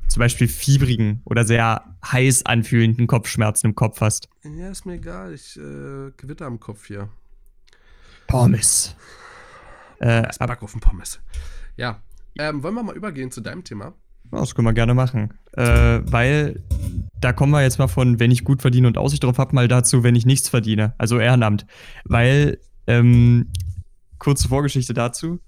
zum 0.07 0.21
Beispiel 0.21 0.47
fiebrigen 0.47 1.21
oder 1.25 1.45
sehr 1.45 1.83
heiß 2.05 2.45
anfühlenden 2.45 3.05
Kopfschmerzen 3.07 3.67
im 3.67 3.75
Kopf 3.75 4.01
hast. 4.01 4.27
Ja, 4.43 4.69
ist 4.69 4.85
mir 4.85 4.93
egal. 4.95 5.33
Ich 5.33 5.55
äh, 5.57 6.11
gewitter 6.17 6.45
am 6.47 6.59
Kopf 6.59 6.87
hier. 6.87 7.09
Pommes. 8.27 8.95
Äh, 9.99 10.23
Das 10.23 10.39
Back 10.39 10.63
auf 10.63 10.71
den 10.71 10.81
Pommes. 10.81 11.19
Ja. 11.77 12.01
Ähm, 12.37 12.63
wollen 12.63 12.73
wir 12.75 12.83
mal 12.83 12.95
übergehen 12.95 13.31
zu 13.31 13.41
deinem 13.41 13.63
Thema? 13.63 13.93
Das 14.31 14.55
können 14.55 14.67
wir 14.67 14.73
gerne 14.73 14.93
machen. 14.93 15.33
Äh, 15.53 15.99
weil 16.03 16.63
da 17.19 17.33
kommen 17.33 17.51
wir 17.51 17.61
jetzt 17.61 17.79
mal 17.79 17.87
von, 17.87 18.19
wenn 18.19 18.31
ich 18.31 18.43
gut 18.43 18.61
verdiene 18.61 18.87
und 18.87 18.97
Aussicht 18.97 19.23
drauf 19.23 19.37
habe, 19.37 19.55
mal 19.55 19.67
dazu, 19.67 20.03
wenn 20.03 20.15
ich 20.15 20.25
nichts 20.25 20.49
verdiene. 20.49 20.93
Also 20.97 21.19
Ehrenamt. 21.19 21.65
Weil, 22.05 22.59
ähm, 22.87 23.51
kurze 24.19 24.47
Vorgeschichte 24.47 24.93
dazu. 24.93 25.39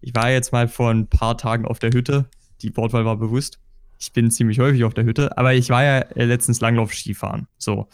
Ich 0.00 0.14
war 0.14 0.30
jetzt 0.30 0.52
mal 0.52 0.68
vor 0.68 0.90
ein 0.90 1.06
paar 1.06 1.38
Tagen 1.38 1.64
auf 1.64 1.78
der 1.78 1.92
Hütte. 1.92 2.26
Die 2.62 2.76
Wortwahl 2.76 3.04
war 3.04 3.16
bewusst. 3.16 3.58
Ich 3.98 4.12
bin 4.12 4.30
ziemlich 4.30 4.58
häufig 4.58 4.84
auf 4.84 4.94
der 4.94 5.04
Hütte, 5.04 5.38
aber 5.38 5.54
ich 5.54 5.70
war 5.70 5.84
ja 5.84 5.98
äh, 6.00 6.24
letztens 6.24 6.60
Langlauf-Skifahren. 6.60 7.46
So. 7.58 7.88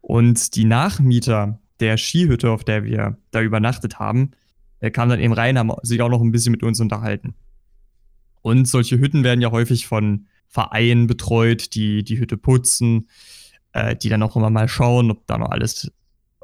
Und 0.00 0.54
die 0.54 0.64
Nachmieter 0.64 1.58
der 1.80 1.96
Skihütte, 1.96 2.50
auf 2.50 2.64
der 2.64 2.84
wir 2.84 3.18
da 3.30 3.42
übernachtet 3.42 3.98
haben, 3.98 4.30
äh, 4.80 4.90
kamen 4.90 5.10
dann 5.10 5.20
eben 5.20 5.32
rein, 5.32 5.58
haben 5.58 5.72
sich 5.82 6.00
auch 6.00 6.08
noch 6.08 6.20
ein 6.20 6.32
bisschen 6.32 6.52
mit 6.52 6.62
uns 6.62 6.80
unterhalten. 6.80 7.34
Und 8.42 8.66
solche 8.66 8.98
Hütten 8.98 9.24
werden 9.24 9.40
ja 9.40 9.50
häufig 9.50 9.86
von 9.86 10.26
Vereinen 10.48 11.06
betreut, 11.06 11.74
die 11.74 12.04
die 12.04 12.18
Hütte 12.18 12.36
putzen, 12.36 13.08
äh, 13.72 13.96
die 13.96 14.08
dann 14.08 14.22
auch 14.22 14.36
immer 14.36 14.50
mal 14.50 14.68
schauen, 14.68 15.10
ob 15.10 15.26
da 15.26 15.38
noch 15.38 15.50
alles, 15.50 15.90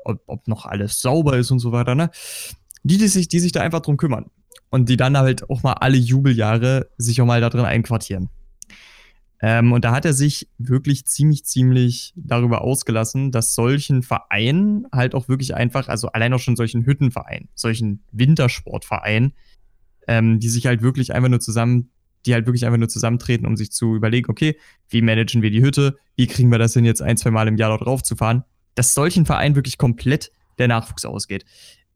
ob, 0.08 0.22
ob 0.26 0.48
noch 0.48 0.66
alles 0.66 1.00
sauber 1.00 1.36
ist 1.36 1.50
und 1.50 1.58
so 1.58 1.72
weiter, 1.72 1.94
ne? 1.94 2.10
Die, 2.82 2.98
die 2.98 3.08
sich, 3.08 3.28
die 3.28 3.40
sich 3.40 3.52
da 3.52 3.60
einfach 3.60 3.80
drum 3.80 3.96
kümmern. 3.96 4.26
Und 4.70 4.88
die 4.88 4.96
dann 4.96 5.16
halt 5.16 5.48
auch 5.48 5.62
mal 5.62 5.74
alle 5.74 5.96
Jubeljahre 5.96 6.90
sich 6.98 7.20
auch 7.20 7.26
mal 7.26 7.40
da 7.40 7.48
drin 7.48 7.64
einquartieren. 7.64 8.28
Ähm, 9.40 9.72
und 9.72 9.84
da 9.84 9.92
hat 9.92 10.04
er 10.04 10.12
sich 10.12 10.48
wirklich 10.58 11.06
ziemlich, 11.06 11.44
ziemlich 11.44 12.12
darüber 12.16 12.62
ausgelassen, 12.62 13.30
dass 13.30 13.54
solchen 13.54 14.02
Vereinen 14.02 14.86
halt 14.92 15.14
auch 15.14 15.28
wirklich 15.28 15.54
einfach, 15.54 15.88
also 15.88 16.08
allein 16.08 16.32
auch 16.32 16.40
schon 16.40 16.56
solchen 16.56 16.84
Hüttenvereinen, 16.84 17.48
solchen 17.54 18.02
Wintersportvereinen, 18.10 19.32
ähm, 20.08 20.40
die 20.40 20.48
sich 20.48 20.66
halt 20.66 20.82
wirklich 20.82 21.14
einfach 21.14 21.28
nur 21.28 21.40
zusammen, 21.40 21.90
die 22.26 22.34
halt 22.34 22.46
wirklich 22.46 22.66
einfach 22.66 22.78
nur 22.78 22.88
zusammentreten, 22.88 23.46
um 23.46 23.56
sich 23.56 23.70
zu 23.70 23.94
überlegen, 23.94 24.28
okay, 24.28 24.58
wie 24.88 25.02
managen 25.02 25.40
wir 25.40 25.50
die 25.50 25.62
Hütte, 25.62 25.96
wie 26.16 26.26
kriegen 26.26 26.50
wir 26.50 26.58
das 26.58 26.74
hin, 26.74 26.84
jetzt 26.84 27.00
ein, 27.00 27.16
zwei 27.16 27.30
Mal 27.30 27.46
im 27.46 27.56
Jahr 27.56 27.70
dort 27.70 27.86
raufzufahren, 27.86 28.42
dass 28.78 28.94
solchen 28.94 29.26
Vereinen 29.26 29.56
wirklich 29.56 29.76
komplett 29.76 30.30
der 30.58 30.68
Nachwuchs 30.68 31.04
ausgeht. 31.04 31.44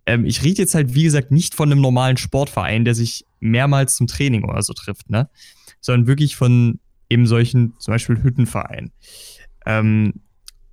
Ähm, 0.04 0.24
ich 0.24 0.42
rede 0.42 0.62
jetzt 0.62 0.74
halt, 0.74 0.94
wie 0.94 1.04
gesagt, 1.04 1.30
nicht 1.30 1.54
von 1.54 1.70
einem 1.70 1.80
normalen 1.80 2.16
Sportverein, 2.16 2.84
der 2.84 2.94
sich 2.94 3.24
mehrmals 3.40 3.94
zum 3.94 4.08
Training 4.08 4.44
oder 4.44 4.62
so 4.62 4.72
trifft, 4.72 5.08
ne? 5.08 5.30
Sondern 5.80 6.06
wirklich 6.06 6.36
von 6.36 6.80
eben 7.08 7.26
solchen, 7.26 7.74
zum 7.78 7.92
Beispiel 7.92 8.22
Hüttenvereinen. 8.22 8.92
Ähm, 9.66 10.14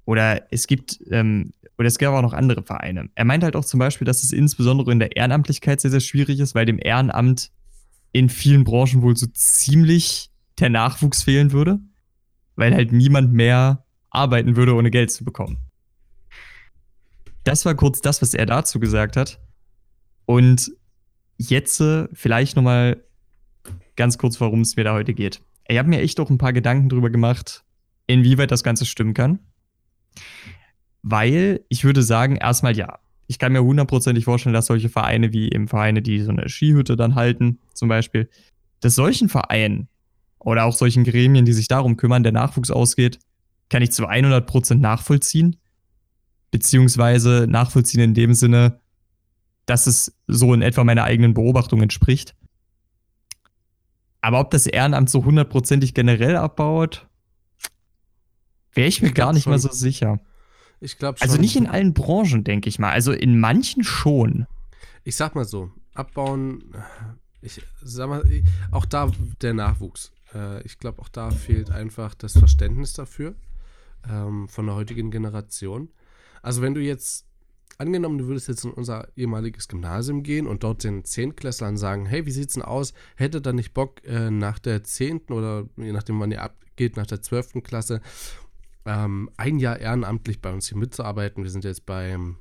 oder 0.05 0.51
es 0.51 0.65
gibt, 0.65 0.99
ähm, 1.11 1.53
oder 1.77 1.87
es 1.87 1.99
gab 1.99 2.13
auch 2.15 2.23
noch 2.23 2.33
andere 2.33 2.63
Vereine. 2.63 3.09
Er 3.13 3.25
meint 3.25 3.43
halt 3.43 3.55
auch 3.55 3.65
zum 3.65 3.79
Beispiel, 3.79 4.05
dass 4.05 4.23
es 4.23 4.31
insbesondere 4.31 4.91
in 4.91 4.99
der 4.99 5.15
Ehrenamtlichkeit 5.15 5.79
sehr, 5.79 5.91
sehr 5.91 5.99
schwierig 5.99 6.39
ist, 6.39 6.55
weil 6.55 6.65
dem 6.65 6.79
Ehrenamt 6.81 7.51
in 8.11 8.29
vielen 8.29 8.63
Branchen 8.63 9.03
wohl 9.03 9.15
so 9.15 9.27
ziemlich 9.27 10.31
der 10.59 10.69
Nachwuchs 10.69 11.21
fehlen 11.21 11.51
würde, 11.51 11.79
weil 12.55 12.73
halt 12.73 12.91
niemand 12.91 13.31
mehr 13.31 13.85
arbeiten 14.09 14.55
würde, 14.55 14.73
ohne 14.73 14.89
Geld 14.89 15.11
zu 15.11 15.23
bekommen. 15.23 15.68
Das 17.49 17.65
war 17.65 17.73
kurz 17.73 17.99
das, 17.99 18.21
was 18.21 18.35
er 18.35 18.45
dazu 18.45 18.79
gesagt 18.79 19.17
hat. 19.17 19.39
Und 20.27 20.71
jetzt 21.39 21.81
äh, 21.81 22.07
vielleicht 22.13 22.55
noch 22.55 22.61
mal 22.61 23.03
ganz 23.95 24.19
kurz, 24.19 24.39
worum 24.39 24.61
es 24.61 24.75
mir 24.75 24.83
da 24.83 24.93
heute 24.93 25.15
geht. 25.15 25.41
Ich 25.67 25.79
habe 25.79 25.89
mir 25.89 25.99
echt 25.99 26.19
auch 26.19 26.29
ein 26.29 26.37
paar 26.37 26.53
Gedanken 26.53 26.89
drüber 26.89 27.09
gemacht, 27.09 27.63
inwieweit 28.05 28.51
das 28.51 28.61
Ganze 28.61 28.85
stimmen 28.85 29.15
kann. 29.15 29.39
Weil 31.01 31.61
ich 31.69 31.83
würde 31.83 32.03
sagen, 32.03 32.35
erstmal 32.35 32.77
ja. 32.77 32.99
Ich 33.25 33.39
kann 33.39 33.51
mir 33.51 33.63
hundertprozentig 33.63 34.25
vorstellen, 34.25 34.53
dass 34.53 34.67
solche 34.67 34.89
Vereine 34.89 35.33
wie 35.33 35.51
eben 35.51 35.67
Vereine, 35.67 36.03
die 36.03 36.21
so 36.21 36.29
eine 36.29 36.49
Skihütte 36.49 36.95
dann 36.97 37.15
halten, 37.15 37.57
zum 37.73 37.89
Beispiel, 37.89 38.29
dass 38.79 38.93
solchen 38.93 39.27
Vereinen 39.27 39.87
oder 40.37 40.65
auch 40.65 40.75
solchen 40.75 41.03
Gremien, 41.03 41.45
die 41.45 41.53
sich 41.53 41.67
darum 41.67 41.97
kümmern, 41.97 42.21
der 42.21 42.31
Nachwuchs 42.31 42.69
ausgeht, 42.69 43.17
kann 43.69 43.81
ich 43.81 43.91
zu 43.91 44.07
100% 44.07 44.75
nachvollziehen. 44.75 45.55
Beziehungsweise 46.51 47.45
nachvollziehen 47.47 48.01
in 48.01 48.13
dem 48.13 48.33
Sinne, 48.33 48.79
dass 49.65 49.87
es 49.87 50.15
so 50.27 50.53
in 50.53 50.61
etwa 50.61 50.83
meiner 50.83 51.03
eigenen 51.03 51.33
Beobachtung 51.33 51.81
entspricht. 51.81 52.35
Aber 54.21 54.39
ob 54.39 54.51
das 54.51 54.67
Ehrenamt 54.67 55.09
so 55.09 55.23
hundertprozentig 55.23 55.93
generell 55.93 56.35
abbaut, 56.35 57.07
wäre 58.73 58.87
ich 58.87 59.01
mir 59.01 59.09
Ich 59.09 59.13
gar 59.13 59.33
nicht 59.33 59.45
mal 59.47 59.59
schon. 59.59 59.71
so 59.71 59.75
sicher. 59.75 60.19
Ich 60.79 60.97
glaube 60.97 61.19
schon. 61.19 61.27
Also 61.27 61.39
nicht 61.39 61.55
in 61.55 61.67
allen 61.67 61.93
Branchen, 61.93 62.43
denke 62.43 62.69
ich 62.69 62.79
mal. 62.79 62.91
Also 62.91 63.11
in 63.11 63.39
manchen 63.39 63.83
schon. 63.83 64.47
Ich 65.03 65.15
sag 65.15 65.35
mal 65.35 65.45
so, 65.45 65.71
abbauen, 65.93 66.73
ich 67.41 67.61
sag 67.81 68.09
mal, 68.09 68.23
auch 68.71 68.85
da 68.85 69.11
der 69.41 69.53
Nachwuchs. 69.53 70.11
Äh, 70.33 70.61
ich 70.63 70.77
glaube, 70.79 71.01
auch 71.01 71.09
da 71.09 71.31
fehlt 71.31 71.71
einfach 71.71 72.13
das 72.15 72.37
Verständnis 72.37 72.93
dafür 72.93 73.35
ähm, 74.09 74.47
von 74.47 74.65
der 74.65 74.75
heutigen 74.75 75.11
Generation. 75.11 75.89
Also 76.41 76.61
wenn 76.61 76.73
du 76.73 76.81
jetzt, 76.81 77.25
angenommen, 77.77 78.17
du 78.17 78.27
würdest 78.27 78.47
jetzt 78.47 78.65
in 78.65 78.71
unser 78.71 79.07
ehemaliges 79.15 79.67
Gymnasium 79.67 80.21
gehen 80.23 80.47
und 80.47 80.63
dort 80.63 80.83
den 80.83 81.05
Zehntklässlern 81.05 81.77
sagen, 81.77 82.05
hey, 82.05 82.25
wie 82.25 82.31
sieht's 82.31 82.53
denn 82.53 82.63
aus? 82.63 82.93
Hättet 83.15 83.47
ihr 83.47 83.53
nicht 83.53 83.73
Bock, 83.73 84.05
äh, 84.05 84.29
nach 84.29 84.59
der 84.59 84.83
zehnten 84.83 85.33
oder 85.33 85.67
je 85.77 85.93
nachdem, 85.93 86.19
wann 86.19 86.31
ihr 86.31 86.41
abgeht, 86.41 86.97
nach 86.97 87.07
der 87.07 87.21
zwölften 87.21 87.63
Klasse, 87.63 88.01
ähm, 88.85 89.29
ein 89.37 89.59
Jahr 89.59 89.79
ehrenamtlich 89.79 90.41
bei 90.41 90.51
uns 90.51 90.67
hier 90.67 90.77
mitzuarbeiten? 90.77 91.43
Wir 91.43 91.51
sind 91.51 91.63
jetzt 91.63 91.85
beim 91.85 92.37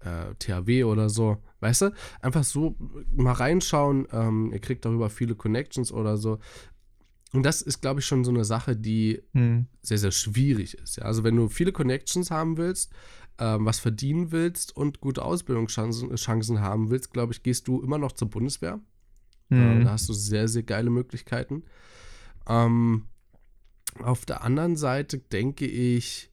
äh, 0.00 0.34
THW 0.38 0.84
oder 0.84 1.08
so. 1.08 1.38
Weißt 1.60 1.82
du? 1.82 1.94
Einfach 2.20 2.44
so 2.44 2.76
mal 3.14 3.32
reinschauen. 3.32 4.06
Ähm, 4.12 4.52
ihr 4.52 4.60
kriegt 4.60 4.84
darüber 4.84 5.10
viele 5.10 5.34
Connections 5.34 5.92
oder 5.92 6.16
so. 6.16 6.38
Und 7.32 7.44
das 7.44 7.62
ist, 7.62 7.80
glaube 7.80 8.00
ich, 8.00 8.06
schon 8.06 8.24
so 8.24 8.30
eine 8.30 8.44
Sache, 8.44 8.76
die 8.76 9.22
Hm. 9.32 9.66
sehr, 9.80 9.98
sehr 9.98 10.10
schwierig 10.10 10.74
ist. 10.74 10.96
Ja? 10.96 11.04
Also 11.04 11.24
wenn 11.24 11.36
du 11.36 11.48
viele 11.48 11.72
Connections 11.72 12.30
haben 12.30 12.56
willst, 12.58 12.92
ähm, 13.38 13.64
was 13.64 13.80
verdienen 13.80 14.32
willst 14.32 14.76
und 14.76 15.00
gute 15.00 15.24
Ausbildungschancen 15.24 16.14
Chancen 16.16 16.60
haben 16.60 16.90
willst, 16.90 17.12
glaube 17.12 17.32
ich, 17.32 17.42
gehst 17.42 17.66
du 17.68 17.80
immer 17.82 17.98
noch 17.98 18.12
zur 18.12 18.28
Bundeswehr. 18.28 18.80
Äh, 19.50 19.54
Hm. 19.56 19.84
da 19.84 19.92
hast 19.92 20.08
du 20.08 20.12
sehr, 20.12 20.46
sehr 20.48 20.62
geile 20.62 20.90
Möglichkeiten. 20.90 21.64
Ähm, 22.46 23.06
auf 24.02 24.24
der 24.26 24.42
anderen 24.42 24.76
Seite 24.76 25.18
denke 25.18 25.66
ich, 25.66 26.30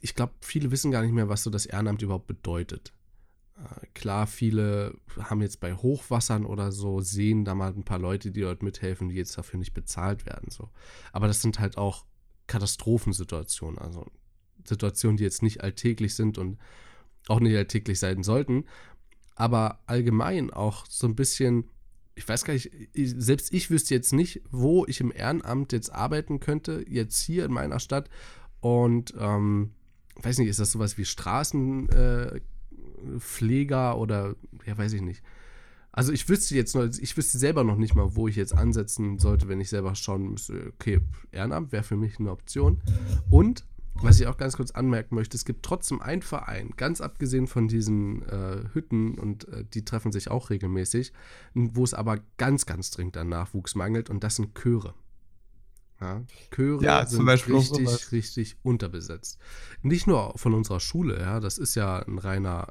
ich 0.00 0.14
glaube, 0.14 0.32
viele 0.40 0.70
wissen 0.70 0.90
gar 0.90 1.02
nicht 1.02 1.12
mehr, 1.12 1.28
was 1.28 1.42
so 1.42 1.50
das 1.50 1.66
Ehrenamt 1.66 2.02
überhaupt 2.02 2.26
bedeutet. 2.26 2.92
Äh, 3.60 3.86
klar, 3.94 4.26
viele 4.26 4.94
haben 5.18 5.42
jetzt 5.42 5.60
bei 5.60 5.74
Hochwassern 5.74 6.44
oder 6.44 6.72
so, 6.72 7.00
sehen 7.00 7.44
da 7.44 7.54
mal 7.54 7.72
ein 7.72 7.84
paar 7.84 7.98
Leute, 7.98 8.30
die 8.30 8.40
dort 8.40 8.62
mithelfen, 8.62 9.08
die 9.08 9.16
jetzt 9.16 9.36
dafür 9.36 9.58
nicht 9.58 9.74
bezahlt 9.74 10.26
werden. 10.26 10.50
So. 10.50 10.70
Aber 11.12 11.26
das 11.26 11.42
sind 11.42 11.58
halt 11.58 11.76
auch 11.76 12.04
Katastrophensituationen, 12.46 13.78
also 13.78 14.06
Situationen, 14.64 15.16
die 15.16 15.24
jetzt 15.24 15.42
nicht 15.42 15.62
alltäglich 15.62 16.14
sind 16.14 16.38
und 16.38 16.58
auch 17.28 17.40
nicht 17.40 17.56
alltäglich 17.56 17.98
sein 17.98 18.22
sollten. 18.22 18.64
Aber 19.34 19.80
allgemein 19.86 20.50
auch 20.50 20.86
so 20.86 21.06
ein 21.06 21.16
bisschen, 21.16 21.70
ich 22.14 22.28
weiß 22.28 22.44
gar 22.44 22.54
nicht, 22.54 22.70
ich, 22.92 23.14
selbst 23.16 23.52
ich 23.52 23.70
wüsste 23.70 23.94
jetzt 23.94 24.12
nicht, 24.12 24.42
wo 24.50 24.84
ich 24.86 25.00
im 25.00 25.12
Ehrenamt 25.12 25.72
jetzt 25.72 25.90
arbeiten 25.90 26.40
könnte, 26.40 26.84
jetzt 26.88 27.20
hier 27.20 27.44
in 27.44 27.52
meiner 27.52 27.80
Stadt. 27.80 28.10
Und 28.60 29.14
ähm, 29.18 29.72
weiß 30.16 30.38
nicht, 30.38 30.48
ist 30.48 30.60
das 30.60 30.72
sowas 30.72 30.98
wie 30.98 31.06
Straßenpfleger 31.06 32.36
äh, 32.36 32.40
Pfleger 33.18 33.98
oder 33.98 34.34
ja, 34.66 34.76
weiß 34.76 34.92
ich 34.92 35.02
nicht. 35.02 35.22
Also 35.92 36.12
ich 36.12 36.28
wüsste 36.28 36.54
jetzt 36.54 36.74
noch, 36.74 36.84
ich 36.84 37.16
wüsste 37.16 37.38
selber 37.38 37.64
noch 37.64 37.76
nicht 37.76 37.94
mal, 37.94 38.14
wo 38.14 38.28
ich 38.28 38.36
jetzt 38.36 38.54
ansetzen 38.54 39.18
sollte, 39.18 39.48
wenn 39.48 39.60
ich 39.60 39.70
selber 39.70 39.94
schauen 39.94 40.30
müsste, 40.30 40.72
okay, 40.74 41.00
Ehrenamt 41.32 41.72
wäre 41.72 41.82
für 41.82 41.96
mich 41.96 42.20
eine 42.20 42.30
Option. 42.30 42.80
Und 43.28 43.64
was 43.94 44.20
ich 44.20 44.26
auch 44.26 44.36
ganz 44.36 44.56
kurz 44.56 44.70
anmerken 44.70 45.14
möchte, 45.14 45.36
es 45.36 45.44
gibt 45.44 45.64
trotzdem 45.64 46.00
einen 46.00 46.22
Verein, 46.22 46.70
ganz 46.76 47.00
abgesehen 47.00 47.46
von 47.46 47.68
diesen 47.68 48.22
äh, 48.22 48.64
Hütten 48.72 49.18
und 49.18 49.48
äh, 49.48 49.64
die 49.64 49.84
treffen 49.84 50.12
sich 50.12 50.30
auch 50.30 50.50
regelmäßig, 50.50 51.12
wo 51.54 51.84
es 51.84 51.92
aber 51.92 52.18
ganz, 52.38 52.66
ganz 52.66 52.90
dringend 52.90 53.16
an 53.16 53.28
Nachwuchs 53.28 53.74
mangelt 53.74 54.08
und 54.08 54.24
das 54.24 54.36
sind 54.36 54.54
Chöre. 54.54 54.94
Ja, 56.00 56.22
Chöre 56.50 56.82
Ja, 56.82 57.04
sind 57.04 57.28
richtig, 57.28 58.12
richtig 58.12 58.56
unterbesetzt. 58.62 59.38
Nicht 59.82 60.06
nur 60.06 60.32
von 60.36 60.54
unserer 60.54 60.80
Schule, 60.80 61.20
ja, 61.20 61.40
das 61.40 61.58
ist 61.58 61.74
ja 61.74 61.98
ein 61.98 62.18
reiner 62.18 62.68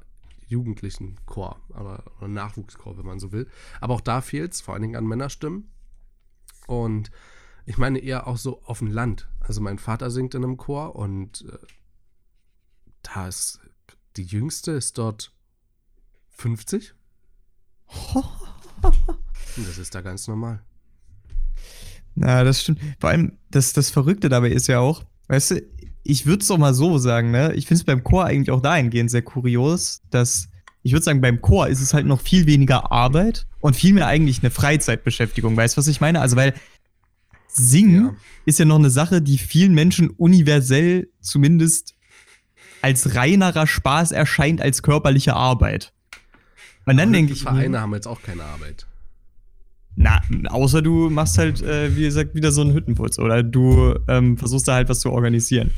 jugendlichen 0.50 1.18
Chor, 1.26 1.62
aber 1.74 2.04
oder 2.18 2.28
Nachwuchschor, 2.28 2.98
wenn 2.98 3.06
man 3.06 3.20
so 3.20 3.32
will. 3.32 3.48
Aber 3.80 3.94
auch 3.94 4.02
da 4.02 4.22
fehlt 4.22 4.54
es, 4.54 4.62
vor 4.62 4.74
allen 4.74 4.82
Dingen 4.82 4.96
an 4.96 5.08
Männerstimmen. 5.08 5.72
Und 6.68 7.12
ich 7.66 7.78
meine 7.78 8.00
eher 8.00 8.28
auch 8.28 8.38
so 8.38 8.62
auf 8.64 8.80
dem 8.80 8.88
Land. 8.88 9.30
Also 9.40 9.62
mein 9.62 9.80
Vater 9.80 10.12
singt 10.12 10.36
in 10.36 10.44
einem 10.44 10.58
Chor 10.58 10.96
und 10.96 11.46
äh, 11.50 11.58
da 13.04 13.28
ist 13.28 13.60
die 14.18 14.24
jüngste 14.24 14.72
ist 14.72 14.98
dort 14.98 15.32
50 16.32 16.94
und 19.56 19.68
das 19.68 19.78
ist 19.78 19.96
da 19.96 20.02
ganz 20.02 20.28
normal. 20.28 20.64
Na, 22.16 22.44
das 22.44 22.62
stimmt. 22.62 22.82
Vor 23.00 23.10
allem, 23.10 23.38
das, 23.50 23.74
das 23.74 23.90
Verrückte 23.90 24.30
dabei 24.30 24.50
ist 24.50 24.68
ja 24.68 24.80
auch, 24.80 25.06
weißt 25.30 25.52
du, 25.52 25.62
ich 26.04 26.26
würde 26.26 26.42
es 26.42 26.48
doch 26.48 26.58
mal 26.58 26.74
so 26.74 26.98
sagen, 26.98 27.32
ne? 27.32 27.54
Ich 27.54 27.66
finde 27.68 27.80
es 27.80 27.86
beim 27.86 28.04
Chor 28.04 28.26
eigentlich 28.26 28.52
auch 28.52 28.62
dahingehend 28.62 29.10
sehr 29.10 29.22
kurios, 29.22 30.02
dass 30.10 30.50
ich 30.82 30.92
würde 30.94 31.04
sagen, 31.04 31.22
beim 31.22 31.42
Chor 31.42 31.68
ist 31.68 31.82
es 31.82 31.94
halt 31.94 32.06
noch 32.06 32.22
viel 32.22 32.46
weniger 32.46 32.92
Arbeit 32.92 33.46
und 33.60 33.76
viel 33.76 33.94
mehr 33.94 34.08
eigentlich 34.08 34.42
eine 34.42 34.50
Freizeitbeschäftigung. 34.50 35.56
Weißt 35.58 35.76
du, 35.76 35.80
was 35.80 35.88
ich 35.88 36.02
meine? 36.02 36.20
Also, 36.22 36.36
weil 36.36 36.54
Singen 37.48 38.06
Ja. 38.06 38.16
ist 38.46 38.60
ja 38.60 38.66
noch 38.66 38.78
eine 38.80 38.90
Sache, 38.90 39.22
die 39.22 39.38
vielen 39.38 39.74
Menschen 39.74 40.10
universell 40.10 41.10
zumindest 41.20 41.96
als 42.82 43.16
reinerer 43.16 43.68
Spaß 43.68 44.12
erscheint 44.14 44.62
als 44.62 44.82
körperliche 44.84 45.36
Arbeit. 45.36 45.94
Und 46.86 46.98
dann 46.98 47.12
denke 47.12 47.34
die 47.34 47.38
ich. 47.38 47.44
Vereine 47.44 47.82
haben 47.82 47.94
jetzt 47.94 48.08
auch 48.08 48.22
keine 48.22 48.44
Arbeit. 48.44 48.88
Na, 50.02 50.22
außer 50.48 50.82
du 50.82 51.10
machst 51.10 51.38
halt, 51.38 51.62
äh, 51.62 51.94
wie 51.94 52.04
gesagt, 52.04 52.34
wieder 52.34 52.54
so 52.54 52.62
einen 52.62 52.74
Hüttenputz 52.74 53.20
oder 53.20 53.44
du 53.44 53.96
ähm, 54.08 54.38
versuchst 54.38 54.66
da 54.70 54.76
halt 54.76 54.88
was 54.88 55.02
zu 55.02 55.12
organisieren. 55.12 55.72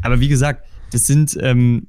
Aber 0.00 0.20
wie 0.20 0.28
gesagt, 0.28 0.64
das 0.92 1.08
sind, 1.08 1.36
ähm, 1.40 1.88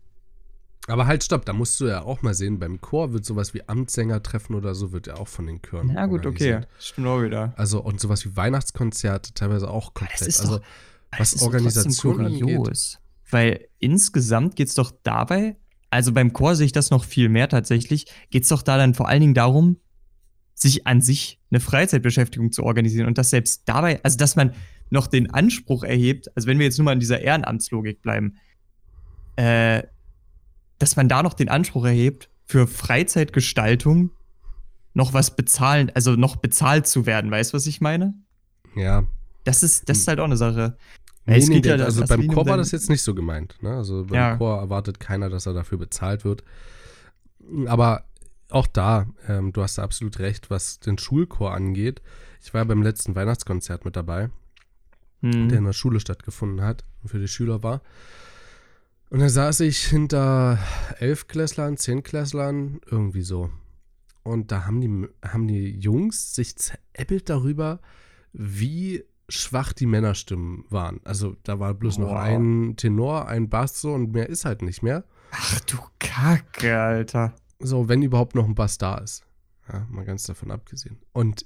Aber 0.88 1.06
halt, 1.06 1.24
stopp, 1.24 1.46
da 1.46 1.54
musst 1.54 1.80
du 1.80 1.86
ja 1.86 2.02
auch 2.02 2.24
mal 2.24 2.34
sehen, 2.34 2.58
beim 2.58 2.82
Chor 2.82 3.14
wird 3.14 3.24
sowas 3.24 3.54
wie 3.54 3.62
Amtssängertreffen 3.70 4.56
oder 4.56 4.74
so, 4.74 4.92
wird 4.92 5.06
ja 5.06 5.18
auch 5.18 5.28
von 5.28 5.46
den 5.46 5.62
Chören. 5.62 5.92
na 5.94 6.08
gut, 6.08 6.26
okay, 6.26 6.62
stimmt 6.80 7.06
auch 7.06 7.22
wieder. 7.22 7.54
Also 7.56 7.82
und 7.84 8.00
sowas 8.00 8.26
wie 8.26 8.36
Weihnachtskonzerte 8.36 9.36
teilweise 9.36 9.70
auch 9.70 9.94
komplett. 9.94 10.22
das 10.22 10.28
ist 10.28 10.40
also 10.40 10.58
doch- 10.58 10.66
was 11.20 11.32
Das 11.34 11.42
Organisation 11.44 12.16
kurios. 12.16 12.98
Weil 13.30 13.68
insgesamt 13.78 14.56
geht's 14.56 14.74
doch 14.74 14.92
dabei, 15.04 15.56
also 15.92 16.14
beim 16.14 16.34
Chor 16.34 16.56
sehe 16.56 16.66
ich 16.66 16.72
das 16.72 16.90
noch 16.90 17.04
viel 17.04 17.30
mehr 17.30 17.48
tatsächlich, 17.48 18.08
geht's 18.32 18.50
doch 18.50 18.64
da 18.64 18.78
dann 18.78 18.96
vor 18.96 19.08
allen 19.08 19.22
Dingen 19.22 19.34
darum, 19.36 19.78
sich 20.62 20.86
an 20.88 21.02
sich 21.02 21.40
eine 21.52 21.60
Freizeitbeschäftigung 21.60 22.52
zu 22.52 22.64
organisieren 22.64 23.08
und 23.08 23.18
dass 23.18 23.30
selbst 23.30 23.64
dabei, 23.66 24.00
also 24.04 24.18
dass 24.18 24.36
man 24.36 24.54
noch 24.90 25.08
den 25.08 25.32
Anspruch 25.34 25.84
erhebt, 25.84 26.36
also 26.36 26.48
wenn 26.48 26.58
wir 26.60 26.66
jetzt 26.66 26.78
nur 26.78 26.86
mal 26.86 26.94
in 26.94 27.00
dieser 27.00 27.22
Ehrenamtslogik 27.22 28.02
bleiben, 28.02 28.36
äh, 29.36 29.84
dass 30.80 30.96
man 30.96 31.08
da 31.10 31.24
noch 31.24 31.34
den 31.34 31.50
Anspruch 31.50 31.86
erhebt, 31.86 32.30
für 32.46 32.66
Freizeitgestaltung 32.68 34.12
noch 34.94 35.14
was 35.14 35.36
bezahlen, 35.36 35.92
also 35.94 36.14
noch 36.16 36.38
bezahlt 36.38 36.88
zu 36.88 37.06
werden, 37.06 37.30
weißt 37.32 37.54
du, 37.54 37.58
was 37.58 37.68
ich 37.68 37.82
meine? 37.82 38.14
ja. 38.76 39.04
Das 39.46 39.64
ist, 39.64 39.88
das 39.90 40.00
ist 40.00 40.08
halt 40.08 40.20
auch 40.20 40.26
eine 40.26 40.36
Sache. 40.38 40.78
Nee, 41.26 41.38
Es 41.38 41.48
nee, 41.48 41.56
geht 41.56 41.66
ja 41.66 41.72
der, 41.72 41.78
da- 41.80 41.86
also 41.86 42.02
das 42.02 42.10
beim 42.10 42.28
Chor 42.28 42.46
war 42.46 42.58
das 42.58 42.72
jetzt 42.72 42.90
nicht 42.90 43.02
so 43.02 43.16
gemeint. 43.16 43.56
Ne? 43.64 43.70
Also 43.74 44.04
beim 44.04 44.14
Ja. 44.16 44.36
Chor 44.38 44.60
erwartet 44.60 45.00
keiner, 45.00 45.30
dass 45.30 45.46
er 45.46 45.54
dafür 45.54 45.78
bezahlt 45.78 46.26
wird. 46.26 46.44
Aber 47.66 48.04
auch 48.50 48.68
da, 48.68 49.08
ähm, 49.28 49.52
du 49.54 49.62
hast 49.62 49.78
da 49.78 49.84
absolut 49.84 50.20
recht, 50.20 50.50
was 50.50 50.80
den 50.80 50.98
Schulchor 50.98 51.54
angeht. 51.54 52.02
Ich 52.42 52.54
war 52.54 52.66
beim 52.66 52.82
letzten 52.82 53.16
Weihnachtskonzert 53.16 53.86
mit 53.86 53.96
dabei, 53.96 54.30
Hm. 55.22 55.50
der 55.50 55.58
in 55.60 55.66
der 55.66 55.74
Schule 55.74 56.00
stattgefunden 56.00 56.62
hat 56.66 56.84
und 57.04 57.10
für 57.10 57.20
die 57.20 57.28
Schüler 57.28 57.62
war. 57.64 57.82
Und 59.10 59.20
da 59.20 59.30
saß 59.30 59.62
ich 59.62 59.80
hinter 59.86 60.60
Elfklässlern, 61.00 61.78
Zehnklässlern, 61.78 62.80
irgendwie 62.90 63.24
so. 63.24 63.50
Und 64.24 64.52
da 64.52 64.66
haben 64.66 64.82
die, 64.82 65.08
haben 65.28 65.48
die 65.48 65.72
Jungs 65.80 66.36
sich 66.36 66.56
zeräppelt 66.58 67.30
darüber, 67.30 67.80
wie 68.34 69.04
schwach 69.28 69.74
die 69.74 69.86
Männerstimmen 69.88 70.66
waren. 70.70 71.02
Also 71.04 71.36
da 71.44 71.60
war 71.60 71.74
bloß 71.74 71.98
noch 71.98 72.10
Wow. 72.10 72.18
ein 72.20 72.76
Tenor, 72.78 73.28
ein 73.28 73.50
Bass 73.50 73.82
so 73.82 73.94
und 73.94 74.12
mehr 74.12 74.30
ist 74.30 74.46
halt 74.46 74.62
nicht 74.62 74.84
mehr. 74.84 75.04
Ach 75.32 75.60
du 75.62 75.78
Kacke, 76.00 76.80
Alter. 76.80 77.34
So, 77.60 77.90
wenn 77.90 78.02
überhaupt 78.02 78.36
noch 78.36 78.46
ein 78.46 78.56
Bass 78.56 78.78
da 78.78 78.98
ist. 78.98 79.24
Ja, 79.72 79.86
mal 79.90 80.06
ganz 80.06 80.24
davon 80.24 80.52
abgesehen. 80.52 80.98
Und 81.12 81.46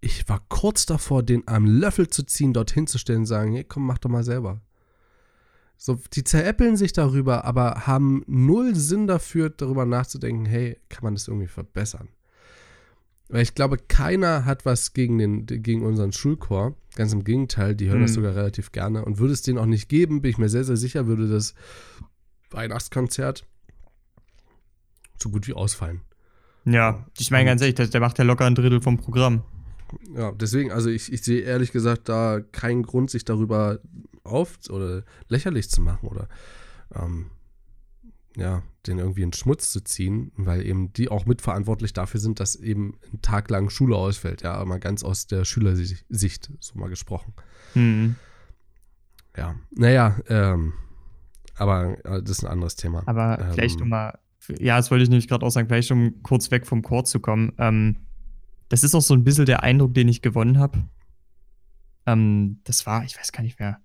ich 0.00 0.28
war 0.28 0.44
kurz 0.48 0.86
davor, 0.86 1.22
den 1.22 1.46
am 1.46 1.64
Löffel 1.66 2.08
zu 2.08 2.22
ziehen, 2.24 2.52
dorthin 2.52 2.86
zu 2.86 2.98
stellen 2.98 3.20
und 3.20 3.26
sagen, 3.26 3.52
hey, 3.54 3.64
komm, 3.64 3.86
mach 3.86 3.98
doch 3.98 4.10
mal 4.10 4.24
selber. 4.24 4.60
So, 5.78 6.00
die 6.14 6.24
zeräppeln 6.24 6.76
sich 6.76 6.92
darüber, 6.92 7.44
aber 7.44 7.86
haben 7.86 8.22
null 8.26 8.74
Sinn 8.74 9.06
dafür, 9.06 9.50
darüber 9.50 9.84
nachzudenken, 9.84 10.46
hey, 10.46 10.80
kann 10.88 11.04
man 11.04 11.14
das 11.14 11.28
irgendwie 11.28 11.48
verbessern? 11.48 12.08
Weil 13.28 13.42
ich 13.42 13.54
glaube, 13.54 13.76
keiner 13.76 14.44
hat 14.44 14.64
was 14.64 14.92
gegen, 14.92 15.18
den, 15.18 15.46
gegen 15.46 15.84
unseren 15.84 16.12
Schulchor. 16.12 16.76
Ganz 16.94 17.12
im 17.12 17.24
Gegenteil, 17.24 17.74
die 17.74 17.88
hören 17.88 18.00
das 18.02 18.12
Mhm. 18.12 18.16
sogar 18.16 18.36
relativ 18.36 18.72
gerne. 18.72 19.04
Und 19.04 19.18
würde 19.18 19.32
es 19.34 19.42
denen 19.42 19.58
auch 19.58 19.66
nicht 19.66 19.88
geben, 19.88 20.22
bin 20.22 20.30
ich 20.30 20.38
mir 20.38 20.48
sehr, 20.48 20.64
sehr 20.64 20.76
sicher, 20.76 21.06
würde 21.06 21.28
das 21.28 21.54
Weihnachtskonzert 22.50 23.44
so 25.22 25.30
gut 25.30 25.46
wie 25.46 25.54
ausfallen. 25.54 26.02
Ja, 26.64 27.06
ich 27.18 27.30
meine 27.30 27.44
ganz 27.44 27.60
ehrlich, 27.60 27.76
der, 27.76 28.00
macht 28.00 28.18
ja 28.18 28.24
locker 28.24 28.44
ein 28.44 28.54
Drittel 28.54 28.80
vom 28.80 28.96
Programm. 28.96 29.42
Ja, 30.16 30.32
deswegen, 30.32 30.72
also 30.72 30.90
ich, 30.90 31.12
ich 31.12 31.22
sehe 31.22 31.42
ehrlich 31.42 31.70
gesagt 31.70 32.08
da 32.08 32.40
keinen 32.40 32.82
Grund, 32.82 33.10
sich 33.10 33.24
darüber 33.24 33.78
auf 34.24 34.58
oder 34.68 35.04
lächerlich 35.28 35.70
zu 35.70 35.80
machen 35.80 36.08
oder 36.08 36.28
ähm, 36.94 37.30
ja, 38.36 38.62
den 38.86 38.98
irgendwie 38.98 39.22
in 39.22 39.32
Schmutz 39.32 39.70
zu 39.70 39.80
ziehen, 39.82 40.32
weil 40.36 40.66
eben 40.66 40.92
die 40.92 41.08
auch 41.08 41.24
mitverantwortlich 41.24 41.92
dafür 41.92 42.20
sind, 42.20 42.38
dass 42.40 42.56
eben 42.56 42.98
ein 43.12 43.22
Tag 43.22 43.48
lang 43.48 43.70
Schule 43.70 43.96
ausfällt, 43.96 44.42
ja, 44.42 44.62
mal 44.64 44.78
ganz 44.78 45.02
aus 45.02 45.26
der 45.26 45.44
Schülersicht, 45.44 46.50
so 46.60 46.78
mal 46.78 46.88
gesprochen. 46.88 47.32
Hm. 47.72 48.16
Ja, 49.36 49.54
naja, 49.70 50.16
ähm, 50.28 50.74
aber 51.56 51.96
äh, 52.04 52.22
das 52.22 52.38
ist 52.38 52.44
ein 52.44 52.50
anderes 52.50 52.76
Thema. 52.76 53.02
Aber 53.06 53.38
Ähm, 53.40 53.52
vielleicht 53.52 53.80
um 53.80 53.88
mal, 53.88 54.18
ja, 54.58 54.76
das 54.76 54.90
wollte 54.90 55.04
ich 55.04 55.10
nämlich 55.10 55.28
gerade 55.28 55.44
auch 55.44 55.50
sagen, 55.50 55.68
vielleicht 55.68 55.90
um 55.90 56.22
kurz 56.22 56.50
weg 56.50 56.66
vom 56.66 56.82
Chor 56.82 57.04
zu 57.04 57.20
kommen. 57.20 57.52
Ähm, 57.58 57.96
das 58.68 58.84
ist 58.84 58.94
auch 58.94 59.02
so 59.02 59.14
ein 59.14 59.24
bisschen 59.24 59.46
der 59.46 59.62
Eindruck, 59.62 59.94
den 59.94 60.08
ich 60.08 60.22
gewonnen 60.22 60.58
habe. 60.58 60.84
Ähm, 62.06 62.60
das 62.64 62.86
war, 62.86 63.04
ich 63.04 63.16
weiß 63.16 63.32
gar 63.32 63.42
nicht 63.42 63.58
mehr, 63.58 63.78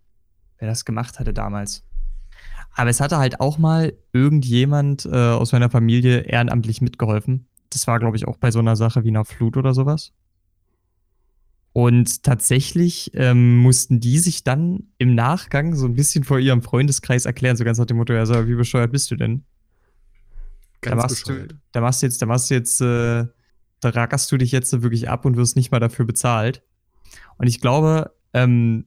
wer 0.60 0.68
das 0.68 0.86
gemacht 0.86 1.20
hatte 1.20 1.34
damals. 1.34 1.84
Aber 2.74 2.90
es 2.90 3.02
hatte 3.02 3.18
halt 3.18 3.40
auch 3.40 3.58
mal 3.58 3.94
irgendjemand 4.14 5.06
äh, 5.06 5.10
aus 5.10 5.52
meiner 5.52 5.70
Familie 5.70 6.22
ehrenamtlich 6.22 6.82
mitgeholfen. 6.82 7.48
Das 7.70 7.88
war, 7.88 8.00
glaube 8.00 8.18
ich, 8.18 8.28
auch 8.28 8.38
bei 8.38 8.52
so 8.52 8.60
einer 8.60 8.76
Sache 8.76 9.04
wie 9.04 9.10
einer 9.10 9.26
Flut 9.26 9.58
oder 9.58 9.74
sowas. 9.74 10.14
Und 11.74 12.24
tatsächlich 12.24 13.12
ähm, 13.14 13.58
mussten 13.58 14.00
die 14.02 14.20
sich 14.20 14.44
dann 14.44 14.88
im 14.98 15.16
Nachgang 15.16 15.76
so 15.76 15.86
ein 15.86 15.96
bisschen 15.96 16.24
vor 16.24 16.40
ihrem 16.40 16.62
Freundeskreis 16.62 17.26
erklären, 17.26 17.56
so 17.56 17.64
ganz 17.64 17.78
nach 17.78 17.86
dem 17.86 17.98
Motto, 17.98 18.14
ja, 18.14 18.48
wie 18.48 18.56
bescheuert 18.56 18.92
bist 18.92 19.10
du 19.12 19.16
denn? 19.16 19.46
Ganz 20.82 20.92
da 20.92 20.96
machst 20.96 21.26
bescheuert. 21.26 21.52
du, 21.52 21.56
da 21.72 21.82
machst 21.82 22.02
du 22.02 22.06
jetzt, 22.08 22.22
da 22.22 22.26
machst 22.26 22.50
du 22.50 22.54
jetzt, 22.56 22.82
äh, 22.82 23.26
da 23.80 23.90
rackerst 23.90 24.32
du 24.32 24.38
dich 24.38 24.52
jetzt 24.52 24.82
wirklich 24.82 25.10
ab 25.10 25.26
und 25.26 25.38
wirst 25.38 25.56
nicht 25.56 25.72
mal 25.72 25.80
dafür 25.80 26.06
bezahlt. 26.06 26.64
Und 27.38 27.48
ich 27.48 27.62
glaube, 27.62 28.12
ähm, 28.34 28.86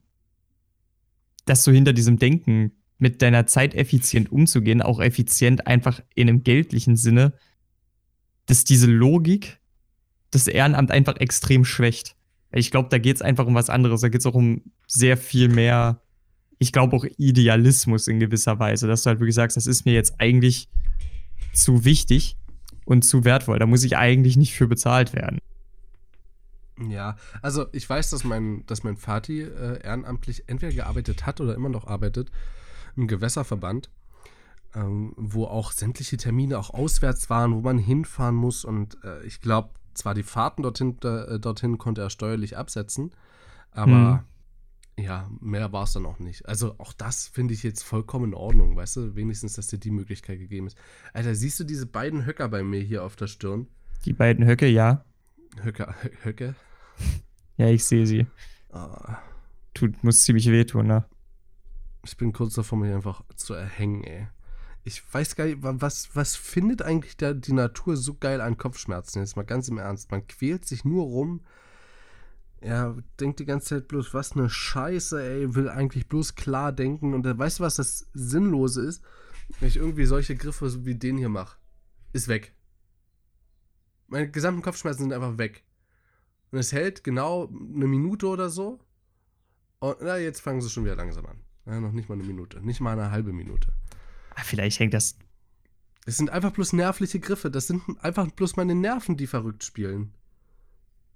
dass 1.45 1.63
du 1.63 1.71
hinter 1.71 1.93
diesem 1.93 2.17
Denken 2.17 2.71
mit 2.97 3.21
deiner 3.21 3.45
Zeit 3.45 3.75
effizient 3.75 4.31
umzugehen, 4.31 4.81
auch 4.81 4.99
effizient 4.99 5.67
einfach 5.67 6.01
in 6.15 6.29
einem 6.29 6.43
geldlichen 6.43 6.95
Sinne, 6.95 7.33
dass 8.45 8.63
diese 8.63 8.87
Logik 8.87 9.59
das 10.31 10.47
Ehrenamt 10.47 10.91
einfach 10.91 11.17
extrem 11.17 11.65
schwächt. 11.65 12.15
Ich 12.51 12.71
glaube, 12.71 12.89
da 12.89 12.97
geht 12.97 13.17
es 13.17 13.21
einfach 13.21 13.45
um 13.45 13.55
was 13.55 13.69
anderes. 13.69 14.01
Da 14.01 14.09
geht 14.09 14.21
es 14.21 14.25
auch 14.25 14.33
um 14.33 14.61
sehr 14.87 15.17
viel 15.17 15.49
mehr, 15.49 16.01
ich 16.57 16.71
glaube 16.71 16.95
auch 16.95 17.05
Idealismus 17.17 18.07
in 18.07 18.19
gewisser 18.19 18.59
Weise, 18.59 18.87
dass 18.87 19.03
du 19.03 19.09
halt 19.09 19.19
wirklich 19.19 19.35
sagst, 19.35 19.57
das 19.57 19.67
ist 19.67 19.85
mir 19.85 19.93
jetzt 19.93 20.15
eigentlich 20.19 20.69
zu 21.53 21.85
wichtig 21.85 22.37
und 22.85 23.03
zu 23.03 23.23
wertvoll. 23.23 23.59
Da 23.59 23.65
muss 23.65 23.83
ich 23.83 23.97
eigentlich 23.97 24.37
nicht 24.37 24.53
für 24.53 24.67
bezahlt 24.67 25.13
werden. 25.13 25.39
Ja, 26.89 27.15
also 27.41 27.67
ich 27.71 27.89
weiß, 27.89 28.09
dass 28.09 28.23
mein, 28.23 28.65
dass 28.67 28.83
mein 28.83 28.97
Vati 28.97 29.41
äh, 29.41 29.81
ehrenamtlich 29.81 30.43
entweder 30.47 30.73
gearbeitet 30.73 31.25
hat 31.25 31.39
oder 31.39 31.55
immer 31.55 31.69
noch 31.69 31.87
arbeitet 31.87 32.31
im 32.97 33.07
Gewässerverband, 33.07 33.89
ähm, 34.73 35.13
wo 35.15 35.45
auch 35.45 35.71
sämtliche 35.71 36.17
Termine 36.17 36.59
auch 36.59 36.69
auswärts 36.69 37.29
waren, 37.29 37.53
wo 37.53 37.61
man 37.61 37.77
hinfahren 37.77 38.35
muss. 38.35 38.65
Und 38.65 38.97
äh, 39.03 39.23
ich 39.23 39.39
glaube, 39.39 39.69
zwar 39.93 40.13
die 40.13 40.23
Fahrten 40.23 40.63
dorthin, 40.63 40.97
äh, 41.03 41.39
dorthin 41.39 41.77
konnte 41.77 42.01
er 42.01 42.09
steuerlich 42.09 42.57
absetzen, 42.57 43.11
aber 43.71 44.25
ja, 44.97 45.29
mehr 45.41 45.71
war 45.73 45.83
es 45.83 45.93
dann 45.93 46.05
auch 46.05 46.19
nicht. 46.19 46.47
Also 46.47 46.75
auch 46.79 46.93
das 46.93 47.27
finde 47.27 47.53
ich 47.53 47.63
jetzt 47.63 47.83
vollkommen 47.83 48.25
in 48.29 48.33
Ordnung, 48.33 48.75
weißt 48.75 48.95
du? 48.97 49.15
Wenigstens, 49.15 49.53
dass 49.53 49.67
dir 49.67 49.77
die 49.77 49.91
Möglichkeit 49.91 50.39
gegeben 50.39 50.67
ist. 50.67 50.77
Alter, 51.13 51.35
siehst 51.35 51.59
du 51.59 51.63
diese 51.65 51.85
beiden 51.85 52.25
Höcker 52.25 52.47
bei 52.47 52.63
mir 52.63 52.79
hier 52.81 53.03
auf 53.03 53.15
der 53.15 53.27
Stirn? 53.27 53.67
Die 54.05 54.13
beiden 54.13 54.45
Höcke, 54.45 54.67
ja. 54.67 55.03
Höcker, 55.61 55.93
Hö- 56.01 56.11
Höcke? 56.25 56.55
Ja, 57.57 57.67
ich 57.69 57.83
sehe 57.83 58.05
sie. 58.07 58.25
Ah, 58.71 59.17
Tut, 59.73 60.01
muss 60.03 60.23
ziemlich 60.23 60.49
wehtun, 60.49 60.87
ne? 60.87 61.05
ich 62.05 62.15
bin 62.17 62.31
kurz 62.33 62.53
davor, 62.53 62.77
mich 62.77 62.93
einfach 62.93 63.23
zu 63.35 63.53
erhängen, 63.55 64.03
ey. 64.03 64.27
Ich 64.83 65.01
weiß 65.11 65.35
gar 65.35 65.45
nicht, 65.45 65.63
wa- 65.63 65.75
was, 65.79 66.15
was 66.15 66.35
findet 66.35 66.83
eigentlich 66.83 67.17
da 67.17 67.33
die 67.33 67.53
Natur 67.53 67.97
so 67.97 68.13
geil 68.13 68.39
an 68.41 68.57
Kopfschmerzen? 68.57 69.19
Jetzt 69.19 69.35
mal 69.35 69.43
ganz 69.43 69.67
im 69.69 69.79
Ernst. 69.79 70.11
Man 70.11 70.27
quält 70.27 70.65
sich 70.65 70.85
nur 70.85 71.03
rum. 71.03 71.41
Ja, 72.65 72.97
denkt 73.19 73.39
die 73.39 73.45
ganze 73.45 73.67
Zeit 73.67 73.87
bloß, 73.87 74.15
was 74.15 74.31
eine 74.31 74.49
Scheiße, 74.49 75.21
ey. 75.23 75.53
Will 75.53 75.69
eigentlich 75.69 76.07
bloß 76.07 76.33
klar 76.33 76.71
denken. 76.71 77.13
Und 77.13 77.25
weißt 77.25 77.59
du, 77.59 77.63
was 77.63 77.75
das 77.75 78.07
Sinnlose 78.13 78.81
ist? 78.81 79.03
Wenn 79.59 79.67
ich 79.67 79.77
irgendwie 79.77 80.05
solche 80.05 80.35
Griffe 80.35 80.67
so 80.69 80.83
wie 80.83 80.95
den 80.95 81.17
hier 81.19 81.29
mache. 81.29 81.59
Ist 82.11 82.27
weg. 82.27 82.55
Meine 84.07 84.31
gesamten 84.31 84.63
Kopfschmerzen 84.63 85.03
sind 85.03 85.13
einfach 85.13 85.37
weg. 85.37 85.63
Und 86.49 86.57
es 86.57 86.71
hält 86.71 87.03
genau 87.03 87.47
eine 87.49 87.85
Minute 87.85 88.27
oder 88.27 88.49
so. 88.49 88.79
Und 89.77 89.97
na, 90.01 90.17
jetzt 90.17 90.39
fangen 90.41 90.61
sie 90.61 90.69
schon 90.69 90.85
wieder 90.85 90.95
langsam 90.95 91.27
an. 91.27 91.41
Ja, 91.67 91.79
noch 91.79 91.91
nicht 91.91 92.09
mal 92.09 92.15
eine 92.15 92.23
Minute. 92.23 92.61
Nicht 92.65 92.81
mal 92.81 92.93
eine 92.93 93.11
halbe 93.11 93.31
Minute. 93.31 93.73
Ah, 94.33 94.41
Vielleicht 94.43 94.79
hängt 94.79 94.95
das. 94.95 95.19
Es 96.07 96.17
sind 96.17 96.31
einfach 96.31 96.51
bloß 96.51 96.73
nervliche 96.73 97.19
Griffe. 97.19 97.51
Das 97.51 97.67
sind 97.67 97.83
einfach 98.03 98.31
bloß 98.31 98.55
meine 98.55 98.73
Nerven, 98.73 99.17
die 99.17 99.27
verrückt 99.27 99.63
spielen. 99.63 100.15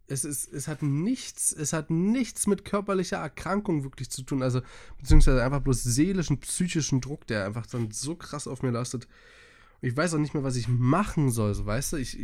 Es, 0.10 0.26
ist, 0.26 0.52
es 0.52 0.68
hat 0.68 0.82
nichts, 0.82 1.54
es 1.54 1.72
hat 1.72 1.92
nichts 1.92 2.48
mit 2.48 2.66
körperlicher 2.66 3.18
Erkrankung 3.18 3.84
wirklich 3.84 4.10
zu 4.10 4.24
tun. 4.24 4.42
Also, 4.42 4.62
beziehungsweise 4.98 5.44
einfach 5.44 5.62
bloß 5.62 5.84
seelischen, 5.84 6.40
psychischen 6.40 7.00
Druck, 7.00 7.28
der 7.28 7.46
einfach 7.46 7.68
dann 7.68 7.92
so 7.92 8.16
krass 8.16 8.48
auf 8.48 8.64
mir 8.64 8.72
lastet. 8.72 9.08
Ich 9.82 9.96
weiß 9.96 10.16
auch 10.16 10.20
nicht 10.20 10.34
mehr, 10.34 10.44
was 10.44 10.56
ich 10.56 10.68
machen 10.68 11.30
soll, 11.30 11.54
so 11.54 11.66
weißt 11.66 11.94
du? 11.94 11.98
Ich, 11.98 12.20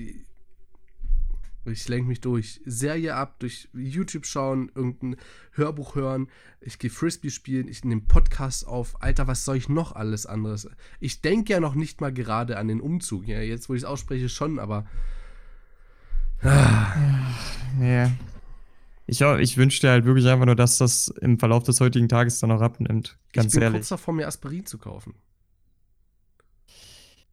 ich, 1.66 1.88
lenke 1.88 2.08
mich 2.08 2.22
durch 2.22 2.60
Serie 2.66 3.16
ab, 3.16 3.40
durch 3.40 3.70
YouTube 3.74 4.26
schauen, 4.26 4.72
irgendein 4.74 5.16
Hörbuch 5.52 5.96
hören, 5.96 6.28
ich 6.62 6.80
gehe 6.80 6.90
Frisbee 6.90 7.30
spielen, 7.30 7.68
ich 7.68 7.86
nehme 7.86 8.02
Podcast 8.02 8.68
auf. 8.68 9.02
Alter, 9.02 9.28
was 9.28 9.46
soll 9.46 9.58
ich 9.58 9.70
noch 9.70 9.94
alles 9.94 10.26
anderes? 10.26 10.68
Ich 11.00 11.22
denke 11.22 11.54
ja 11.54 11.60
noch 11.60 11.76
nicht 11.76 12.02
mal 12.02 12.12
gerade 12.12 12.58
an 12.58 12.68
den 12.68 12.82
Umzug. 12.82 13.28
Ja, 13.28 13.40
jetzt, 13.42 13.70
wo 13.70 13.74
ich 13.74 13.84
es 13.84 13.86
ausspreche, 13.86 14.28
schon, 14.28 14.58
aber. 14.60 14.88
Nee. 17.80 18.08
Ich, 19.08 19.22
hau- 19.22 19.36
ich 19.38 19.58
wünsche 19.58 19.82
dir 19.82 19.92
halt 19.92 20.06
wirklich 20.06 20.28
einfach 20.28 20.46
nur, 20.46 20.56
dass 20.56 20.78
das 20.78 21.10
im 21.22 21.38
Verlauf 21.38 21.64
des 21.64 21.80
heutigen 21.80 22.10
Tages 22.10 22.40
dann 22.40 22.52
auch 22.52 22.62
abnimmt. 22.62 23.18
Ganz 23.34 23.48
ich 23.48 23.54
bin 23.54 23.64
ehrlich. 23.64 23.80
kurz 23.82 23.90
davor, 23.90 24.14
mir 24.14 24.28
Aspirin 24.28 24.66
zu 24.66 24.78
kaufen. 24.78 25.14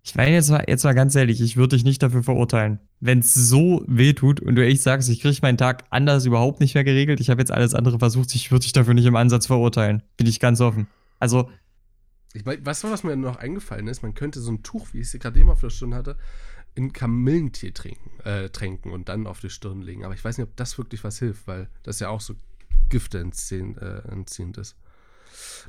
Ich 0.04 0.16
meine 0.16 0.32
jetzt 0.34 0.50
mal, 0.50 0.64
jetzt 0.66 0.82
mal 0.82 0.94
ganz 0.94 1.14
ehrlich, 1.14 1.40
ich 1.40 1.56
würde 1.56 1.76
dich 1.76 1.84
nicht 1.84 2.02
dafür 2.02 2.24
verurteilen. 2.24 2.80
Wenn 2.98 3.20
es 3.20 3.34
so 3.34 3.84
weh 3.86 4.12
tut 4.14 4.40
und 4.40 4.56
du 4.56 4.64
echt 4.66 4.82
sagst, 4.82 5.08
ich 5.08 5.20
kriege 5.20 5.38
meinen 5.42 5.56
Tag 5.58 5.84
anders 5.90 6.26
überhaupt 6.26 6.58
nicht 6.60 6.74
mehr 6.74 6.82
geregelt, 6.82 7.20
ich 7.20 7.30
habe 7.30 7.40
jetzt 7.40 7.52
alles 7.52 7.72
andere 7.72 8.00
versucht, 8.00 8.34
ich 8.34 8.50
würde 8.50 8.64
dich 8.64 8.72
dafür 8.72 8.94
nicht 8.94 9.06
im 9.06 9.14
Ansatz 9.16 9.46
verurteilen. 9.46 10.02
Bin 10.16 10.26
ich 10.26 10.40
ganz 10.40 10.60
offen. 10.60 10.88
Also, 11.20 11.48
Ich 12.34 12.44
mein, 12.44 12.66
weißt 12.66 12.82
du, 12.82 12.90
was 12.90 13.04
mir 13.04 13.14
noch 13.16 13.36
eingefallen 13.36 13.86
ist? 13.86 14.02
Man 14.02 14.14
könnte 14.14 14.40
so 14.40 14.50
ein 14.50 14.64
Tuch, 14.64 14.88
wie 14.92 14.98
ich 15.00 15.14
es 15.14 15.20
gerade 15.20 15.38
eben 15.38 15.50
auf 15.50 15.60
der 15.60 15.70
Stirn 15.70 15.94
hatte, 15.94 16.18
in 16.74 16.92
Kamillentee 16.92 17.70
trinken, 17.72 18.20
äh, 18.24 18.48
tränken 18.48 18.92
und 18.92 19.08
dann 19.08 19.26
auf 19.26 19.40
die 19.40 19.50
Stirn 19.50 19.82
legen. 19.82 20.04
Aber 20.04 20.14
ich 20.14 20.24
weiß 20.24 20.38
nicht, 20.38 20.46
ob 20.48 20.56
das 20.56 20.78
wirklich 20.78 21.04
was 21.04 21.18
hilft, 21.18 21.46
weil 21.46 21.68
das 21.82 22.00
ja 22.00 22.08
auch 22.08 22.20
so 22.20 22.34
Gifte 22.88 23.18
entziehend, 23.18 23.78
äh, 23.78 23.98
entziehend 24.10 24.56
ist. 24.58 24.76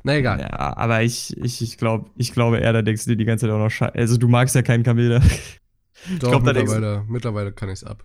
Na 0.02 0.16
egal. 0.16 0.40
ja, 0.40 0.76
aber 0.76 1.02
ich, 1.02 1.36
ich, 1.38 1.60
ich, 1.62 1.78
glaub, 1.78 2.10
ich 2.16 2.32
glaube 2.32 2.58
eher, 2.58 2.72
da 2.72 2.82
denkst 2.82 3.04
du 3.04 3.10
dir 3.10 3.16
die 3.16 3.24
ganze 3.24 3.46
Zeit 3.46 3.54
auch 3.54 3.58
noch 3.58 3.70
Scheiße. 3.70 3.94
Also, 3.94 4.16
du 4.18 4.28
magst 4.28 4.54
ja 4.54 4.62
keinen 4.62 4.82
Kamel. 4.82 5.08
da. 5.08 5.20
Doch, 6.18 6.28
glaub, 6.30 6.44
da 6.44 6.52
denkst 6.52 6.70
du- 6.70 6.76
mittlerweile, 6.78 7.04
mittlerweile 7.08 7.52
kann 7.52 7.68
ich 7.70 7.74
es 7.76 7.84
ab. 7.84 8.04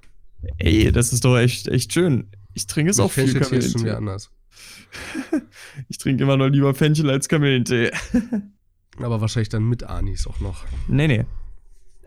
Ey, 0.58 0.92
das 0.92 1.12
ist 1.12 1.26
doch 1.26 1.38
echt, 1.38 1.68
echt 1.68 1.92
schön. 1.94 2.30
Ich 2.54 2.66
trinke 2.66 2.92
es 2.92 3.00
auch 3.00 3.12
viel 3.12 3.28
Fenchel 3.28 3.58
ist 3.60 3.72
schon 3.74 3.82
Kamillentee. 3.82 3.84
wieder 3.86 3.98
anders. 3.98 4.32
Ich 5.90 5.98
trinke 5.98 6.24
immer 6.24 6.38
noch 6.38 6.48
lieber 6.48 6.74
Fenchel 6.74 7.10
als 7.10 7.28
Kamillentee. 7.30 7.92
Aber 8.98 9.22
wahrscheinlich 9.22 9.50
dann 9.50 9.64
mit 9.68 9.84
Anis 9.84 10.28
auch 10.28 10.40
noch. 10.40 10.66
Nee, 10.88 11.08
nee. 11.08 11.26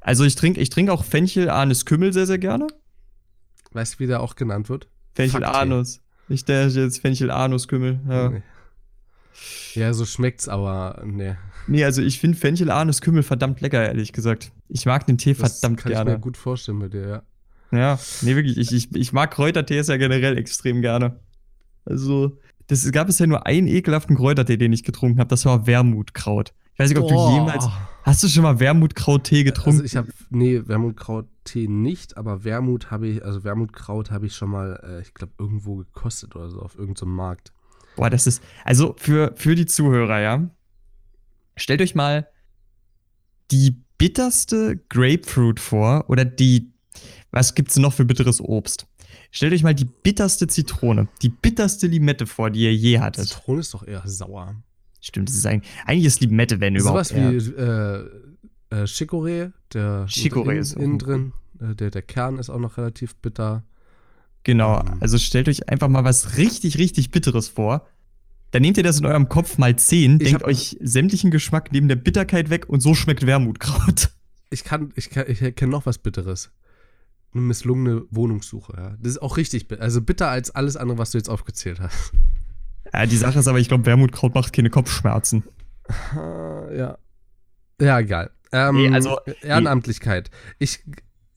Also 0.02 0.24
ich 0.24 0.34
trinke 0.34 0.60
ich 0.60 0.70
trink 0.70 0.90
auch 0.90 1.04
Fenchel 1.04 1.48
Anis 1.48 1.84
Kümmel 1.84 2.12
sehr, 2.12 2.26
sehr 2.26 2.38
gerne. 2.38 2.66
Weißt 3.72 3.94
du, 3.94 3.98
wie 4.00 4.06
der 4.06 4.20
auch 4.20 4.34
genannt 4.36 4.68
wird? 4.68 4.88
Fenchel 5.14 5.42
Fuck-Tee. 5.42 5.58
Anus. 5.58 6.00
Ich 6.28 6.44
der 6.44 6.68
jetzt 6.68 7.00
Fenchel 7.00 7.30
Anus 7.30 7.68
Kümmel. 7.68 8.00
Ja. 8.08 8.30
Nee. 8.30 8.42
Ja, 9.74 9.92
so 9.94 10.04
schmeckt's, 10.04 10.48
aber 10.48 11.02
nee. 11.04 11.34
Nee, 11.66 11.84
also 11.84 12.02
ich 12.02 12.20
finde 12.20 12.36
Fenchel 12.36 12.70
Anus 12.70 13.00
Kümmel 13.00 13.22
verdammt 13.22 13.60
lecker, 13.60 13.82
ehrlich 13.82 14.12
gesagt. 14.12 14.52
Ich 14.68 14.84
mag 14.84 15.06
den 15.06 15.18
Tee 15.18 15.34
Das 15.34 15.60
verdammt 15.60 15.80
kann 15.80 15.92
ich 15.92 15.96
gerne. 15.96 16.12
mir 16.12 16.18
gut 16.18 16.36
vorstellen 16.36 16.78
bei 16.78 16.88
dir, 16.88 17.08
ja. 17.08 17.22
Ja, 17.72 17.98
nee, 18.20 18.36
wirklich. 18.36 18.58
Ich, 18.58 18.72
ich, 18.72 18.94
ich 18.94 19.12
mag 19.14 19.30
Kräutertees 19.30 19.86
ja 19.88 19.96
generell 19.96 20.36
extrem 20.36 20.82
gerne. 20.82 21.20
Also, 21.86 22.38
das 22.66 22.90
gab 22.92 23.08
es 23.08 23.18
ja 23.18 23.26
nur 23.26 23.46
einen 23.46 23.66
ekelhaften 23.66 24.16
Kräutertee, 24.16 24.58
den 24.58 24.72
ich 24.74 24.84
getrunken 24.84 25.18
habe. 25.18 25.28
Das 25.28 25.46
war 25.46 25.66
Wermutkraut. 25.66 26.52
Ich 26.74 26.78
weiß 26.78 26.88
nicht, 26.90 26.98
ob 26.98 27.08
Boah. 27.08 27.30
du 27.30 27.34
jemals. 27.36 27.68
Hast 28.02 28.22
du 28.22 28.28
schon 28.28 28.42
mal 28.42 28.58
Wermutkraut-Tee 28.58 29.44
getrunken? 29.44 29.80
Also 29.80 29.84
ich 29.84 29.96
habe, 29.96 30.08
nee, 30.30 30.60
Wermutkraut-Tee 30.66 31.68
nicht, 31.68 32.16
aber 32.16 32.44
Wermut 32.44 32.90
habe 32.90 33.06
ich, 33.06 33.24
also 33.24 33.44
Wermutkraut 33.44 34.10
habe 34.10 34.26
ich 34.26 34.34
schon 34.34 34.50
mal, 34.50 34.80
äh, 34.82 35.02
ich 35.02 35.14
glaube, 35.14 35.32
irgendwo 35.38 35.76
gekostet 35.76 36.34
oder 36.34 36.50
so, 36.50 36.60
auf 36.60 36.76
irgendeinem 36.76 37.14
Markt. 37.14 37.52
Boah, 37.96 38.10
das 38.10 38.26
ist. 38.26 38.42
Also 38.64 38.94
für, 38.98 39.32
für 39.36 39.54
die 39.54 39.66
Zuhörer, 39.66 40.20
ja. 40.20 40.50
Stellt 41.56 41.80
euch 41.80 41.94
mal 41.94 42.26
die 43.50 43.76
bitterste 43.98 44.80
Grapefruit 44.88 45.60
vor 45.60 46.06
oder 46.08 46.24
die. 46.24 46.72
Was 47.30 47.54
gibt's 47.54 47.76
noch 47.76 47.92
für 47.92 48.04
bitteres 48.04 48.40
Obst? 48.40 48.86
Stellt 49.30 49.52
euch 49.52 49.62
mal 49.62 49.74
die 49.74 49.84
bitterste 49.84 50.46
Zitrone, 50.46 51.08
die 51.22 51.28
bitterste 51.28 51.86
Limette 51.86 52.26
vor, 52.26 52.50
die 52.50 52.64
ihr 52.64 52.74
je 52.74 52.98
hattet. 52.98 53.28
Zitrone 53.28 53.60
ist 53.60 53.72
doch 53.72 53.86
eher 53.86 54.02
sauer. 54.04 54.56
Stimmt, 55.04 55.28
das 55.28 55.36
ist 55.36 55.44
eigentlich, 55.46 55.70
eigentlich 55.84 56.06
ist 56.06 56.20
Limette, 56.20 56.60
wenn 56.60 56.76
überhaupt. 56.76 57.06
Sowas 57.08 57.14
wie 57.14 57.36
äh, 57.60 58.06
äh, 58.70 58.84
Chicorée, 58.86 59.50
der 59.74 60.06
Chicorée 60.08 60.50
innen, 60.52 60.58
ist 60.60 60.72
innen 60.74 60.98
drin. 60.98 61.32
Äh, 61.60 61.74
der, 61.74 61.90
der 61.90 62.02
Kern 62.02 62.38
ist 62.38 62.48
auch 62.48 62.60
noch 62.60 62.78
relativ 62.78 63.16
bitter. 63.16 63.64
Genau, 64.44 64.80
Ähm. 64.80 64.98
also 65.00 65.18
stellt 65.18 65.48
euch 65.48 65.68
einfach 65.68 65.88
mal 65.88 66.04
was 66.04 66.36
richtig, 66.38 66.78
richtig 66.78 67.10
Bitteres 67.10 67.48
vor. 67.48 67.86
Dann 68.52 68.62
nehmt 68.62 68.76
ihr 68.76 68.82
das 68.84 69.00
in 69.00 69.06
eurem 69.06 69.28
Kopf 69.28 69.58
mal 69.58 69.74
10, 69.76 70.14
Ich 70.14 70.18
denkt 70.28 70.42
hab- 70.42 70.48
euch 70.48 70.76
sämtlichen 70.80 71.30
Geschmack 71.30 71.72
neben 71.72 71.88
der 71.88 71.96
Bitterkeit 71.96 72.48
weg 72.50 72.68
und 72.68 72.80
so 72.80 72.94
schmeckt 72.94 73.26
Wermutkraut. 73.26 74.10
Ich 74.50 74.62
kann, 74.64 74.92
ich 74.94 75.10
kann, 75.10 75.24
ich 75.28 75.38
kenne 75.56 75.70
noch 75.72 75.86
was 75.86 75.98
Bitteres. 75.98 76.50
Eine 77.32 77.42
misslungene 77.44 78.02
Wohnungssuche, 78.10 78.74
ja. 78.76 78.96
Das 79.00 79.12
ist 79.12 79.22
auch 79.22 79.38
richtig 79.38 79.66
bitter. 79.66 79.82
Also 79.82 80.02
bitter 80.02 80.28
als 80.28 80.50
alles 80.54 80.76
andere, 80.76 80.98
was 80.98 81.12
du 81.12 81.18
jetzt 81.18 81.30
aufgezählt 81.30 81.80
hast. 81.80 82.12
Ja, 82.92 83.06
die 83.06 83.16
Sache 83.16 83.38
ist 83.38 83.48
aber, 83.48 83.58
ich 83.58 83.68
glaube, 83.68 83.86
Wermutkraut 83.86 84.34
macht 84.34 84.52
keine 84.52 84.70
Kopfschmerzen. 84.70 85.44
Ah, 86.14 86.68
ja. 86.72 86.98
Ja, 87.80 87.98
egal. 87.98 88.30
Ähm, 88.52 88.76
Nee, 88.76 88.88
also- 88.90 89.18
Ehrenamtlichkeit. 89.42 90.30
Ich, 90.58 90.84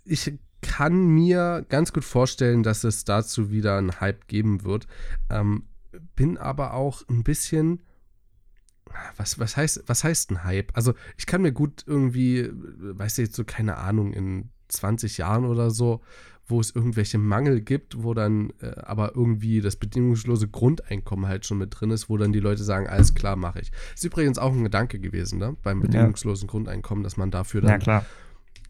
ich 0.04 0.34
kann 0.62 1.08
mir 1.08 1.66
ganz 1.70 1.94
gut 1.94 2.04
vorstellen, 2.04 2.64
dass 2.64 2.84
es 2.84 3.06
dazu 3.06 3.52
wieder 3.52 3.78
einen 3.78 4.00
Hype 4.02 4.28
geben 4.28 4.64
wird. 4.64 4.88
Ähm, 5.30 5.64
bin 6.16 6.38
aber 6.38 6.74
auch 6.74 7.04
ein 7.10 7.24
bisschen. 7.24 7.82
Was, 9.18 9.40
was, 9.40 9.58
heißt, 9.58 9.84
was 9.88 10.04
heißt 10.04 10.32
ein 10.32 10.44
Hype? 10.44 10.72
Also, 10.76 10.94
ich 11.18 11.26
kann 11.26 11.42
mir 11.42 11.52
gut 11.52 11.84
irgendwie, 11.86 12.50
weißt 12.54 13.18
du, 13.18 13.22
jetzt 13.24 13.36
so 13.36 13.44
keine 13.44 13.78
Ahnung, 13.78 14.14
in 14.14 14.50
20 14.70 15.18
Jahren 15.18 15.46
oder 15.46 15.70
so, 15.70 16.02
wo 16.48 16.60
es 16.60 16.76
irgendwelche 16.76 17.18
Mangel 17.18 17.62
gibt, 17.62 18.04
wo 18.04 18.14
dann 18.14 18.52
äh, 18.62 18.72
aber 18.82 19.16
irgendwie 19.16 19.62
das 19.62 19.76
bedingungslose 19.76 20.48
Grundeinkommen 20.48 21.28
halt 21.28 21.46
schon 21.46 21.58
mit 21.58 21.80
drin 21.80 21.92
ist, 21.92 22.10
wo 22.10 22.18
dann 22.18 22.34
die 22.34 22.40
Leute 22.40 22.64
sagen, 22.64 22.88
alles 22.88 23.16
klar, 23.16 23.36
mache 23.36 23.62
ich. 23.62 23.72
Ist 23.94 24.04
übrigens 24.04 24.38
auch 24.38 24.54
ein 24.54 24.64
Gedanke 24.64 25.00
gewesen, 25.00 25.40
ne? 25.40 25.56
Beim 25.64 25.82
bedingungslosen 25.82 26.48
Grundeinkommen, 26.48 27.04
dass 27.04 27.18
man 27.18 27.32
dafür 27.32 27.64
Ja, 27.64 27.70
dann 27.70 27.80
klar. 27.80 28.06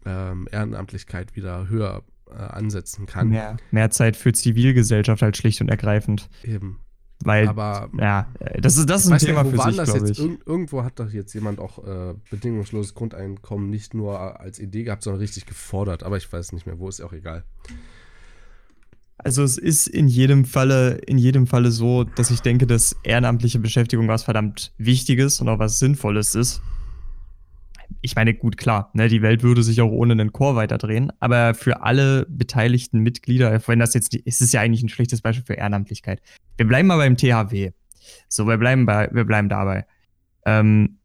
ähm, 0.04 0.48
Ehrenamtlichkeit 0.50 1.36
wieder 1.36 1.68
höher 1.68 2.02
äh, 2.30 2.34
ansetzen 2.34 3.06
kann. 3.06 3.28
Mehr, 3.28 3.56
mehr 3.70 3.90
Zeit 3.90 4.16
für 4.16 4.32
Zivilgesellschaft 4.32 5.22
halt 5.22 5.36
schlicht 5.36 5.60
und 5.60 5.68
ergreifend. 5.68 6.28
Eben. 6.42 6.80
Weil, 7.24 7.48
Aber 7.48 7.88
ja, 7.98 8.26
das 8.60 8.76
ist, 8.76 8.88
das 8.88 9.04
ist 9.04 9.10
ein 9.10 9.18
Thema 9.18 9.42
nicht, 9.42 9.56
für 9.56 9.72
sich, 9.72 9.84
glaube 9.84 10.10
ich. 10.10 10.18
Irg 10.18 10.40
irgendwo 10.46 10.84
hat 10.84 10.98
doch 11.00 11.10
jetzt 11.10 11.32
jemand 11.34 11.58
auch 11.58 11.84
äh, 11.84 12.14
bedingungsloses 12.30 12.94
Grundeinkommen 12.94 13.70
nicht 13.70 13.94
nur 13.94 14.40
als 14.40 14.58
Idee 14.58 14.84
gehabt, 14.84 15.02
sondern 15.02 15.20
richtig 15.20 15.46
gefordert. 15.46 16.02
Aber 16.02 16.16
ich 16.16 16.30
weiß 16.30 16.52
nicht 16.52 16.66
mehr, 16.66 16.78
wo 16.78 16.88
ist 16.88 17.00
auch 17.00 17.12
egal. 17.12 17.44
Also 19.18 19.42
es 19.42 19.56
ist 19.56 19.86
in 19.86 20.08
jedem 20.08 20.44
Falle, 20.44 20.98
in 21.06 21.16
jedem 21.16 21.46
Falle 21.46 21.70
so, 21.70 22.04
dass 22.04 22.30
ich 22.30 22.42
denke, 22.42 22.66
dass 22.66 22.94
ehrenamtliche 23.02 23.58
Beschäftigung 23.58 24.08
was 24.08 24.24
verdammt 24.24 24.72
Wichtiges 24.76 25.40
und 25.40 25.48
auch 25.48 25.58
was 25.58 25.78
Sinnvolles 25.78 26.34
ist. 26.34 26.60
Ich 28.00 28.14
meine, 28.16 28.34
gut, 28.34 28.56
klar, 28.56 28.90
ne, 28.94 29.08
die 29.08 29.22
Welt 29.22 29.42
würde 29.42 29.62
sich 29.62 29.80
auch 29.80 29.90
ohne 29.90 30.12
einen 30.12 30.32
Chor 30.32 30.56
weiterdrehen, 30.56 31.12
aber 31.20 31.54
für 31.54 31.82
alle 31.82 32.26
beteiligten 32.28 33.00
Mitglieder, 33.00 33.60
wenn 33.66 33.78
das 33.78 33.94
jetzt, 33.94 34.16
es 34.24 34.40
ist 34.40 34.52
ja 34.52 34.60
eigentlich 34.60 34.82
ein 34.82 34.88
schlechtes 34.88 35.22
Beispiel 35.22 35.44
für 35.44 35.54
Ehrenamtlichkeit. 35.54 36.20
Wir 36.56 36.66
bleiben 36.66 36.88
mal 36.88 36.96
beim 36.96 37.16
THW. 37.16 37.72
So, 38.28 38.46
wir 38.46 38.56
bleiben 38.56 38.86
bei, 38.86 39.08
wir 39.12 39.24
bleiben 39.24 39.48
dabei. 39.48 39.86
Ähm, 40.44 40.98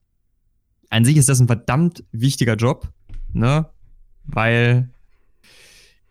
an 0.90 1.06
sich 1.06 1.18
ist 1.18 1.30
das 1.30 1.40
ein 1.40 1.48
verdammt 1.48 2.04
wichtiger 2.12 2.56
Job, 2.56 2.92
ne, 3.34 3.68
weil 4.26 4.90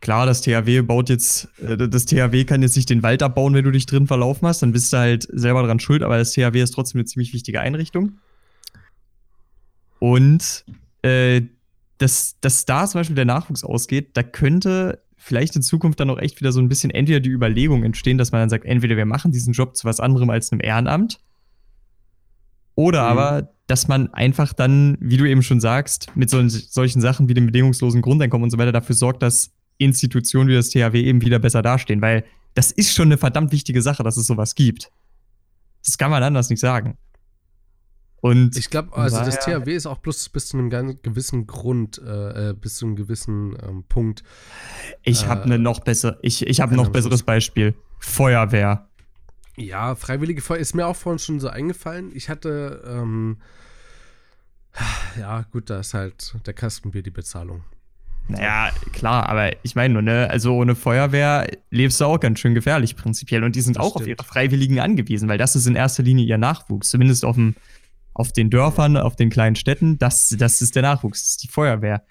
Klar, 0.00 0.24
das 0.24 0.40
THW 0.40 0.80
baut 0.80 1.10
jetzt, 1.10 1.48
äh, 1.58 1.76
das 1.76 2.06
THW 2.06 2.44
kann 2.44 2.62
jetzt 2.62 2.76
nicht 2.76 2.88
den 2.88 3.02
Wald 3.02 3.22
abbauen, 3.22 3.52
wenn 3.52 3.64
du 3.64 3.70
dich 3.70 3.84
drin 3.84 4.06
verlaufen 4.06 4.48
hast, 4.48 4.62
dann 4.62 4.72
bist 4.72 4.92
du 4.92 4.96
halt 4.96 5.28
selber 5.30 5.62
dran 5.62 5.78
schuld, 5.78 6.02
aber 6.02 6.16
das 6.16 6.32
THW 6.32 6.62
ist 6.62 6.70
trotzdem 6.70 7.00
eine 7.00 7.04
ziemlich 7.04 7.34
wichtige 7.34 7.60
Einrichtung. 7.60 8.12
Und 10.00 10.64
äh, 11.02 11.42
dass, 11.98 12.36
dass 12.40 12.64
da 12.64 12.86
zum 12.86 12.98
Beispiel 12.98 13.16
der 13.16 13.24
Nachwuchs 13.26 13.62
ausgeht, 13.62 14.10
da 14.16 14.24
könnte 14.24 15.02
vielleicht 15.16 15.54
in 15.54 15.62
Zukunft 15.62 16.00
dann 16.00 16.10
auch 16.10 16.18
echt 16.18 16.40
wieder 16.40 16.50
so 16.50 16.60
ein 16.60 16.68
bisschen 16.68 16.90
entweder 16.90 17.20
die 17.20 17.30
Überlegung 17.30 17.84
entstehen, 17.84 18.18
dass 18.18 18.32
man 18.32 18.40
dann 18.40 18.50
sagt, 18.50 18.64
entweder 18.64 18.96
wir 18.96 19.06
machen 19.06 19.30
diesen 19.30 19.52
Job 19.52 19.76
zu 19.76 19.84
was 19.84 20.00
anderem 20.00 20.30
als 20.30 20.50
einem 20.50 20.60
Ehrenamt, 20.60 21.20
oder 22.80 23.02
Mhm. 23.02 23.08
aber, 23.18 23.48
dass 23.66 23.88
man 23.88 24.12
einfach 24.14 24.54
dann, 24.54 24.96
wie 25.00 25.18
du 25.18 25.26
eben 25.26 25.42
schon 25.42 25.60
sagst, 25.60 26.10
mit 26.16 26.30
so, 26.30 26.48
solchen 26.48 27.02
Sachen 27.02 27.28
wie 27.28 27.34
dem 27.34 27.44
bedingungslosen 27.44 28.00
Grundeinkommen 28.00 28.44
und 28.44 28.50
so 28.50 28.56
weiter 28.56 28.72
dafür 28.72 28.94
sorgt, 28.94 29.22
dass 29.22 29.52
Institutionen 29.76 30.48
wie 30.48 30.54
das 30.54 30.70
THW 30.70 31.02
eben 31.02 31.20
wieder 31.20 31.38
besser 31.38 31.60
dastehen, 31.60 32.00
weil 32.00 32.24
das 32.54 32.72
ist 32.72 32.94
schon 32.94 33.08
eine 33.08 33.18
verdammt 33.18 33.52
wichtige 33.52 33.82
Sache, 33.82 34.02
dass 34.02 34.16
es 34.16 34.26
sowas 34.26 34.54
gibt. 34.54 34.90
Das 35.84 35.98
kann 35.98 36.10
man 36.10 36.22
anders 36.22 36.48
nicht 36.48 36.60
sagen. 36.60 36.96
Und 38.20 38.56
Ich 38.56 38.68
glaube, 38.68 38.94
also 38.96 39.18
das 39.18 39.38
THW 39.38 39.74
ist 39.74 39.86
auch 39.86 39.98
bloß 39.98 40.28
bis 40.28 40.48
zu 40.48 40.58
einem 40.58 40.68
ganz 40.68 40.96
gewissen 41.02 41.46
Grund, 41.46 41.98
äh, 42.04 42.50
äh, 42.50 42.52
bis 42.54 42.76
zu 42.76 42.86
einem 42.86 42.96
gewissen 42.96 43.56
ähm, 43.66 43.84
Punkt. 43.88 44.22
ich 45.02 45.26
habe 45.26 45.42
äh, 45.42 45.44
eine 45.44 45.58
noch 45.58 45.80
besser, 45.80 46.18
ich, 46.20 46.46
ich 46.46 46.60
habe 46.60 46.74
noch 46.74 46.90
besseres. 46.90 47.22
Beispiel. 47.22 47.74
Feuerwehr. 47.98 48.88
Ja, 49.56 49.94
Freiwillige 49.94 50.40
Feuer 50.42 50.58
ist 50.58 50.74
mir 50.74 50.86
auch 50.86 50.96
vorhin 50.96 51.18
schon 51.18 51.40
so 51.40 51.48
eingefallen. 51.48 52.10
Ich 52.14 52.28
hatte, 52.28 52.82
ähm, 52.86 53.38
ja, 55.18 55.42
gut, 55.52 55.68
da 55.70 55.80
ist 55.80 55.94
halt 55.94 56.34
der 56.46 56.54
Kastenbier 56.54 57.02
die 57.02 57.10
Bezahlung. 57.10 57.62
Naja, 58.28 58.70
klar, 58.92 59.28
aber 59.28 59.50
ich 59.64 59.74
meine 59.74 59.94
nur, 59.94 60.02
ne, 60.02 60.28
also 60.30 60.54
ohne 60.54 60.76
Feuerwehr 60.76 61.48
lebst 61.70 62.00
du 62.00 62.04
auch 62.04 62.20
ganz 62.20 62.38
schön 62.38 62.54
gefährlich 62.54 62.94
prinzipiell. 62.96 63.42
Und 63.42 63.56
die 63.56 63.60
sind 63.60 63.76
Das 63.76 63.82
auch 63.84 63.96
auf 63.96 64.02
stimmt. 64.02 64.20
ihre 64.20 64.24
Freiwilligen 64.24 64.78
angewiesen, 64.78 65.28
weil 65.28 65.38
das 65.38 65.56
ist 65.56 65.66
in 65.66 65.74
erster 65.74 66.02
Linie 66.04 66.24
ihr 66.24 66.38
Nachwuchs. 66.38 66.90
Zumindest 66.90 67.24
auf, 67.24 67.34
dem, 67.34 67.56
auf 68.14 68.32
den 68.32 68.50
Dörfern, 68.50 68.96
auf 68.96 69.16
den 69.16 69.30
kleinen 69.30 69.56
Städten, 69.56 69.98
das, 69.98 70.34
das 70.38 70.62
ist 70.62 70.74
der 70.74 70.82
Nachwuchs, 70.82 71.22
das 71.22 71.30
ist 71.30 71.42
die 71.42 71.48
Feuerwehr. 71.48 72.02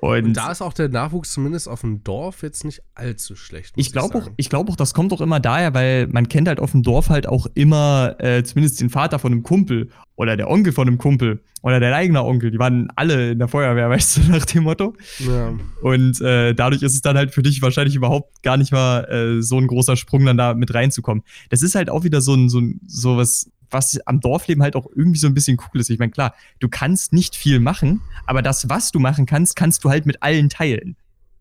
Und, 0.00 0.24
Und 0.26 0.34
da 0.34 0.52
ist 0.52 0.62
auch 0.62 0.72
der 0.72 0.88
Nachwuchs 0.88 1.32
zumindest 1.32 1.68
auf 1.68 1.80
dem 1.80 2.04
Dorf 2.04 2.42
jetzt 2.42 2.64
nicht 2.64 2.82
allzu 2.94 3.34
schlecht. 3.34 3.72
ich 3.74 3.90
glaube 3.90 4.18
auch, 4.18 4.30
ich 4.36 4.48
glaube 4.48 4.70
auch, 4.70 4.76
das 4.76 4.94
kommt 4.94 5.12
auch 5.12 5.20
immer 5.20 5.40
daher, 5.40 5.74
weil 5.74 6.06
man 6.06 6.28
kennt 6.28 6.46
halt 6.46 6.60
auf 6.60 6.70
dem 6.70 6.84
Dorf 6.84 7.08
halt 7.08 7.26
auch 7.26 7.48
immer 7.54 8.14
äh, 8.18 8.44
zumindest 8.44 8.80
den 8.80 8.90
Vater 8.90 9.18
von 9.18 9.32
einem 9.32 9.42
Kumpel 9.42 9.90
oder 10.14 10.36
der 10.36 10.48
Onkel 10.48 10.72
von 10.72 10.86
einem 10.86 10.98
Kumpel 10.98 11.42
oder 11.62 11.80
dein 11.80 11.94
eigener 11.94 12.24
Onkel. 12.24 12.52
Die 12.52 12.60
waren 12.60 12.92
alle 12.94 13.32
in 13.32 13.40
der 13.40 13.48
Feuerwehr, 13.48 13.90
weißt 13.90 14.18
du, 14.18 14.20
nach 14.30 14.44
dem 14.44 14.62
Motto. 14.62 14.94
Ja. 15.18 15.52
Und 15.82 16.20
äh, 16.20 16.54
dadurch 16.54 16.82
ist 16.82 16.94
es 16.94 17.02
dann 17.02 17.16
halt 17.16 17.32
für 17.32 17.42
dich 17.42 17.60
wahrscheinlich 17.60 17.96
überhaupt 17.96 18.44
gar 18.44 18.56
nicht 18.56 18.70
mal 18.70 19.04
äh, 19.04 19.42
so 19.42 19.58
ein 19.58 19.66
großer 19.66 19.96
Sprung, 19.96 20.24
dann 20.26 20.36
da 20.36 20.54
mit 20.54 20.72
reinzukommen. 20.72 21.24
Das 21.50 21.62
ist 21.62 21.74
halt 21.74 21.90
auch 21.90 22.04
wieder 22.04 22.20
so 22.20 22.34
ein, 22.34 22.48
so 22.48 22.60
ein, 22.60 22.80
so 22.86 23.16
was, 23.16 23.50
was 23.70 23.98
am 24.06 24.20
Dorfleben 24.20 24.62
halt 24.62 24.76
auch 24.76 24.86
irgendwie 24.94 25.18
so 25.18 25.26
ein 25.26 25.34
bisschen 25.34 25.58
cool 25.58 25.80
ist. 25.80 25.90
Ich 25.90 25.98
meine, 25.98 26.10
klar, 26.12 26.34
du 26.60 26.68
kannst 26.68 27.12
nicht 27.12 27.36
viel 27.36 27.60
machen, 27.60 28.00
aber 28.26 28.42
das, 28.42 28.68
was 28.68 28.90
du 28.92 28.98
machen 28.98 29.26
kannst, 29.26 29.56
kannst 29.56 29.84
du 29.84 29.90
halt 29.90 30.06
mit 30.06 30.22
allen 30.22 30.48
teilen. 30.48 30.96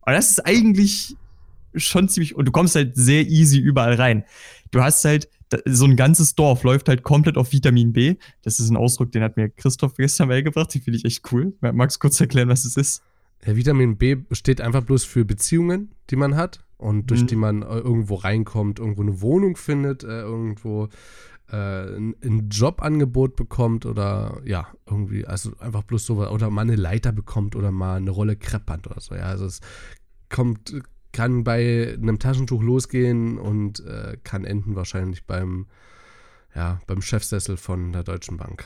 Und 0.06 0.14
das 0.14 0.32
ist 0.32 0.46
eigentlich 0.46 1.16
schon 1.76 2.10
ziemlich, 2.10 2.36
und 2.36 2.46
du 2.46 2.52
kommst 2.52 2.76
halt 2.76 2.96
sehr 2.96 3.28
easy 3.28 3.60
überall 3.60 3.94
rein. 3.96 4.24
Du 4.72 4.82
hast 4.82 5.04
halt, 5.06 5.30
so 5.66 5.86
ein 5.86 5.96
ganzes 5.96 6.36
Dorf 6.36 6.64
läuft 6.64 6.90
halt 6.90 7.04
komplett 7.04 7.38
auf 7.38 7.54
Vitamin 7.54 7.94
B. 7.94 8.16
Das 8.42 8.60
ist 8.60 8.70
ein 8.70 8.76
Ausdruck, 8.76 9.14
den 9.14 9.24
hat 9.24 9.38
mir 9.38 9.48
Christoph 9.50 9.96
gestern 9.96 10.28
beigebracht, 10.28 10.74
den 10.74 10.82
finde 10.82 10.98
ich 10.98 11.06
echt 11.06 11.32
cool. 11.32 11.54
Magst 11.62 11.96
du 11.96 12.00
kurz 12.02 12.20
erklären, 12.20 12.50
was 12.50 12.66
es 12.66 12.76
ist? 12.76 13.02
Ja, 13.46 13.56
Vitamin 13.56 13.96
B 13.98 14.18
steht 14.34 14.60
einfach 14.60 14.84
bloß 14.84 15.06
für 15.06 15.24
Beziehungen, 15.24 15.92
die 16.10 16.18
man 16.18 16.36
hat 16.36 16.60
und 16.78 17.12
durch 17.12 17.22
Mhm. 17.22 17.28
die 17.28 17.36
man 17.38 17.62
äh, 17.62 17.78
irgendwo 17.78 18.16
reinkommt, 18.16 18.80
irgendwo 18.80 19.04
eine 19.04 19.22
Wohnung 19.22 19.56
findet, 19.56 20.04
äh, 20.04 20.20
irgendwo 20.22 20.90
ein, 21.56 22.16
ein 22.24 22.50
Jobangebot 22.50 23.36
bekommt 23.36 23.86
oder 23.86 24.42
ja, 24.44 24.68
irgendwie, 24.86 25.26
also 25.26 25.52
einfach 25.60 25.84
bloß 25.84 26.06
so, 26.06 26.28
oder 26.28 26.50
mal 26.50 26.62
eine 26.62 26.76
Leiter 26.76 27.12
bekommt 27.12 27.56
oder 27.56 27.72
mal 27.72 27.98
eine 27.98 28.12
Rolle 28.12 28.36
Kreppband 28.36 28.88
oder 28.88 29.00
so. 29.00 29.16
Ja, 29.16 29.24
also 29.24 29.46
es 29.46 29.62
kommt, 30.30 30.76
kann 31.14 31.44
bei 31.44 31.94
einem 31.94 32.20
Taschentuch 32.20 32.62
losgehen 32.62 33.38
und 33.38 33.80
äh, 33.86 34.18
kann 34.24 34.44
enden 34.44 34.76
wahrscheinlich 34.76 35.26
beim, 35.26 35.68
ja, 36.54 36.82
beim 36.86 37.02
Chefsessel 37.02 37.58
von 37.58 37.94
der 37.94 38.04
Deutschen 38.04 38.38
Bank. 38.38 38.66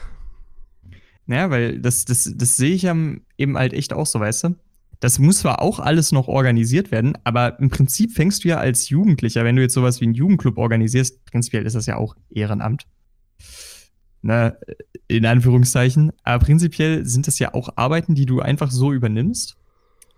Naja, 1.28 1.50
weil 1.50 1.80
das, 1.80 2.06
das, 2.06 2.32
das 2.36 2.58
sehe 2.58 2.74
ich 2.74 2.84
eben 2.86 3.58
halt 3.58 3.74
echt 3.74 3.94
auch 3.94 4.08
so, 4.08 4.20
weißt 4.20 4.46
du? 4.46 4.56
Das 5.02 5.20
muss 5.20 5.40
zwar 5.40 5.62
auch 5.62 5.80
alles 5.80 6.12
noch 6.14 6.28
organisiert 6.30 6.92
werden, 6.92 7.18
aber 7.24 7.60
im 7.60 7.70
Prinzip 7.70 8.12
fängst 8.14 8.44
du 8.44 8.50
ja 8.50 8.58
als 8.58 8.88
Jugendlicher, 8.90 9.44
wenn 9.44 9.56
du 9.58 9.62
jetzt 9.64 9.74
sowas 9.74 10.00
wie 10.00 10.06
einen 10.06 10.14
Jugendclub 10.14 10.58
organisierst, 10.58 11.26
prinzipiell 11.26 11.66
ist 11.66 11.76
das 11.76 11.88
ja 11.88 11.98
auch 11.98 12.16
Ehrenamt. 12.30 12.86
Ne, 14.24 14.56
in 15.08 15.26
Anführungszeichen. 15.26 16.12
Aber 16.24 16.46
prinzipiell 16.46 17.04
sind 17.06 17.26
das 17.26 17.40
ja 17.40 17.56
auch 17.56 17.70
Arbeiten, 17.76 18.14
die 18.14 18.28
du 18.28 18.40
einfach 18.40 18.70
so 18.70 18.94
übernimmst, 18.94 19.58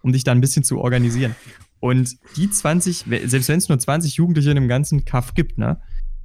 um 0.02 0.12
dich 0.12 0.26
da 0.26 0.34
ein 0.34 0.42
bisschen 0.42 0.64
zu 0.66 0.80
organisieren. 0.80 1.36
Und 1.80 2.18
die 2.36 2.50
20, 2.50 3.10
we- 3.10 3.28
selbst 3.30 3.48
wenn 3.48 3.58
es 3.60 3.70
nur 3.70 3.80
20 3.80 4.16
Jugendliche 4.16 4.52
in 4.52 4.58
einem 4.58 4.68
ganzen 4.68 5.06
Kaff 5.06 5.34
gibt, 5.34 5.58
ne, 5.58 5.80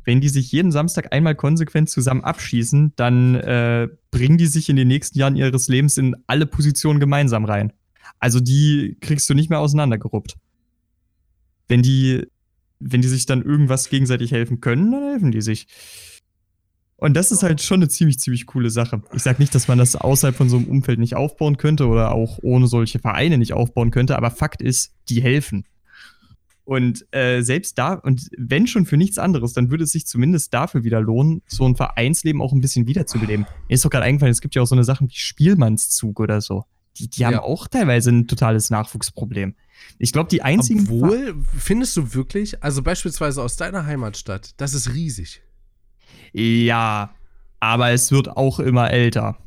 wenn 0.05 0.21
die 0.21 0.29
sich 0.29 0.51
jeden 0.51 0.73
Samstag 0.73 1.13
einmal 1.13 1.37
konsequent 1.37 1.89
zusammen 1.91 2.25
abschießen, 2.25 2.95
dann 2.97 3.37
äh, 3.37 3.87
bringen 4.11 4.39
die 4.39 4.47
sich 4.47 4.69
in 4.69 4.75
den 4.77 4.89
nächsten 4.89 5.17
Jahren 5.19 5.37
ihres 5.37 5.69
Lebens 5.69 5.99
in 5.99 6.17
alle 6.27 6.47
Positionen 6.47 6.99
gemeinsam 6.99 7.45
rein. 7.45 7.73
Also 8.19 8.41
die 8.41 8.97
kriegst 9.01 9.29
du 9.31 9.35
nicht 9.35 9.51
mehr 9.51 9.61
auseinandergeruppt. 9.61 10.37
Wenn 11.69 11.83
die, 11.83 12.27
wenn 12.81 13.03
die 13.03 13.09
sich 13.09 13.27
dann 13.27 13.43
irgendwas 13.43 13.91
gegenseitig 13.91 14.33
helfen 14.33 14.61
können, 14.61 14.91
dann 14.91 15.03
helfen 15.03 15.33
die 15.33 15.43
sich. 15.43 15.67
Und 16.97 17.15
das 17.15 17.31
ist 17.31 17.45
halt 17.45 17.63
schon 17.63 17.81
eine 17.81 17.89
ziemlich, 17.89 18.19
ziemlich 18.19 18.47
coole 18.47 18.71
Sache. 18.71 19.03
Ich 19.15 19.23
sag 19.23 19.39
nicht, 19.39 19.55
dass 19.55 19.69
man 19.69 19.79
das 19.79 19.95
außerhalb 19.95 20.35
von 20.35 20.49
so 20.49 20.57
einem 20.57 20.67
Umfeld 20.67 20.99
nicht 20.99 21.15
aufbauen 21.15 21.57
könnte 21.57 21.87
oder 21.87 22.13
auch 22.13 22.39
ohne 22.43 22.67
solche 22.67 22.99
Vereine 22.99 23.39
nicht 23.39 23.53
aufbauen 23.53 23.93
könnte, 23.93 24.17
aber 24.17 24.33
Fakt 24.33 24.63
ist, 24.63 24.93
die 25.09 25.23
helfen. 25.23 25.65
Und 26.65 27.07
äh, 27.13 27.41
selbst 27.41 27.79
da, 27.79 27.95
und 27.95 28.29
wenn 28.37 28.67
schon 28.67 28.85
für 28.85 28.97
nichts 28.99 29.17
anderes, 29.17 29.53
dann 29.53 29.71
würde 29.71 29.85
es 29.85 29.93
sich 29.93 30.07
zumindest 30.07 30.53
dafür 30.53 30.85
wieder 30.85 31.01
lohnen, 31.01 31.41
so 31.47 31.67
ein 31.67 31.77
Vereinsleben 31.77 32.43
auch 32.43 32.53
ein 32.53 32.61
bisschen 32.61 32.87
wiederzubeleben. 32.87 33.47
Mir 33.69 33.75
ist 33.75 33.85
doch 33.85 33.91
gerade 33.91 34.05
eingefallen, 34.05 34.33
es 34.33 34.41
gibt 34.41 34.55
ja 34.55 34.61
auch 34.61 34.67
so 34.67 34.75
eine 34.75 34.85
Sachen 34.85 35.09
wie 35.09 35.15
Spielmannszug 35.15 36.21
oder 36.21 36.41
so. 36.41 36.65
Die, 36.97 37.09
die 37.09 37.25
haben 37.27 37.35
Ja. 37.35 37.43
auch 37.43 37.69
teilweise 37.69 38.11
ein 38.11 38.27
totales 38.27 38.71
Nachwuchsproblem. 38.71 39.55
Ich 39.99 40.13
glaube, 40.13 40.29
die 40.31 40.43
einzigen. 40.43 40.81
Obwohl, 40.91 41.37
findest 41.57 41.97
du 41.97 42.15
wirklich, 42.15 42.63
also 42.63 42.83
beispielsweise 42.83 43.43
aus 43.43 43.57
deiner 43.57 43.87
Heimatstadt, 43.87 44.53
das 44.61 44.75
ist 44.75 44.93
riesig. 44.95 45.43
Ja, 46.33 47.15
aber 47.61 47.91
es 47.91 48.11
wird 48.13 48.29
auch 48.37 48.59
immer 48.61 48.91
älter. 48.91 49.39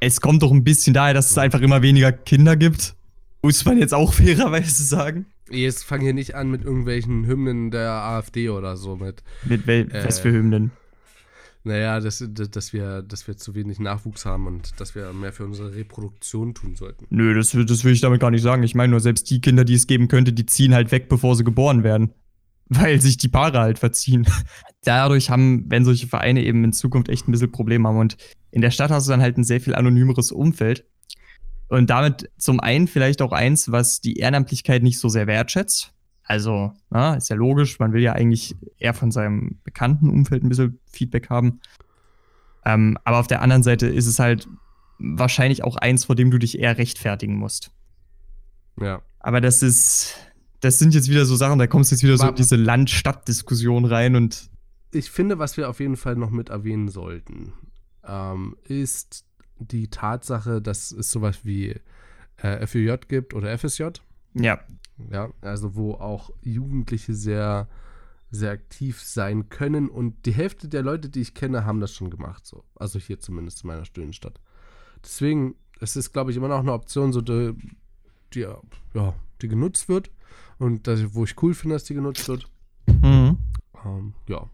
es 0.00 0.20
kommt 0.20 0.42
doch 0.42 0.52
ein 0.52 0.64
bisschen 0.64 0.92
daher, 0.94 1.14
dass 1.14 1.30
es 1.30 1.38
einfach 1.38 1.60
immer 1.60 1.80
weniger 1.82 2.12
Kinder 2.12 2.56
gibt. 2.56 2.94
Muss 3.42 3.64
man 3.64 3.78
jetzt 3.78 3.94
auch 3.94 4.12
fairerweise 4.14 4.84
sagen. 4.84 5.26
Jetzt 5.50 5.84
fangen 5.84 6.02
hier 6.02 6.14
nicht 6.14 6.34
an 6.34 6.50
mit 6.50 6.62
irgendwelchen 6.62 7.26
Hymnen 7.26 7.70
der 7.70 7.90
AfD 7.90 8.48
oder 8.50 8.76
so 8.76 8.96
mit. 8.96 9.22
Mit 9.44 9.66
wel 9.66 9.90
Äh, 9.90 10.04
was 10.06 10.20
für 10.20 10.30
Hymnen? 10.32 10.70
Naja, 11.66 11.98
dass, 11.98 12.22
dass, 12.28 12.74
wir, 12.74 13.00
dass 13.00 13.26
wir 13.26 13.38
zu 13.38 13.54
wenig 13.54 13.78
Nachwuchs 13.80 14.26
haben 14.26 14.46
und 14.46 14.78
dass 14.78 14.94
wir 14.94 15.14
mehr 15.14 15.32
für 15.32 15.46
unsere 15.46 15.74
Reproduktion 15.74 16.52
tun 16.52 16.76
sollten. 16.76 17.06
Nö, 17.08 17.34
das, 17.34 17.52
das 17.52 17.84
will 17.84 17.92
ich 17.94 18.02
damit 18.02 18.20
gar 18.20 18.30
nicht 18.30 18.42
sagen. 18.42 18.62
Ich 18.62 18.74
meine 18.74 18.90
nur, 18.90 19.00
selbst 19.00 19.30
die 19.30 19.40
Kinder, 19.40 19.64
die 19.64 19.72
es 19.72 19.86
geben 19.86 20.08
könnte, 20.08 20.34
die 20.34 20.44
ziehen 20.44 20.74
halt 20.74 20.92
weg, 20.92 21.08
bevor 21.08 21.36
sie 21.36 21.44
geboren 21.44 21.82
werden. 21.82 22.12
Weil 22.68 23.00
sich 23.00 23.16
die 23.16 23.28
Paare 23.28 23.60
halt 23.60 23.78
verziehen. 23.78 24.26
Dadurch 24.84 25.30
haben, 25.30 25.64
wenn 25.70 25.86
solche 25.86 26.06
Vereine 26.06 26.44
eben 26.44 26.64
in 26.64 26.72
Zukunft 26.74 27.08
echt 27.08 27.26
ein 27.26 27.32
bisschen 27.32 27.50
Probleme 27.50 27.88
haben. 27.88 27.98
Und 27.98 28.18
in 28.50 28.60
der 28.60 28.70
Stadt 28.70 28.90
hast 28.90 29.06
du 29.06 29.12
dann 29.12 29.22
halt 29.22 29.38
ein 29.38 29.44
sehr 29.44 29.60
viel 29.60 29.74
anonymeres 29.74 30.32
Umfeld. 30.32 30.84
Und 31.68 31.88
damit 31.88 32.30
zum 32.36 32.60
einen 32.60 32.88
vielleicht 32.88 33.22
auch 33.22 33.32
eins, 33.32 33.72
was 33.72 34.02
die 34.02 34.18
Ehrenamtlichkeit 34.18 34.82
nicht 34.82 34.98
so 34.98 35.08
sehr 35.08 35.26
wertschätzt. 35.26 35.93
Also, 36.24 36.72
na, 36.90 37.14
ist 37.14 37.28
ja 37.28 37.36
logisch, 37.36 37.78
man 37.78 37.92
will 37.92 38.02
ja 38.02 38.14
eigentlich 38.14 38.56
eher 38.78 38.94
von 38.94 39.10
seinem 39.10 39.58
bekannten 39.62 40.08
Umfeld 40.08 40.42
ein 40.42 40.48
bisschen 40.48 40.78
Feedback 40.86 41.28
haben. 41.28 41.60
Ähm, 42.64 42.98
aber 43.04 43.18
auf 43.18 43.26
der 43.26 43.42
anderen 43.42 43.62
Seite 43.62 43.86
ist 43.86 44.06
es 44.06 44.18
halt 44.18 44.48
wahrscheinlich 44.98 45.64
auch 45.64 45.76
eins, 45.76 46.06
vor 46.06 46.16
dem 46.16 46.30
du 46.30 46.38
dich 46.38 46.58
eher 46.58 46.78
rechtfertigen 46.78 47.36
musst. 47.36 47.70
Ja. 48.80 49.02
Aber 49.20 49.40
das 49.40 49.62
ist, 49.62 50.16
das 50.60 50.78
sind 50.78 50.94
jetzt 50.94 51.10
wieder 51.10 51.26
so 51.26 51.36
Sachen, 51.36 51.58
da 51.58 51.66
kommst 51.66 51.90
du 51.90 51.94
jetzt 51.94 52.02
wieder 52.02 52.16
so 52.16 52.28
in 52.28 52.34
diese 52.34 52.56
Land-Stadt-Diskussion 52.56 53.84
rein 53.84 54.16
und 54.16 54.50
Ich 54.92 55.10
finde, 55.10 55.38
was 55.38 55.56
wir 55.58 55.68
auf 55.68 55.80
jeden 55.80 55.96
Fall 55.96 56.16
noch 56.16 56.30
mit 56.30 56.48
erwähnen 56.48 56.88
sollten, 56.88 57.52
ähm, 58.06 58.56
ist 58.64 59.26
die 59.58 59.88
Tatsache, 59.88 60.62
dass 60.62 60.90
es 60.90 61.10
sowas 61.10 61.40
wie 61.44 61.76
äh, 62.38 62.66
FÜJ 62.66 62.94
gibt 63.08 63.34
oder 63.34 63.56
FSJ. 63.56 63.84
ja, 64.34 64.58
Ja, 65.10 65.30
also 65.40 65.74
wo 65.74 65.94
auch 65.94 66.30
Jugendliche 66.42 67.14
sehr, 67.14 67.68
sehr 68.30 68.52
aktiv 68.52 69.02
sein 69.02 69.48
können 69.48 69.88
und 69.88 70.26
die 70.26 70.32
Hälfte 70.32 70.68
der 70.68 70.82
Leute, 70.82 71.08
die 71.08 71.20
ich 71.20 71.34
kenne, 71.34 71.64
haben 71.64 71.80
das 71.80 71.94
schon 71.94 72.10
gemacht. 72.10 72.46
So. 72.46 72.64
Also 72.76 72.98
hier 72.98 73.18
zumindest 73.18 73.62
in 73.62 73.68
meiner 73.68 73.84
stillen 73.84 74.12
Stadt. 74.12 74.40
Deswegen, 75.02 75.56
es 75.80 75.96
ist, 75.96 76.12
glaube 76.12 76.30
ich, 76.30 76.36
immer 76.36 76.48
noch 76.48 76.60
eine 76.60 76.72
Option, 76.72 77.12
so 77.12 77.20
die, 77.20 77.54
die, 78.32 78.46
ja, 78.94 79.14
die 79.42 79.48
genutzt 79.48 79.88
wird 79.88 80.10
und 80.58 80.86
das, 80.86 81.14
wo 81.14 81.24
ich 81.24 81.40
cool 81.42 81.54
finde, 81.54 81.76
dass 81.76 81.84
die 81.84 81.94
genutzt 81.94 82.28
wird. 82.28 82.48
mhm. 82.86 83.38
Ähm, 83.84 84.14
ja. 84.28 84.48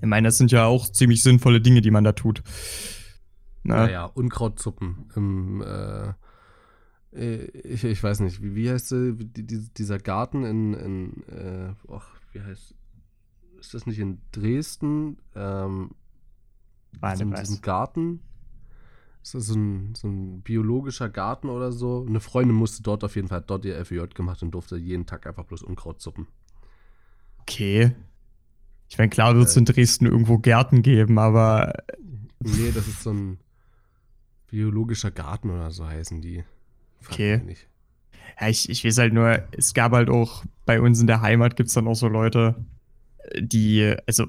ich 0.00 0.06
meine, 0.06 0.28
das 0.28 0.38
sind 0.38 0.50
ja 0.50 0.64
auch 0.64 0.88
ziemlich 0.88 1.22
sinnvolle 1.22 1.60
Dinge, 1.60 1.82
die 1.82 1.90
man 1.90 2.04
da 2.04 2.12
tut. 2.12 2.42
Na, 3.62 3.86
Naja, 3.86 4.04
Unkrautsuppen. 4.06 5.10
Im, 5.16 5.62
äh, 5.62 6.12
ich, 7.14 7.84
ich 7.84 8.02
weiß 8.02 8.20
nicht, 8.20 8.42
wie, 8.42 8.54
wie 8.54 8.70
heißt 8.70 8.88
sie, 8.88 9.14
die, 9.16 9.46
die, 9.46 9.68
dieser 9.74 9.98
Garten 9.98 10.44
in, 10.44 10.74
in 10.74 11.22
äh, 11.28 11.74
ach, 11.90 12.08
wie 12.32 12.40
heißt, 12.40 12.74
ist 13.58 13.74
das 13.74 13.86
nicht 13.86 13.98
in 13.98 14.20
Dresden? 14.32 15.18
Ähm, 15.34 15.92
Warte, 17.00 17.24
so, 17.24 17.30
diesen 17.30 17.62
Garten? 17.62 18.20
Ist 19.22 19.34
das 19.34 19.46
so 19.46 19.54
ein, 19.54 19.94
so 19.94 20.06
ein 20.08 20.42
biologischer 20.42 21.08
Garten 21.08 21.48
oder 21.48 21.72
so? 21.72 22.04
Eine 22.06 22.20
Freundin 22.20 22.56
musste 22.56 22.82
dort 22.82 23.04
auf 23.04 23.16
jeden 23.16 23.28
Fall, 23.28 23.38
hat 23.38 23.50
dort 23.50 23.64
ihr 23.64 23.82
FJ 23.84 24.00
gemacht 24.14 24.42
und 24.42 24.50
durfte 24.50 24.76
jeden 24.76 25.06
Tag 25.06 25.26
einfach 25.26 25.44
bloß 25.44 25.62
Unkrautsuppen. 25.62 26.26
Okay. 27.40 27.94
Ich 28.88 28.98
meine, 28.98 29.08
klar 29.08 29.34
wird 29.34 29.48
es 29.48 29.56
in 29.56 29.64
Dresden 29.64 30.06
irgendwo 30.06 30.38
Gärten 30.38 30.82
geben, 30.82 31.18
aber 31.18 31.72
Nee, 32.44 32.72
das 32.72 32.86
ist 32.88 33.02
so 33.02 33.10
ein 33.10 33.38
biologischer 34.48 35.10
Garten 35.10 35.50
oder 35.50 35.70
so 35.70 35.86
heißen 35.86 36.20
die. 36.20 36.44
Okay. 37.10 37.38
nicht. 37.44 37.66
ja, 38.40 38.48
ich, 38.48 38.68
ich 38.68 38.84
weiß 38.84 38.98
halt 38.98 39.12
nur, 39.12 39.42
es 39.52 39.74
gab 39.74 39.92
halt 39.92 40.08
auch 40.08 40.44
bei 40.66 40.80
uns 40.80 41.00
in 41.00 41.06
der 41.06 41.20
Heimat 41.20 41.56
gibt 41.56 41.68
es 41.68 41.74
dann 41.74 41.86
auch 41.86 41.94
so 41.94 42.08
Leute, 42.08 42.54
die, 43.38 43.94
also 44.06 44.26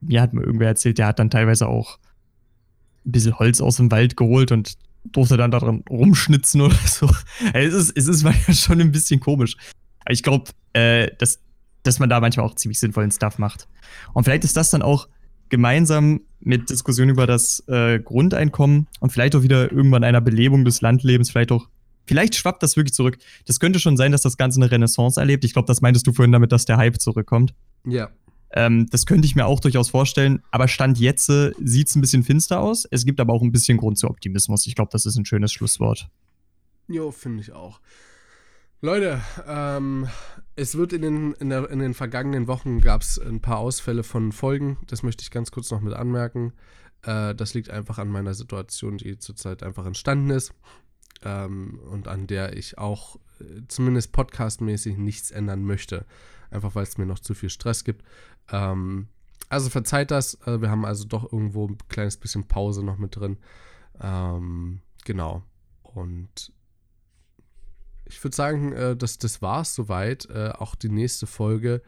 mir 0.00 0.20
hat 0.20 0.32
mal 0.32 0.44
irgendwer 0.44 0.68
erzählt, 0.68 0.98
der 0.98 1.06
hat 1.06 1.18
dann 1.18 1.30
teilweise 1.30 1.68
auch 1.68 1.98
ein 3.06 3.12
bisschen 3.12 3.38
Holz 3.38 3.60
aus 3.60 3.76
dem 3.76 3.90
Wald 3.90 4.16
geholt 4.16 4.52
und 4.52 4.76
durfte 5.04 5.36
dann 5.36 5.50
daran 5.50 5.84
rumschnitzen 5.88 6.60
oder 6.60 6.74
so. 6.86 7.08
Also 7.52 7.78
es 7.78 7.90
ist, 7.90 7.96
es 7.96 8.08
ist 8.08 8.24
manchmal 8.24 8.56
schon 8.56 8.80
ein 8.80 8.92
bisschen 8.92 9.20
komisch. 9.20 9.56
Aber 10.00 10.12
ich 10.12 10.22
glaube, 10.22 10.50
äh, 10.72 11.10
dass, 11.18 11.40
dass 11.82 11.98
man 11.98 12.08
da 12.08 12.20
manchmal 12.20 12.46
auch 12.46 12.54
ziemlich 12.54 12.78
sinnvollen 12.78 13.10
Stuff 13.10 13.38
macht. 13.38 13.68
Und 14.12 14.24
vielleicht 14.24 14.44
ist 14.44 14.56
das 14.56 14.70
dann 14.70 14.82
auch 14.82 15.08
gemeinsam 15.50 16.22
mit 16.40 16.70
Diskussionen 16.70 17.10
über 17.10 17.26
das 17.26 17.62
äh, 17.68 18.00
Grundeinkommen 18.00 18.88
und 19.00 19.10
vielleicht 19.10 19.36
auch 19.36 19.42
wieder 19.42 19.70
irgendwann 19.70 20.04
einer 20.04 20.20
Belebung 20.20 20.64
des 20.64 20.80
Landlebens, 20.80 21.30
vielleicht 21.30 21.52
auch, 21.52 21.68
vielleicht 22.06 22.34
schwappt 22.34 22.62
das 22.62 22.76
wirklich 22.76 22.94
zurück. 22.94 23.18
Das 23.46 23.60
könnte 23.60 23.78
schon 23.80 23.96
sein, 23.96 24.12
dass 24.12 24.22
das 24.22 24.36
Ganze 24.36 24.60
eine 24.60 24.70
Renaissance 24.70 25.18
erlebt. 25.20 25.44
Ich 25.44 25.52
glaube, 25.52 25.66
das 25.66 25.80
meintest 25.80 26.06
du 26.06 26.12
vorhin 26.12 26.32
damit, 26.32 26.52
dass 26.52 26.64
der 26.64 26.76
Hype 26.76 27.00
zurückkommt. 27.00 27.54
Ja, 27.86 28.10
Ähm, 28.56 28.86
das 28.90 29.04
könnte 29.04 29.26
ich 29.26 29.34
mir 29.34 29.46
auch 29.46 29.58
durchaus 29.60 29.90
vorstellen. 29.90 30.40
Aber 30.52 30.68
Stand 30.68 30.98
jetzt 31.00 31.28
äh, 31.28 31.52
sieht 31.62 31.88
es 31.88 31.96
ein 31.96 32.00
bisschen 32.00 32.22
finster 32.22 32.60
aus. 32.60 32.86
Es 32.90 33.04
gibt 33.04 33.18
aber 33.20 33.32
auch 33.32 33.42
ein 33.42 33.50
bisschen 33.50 33.78
Grund 33.78 33.98
zu 33.98 34.08
Optimismus. 34.08 34.66
Ich 34.66 34.74
glaube, 34.76 34.90
das 34.92 35.06
ist 35.06 35.16
ein 35.16 35.24
schönes 35.24 35.52
Schlusswort. 35.52 36.08
Jo, 36.86 37.10
finde 37.10 37.42
ich 37.42 37.52
auch. 37.52 37.80
Leute, 38.80 39.20
ähm, 39.48 40.06
es 40.56 40.76
wird 40.76 40.92
in 40.92 41.02
den, 41.02 41.32
in, 41.34 41.48
der, 41.48 41.70
in 41.70 41.78
den 41.78 41.94
vergangenen 41.94 42.46
Wochen 42.46 42.80
gab 42.80 43.00
es 43.00 43.18
ein 43.18 43.40
paar 43.40 43.58
Ausfälle 43.58 44.02
von 44.02 44.30
Folgen. 44.30 44.76
Das 44.86 45.02
möchte 45.02 45.22
ich 45.22 45.30
ganz 45.30 45.50
kurz 45.50 45.70
noch 45.70 45.80
mit 45.80 45.94
anmerken. 45.94 46.52
Äh, 47.02 47.34
das 47.34 47.54
liegt 47.54 47.70
einfach 47.70 47.98
an 47.98 48.08
meiner 48.08 48.34
Situation, 48.34 48.98
die 48.98 49.18
zurzeit 49.18 49.62
einfach 49.62 49.86
entstanden 49.86 50.30
ist. 50.30 50.52
Ähm, 51.24 51.80
und 51.90 52.06
an 52.06 52.26
der 52.26 52.56
ich 52.56 52.78
auch 52.78 53.16
äh, 53.40 53.62
zumindest 53.68 54.12
podcastmäßig 54.12 54.98
nichts 54.98 55.30
ändern 55.30 55.64
möchte. 55.64 56.04
Einfach 56.50 56.74
weil 56.74 56.84
es 56.84 56.98
mir 56.98 57.06
noch 57.06 57.18
zu 57.18 57.34
viel 57.34 57.50
Stress 57.50 57.84
gibt. 57.84 58.04
Ähm, 58.50 59.08
also 59.48 59.70
verzeiht 59.70 60.10
das. 60.10 60.34
Äh, 60.46 60.60
wir 60.60 60.70
haben 60.70 60.84
also 60.84 61.04
doch 61.04 61.32
irgendwo 61.32 61.66
ein 61.66 61.78
kleines 61.88 62.16
bisschen 62.16 62.46
Pause 62.46 62.84
noch 62.84 62.98
mit 62.98 63.16
drin. 63.16 63.38
Ähm, 64.00 64.80
genau. 65.04 65.42
Und 65.82 66.52
ich 68.04 68.22
würde 68.22 68.36
sagen, 68.36 68.72
äh, 68.72 68.96
das, 68.96 69.18
das 69.18 69.42
war 69.42 69.62
es 69.62 69.74
soweit. 69.74 70.28
Äh, 70.30 70.50
auch 70.50 70.74
die 70.74 70.88
nächste 70.88 71.26
Folge. 71.26 71.82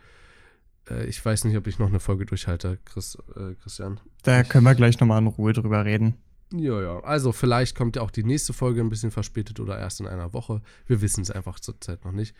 Äh, 0.89 1.07
ich 1.07 1.25
weiß 1.25 1.45
nicht, 1.45 1.57
ob 1.57 1.67
ich 1.67 1.79
noch 1.79 1.89
eine 1.89 2.01
Folge 2.01 2.27
durchhalte, 2.27 2.79
Chris, 2.85 3.19
äh, 3.37 3.55
Christian. 3.55 4.01
Da 4.23 4.43
können 4.43 4.65
wir 4.65 4.75
gleich 4.75 4.99
nochmal 5.01 5.21
in 5.21 5.27
Ruhe 5.27 5.53
drüber 5.53 5.85
reden. 5.85 6.17
Ja, 6.53 6.81
ja. 6.81 7.01
Also 7.01 7.33
vielleicht 7.33 7.77
kommt 7.77 7.97
ja 7.97 8.03
auch 8.03 8.11
die 8.11 8.25
nächste 8.25 8.53
Folge 8.53 8.81
ein 8.81 8.89
bisschen 8.89 9.11
verspätet 9.11 9.59
oder 9.59 9.79
erst 9.79 10.01
in 10.01 10.07
einer 10.07 10.33
Woche. 10.33 10.63
Wir 10.87 11.01
wissen 11.01 11.23
es 11.23 11.31
einfach 11.31 11.59
zurzeit 11.59 12.05
noch 12.05 12.13
nicht. 12.13 12.35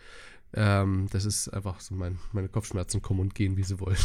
Ähm, 0.53 1.07
das 1.11 1.25
ist 1.25 1.49
einfach 1.49 1.81
so 1.81 1.93
mein, 1.93 2.19
meine 2.31 2.47
Kopfschmerzen 2.47 3.01
kommen 3.01 3.19
und 3.19 3.35
gehen, 3.35 3.57
wie 3.57 3.63
sie 3.63 3.79
wollen. 3.79 3.97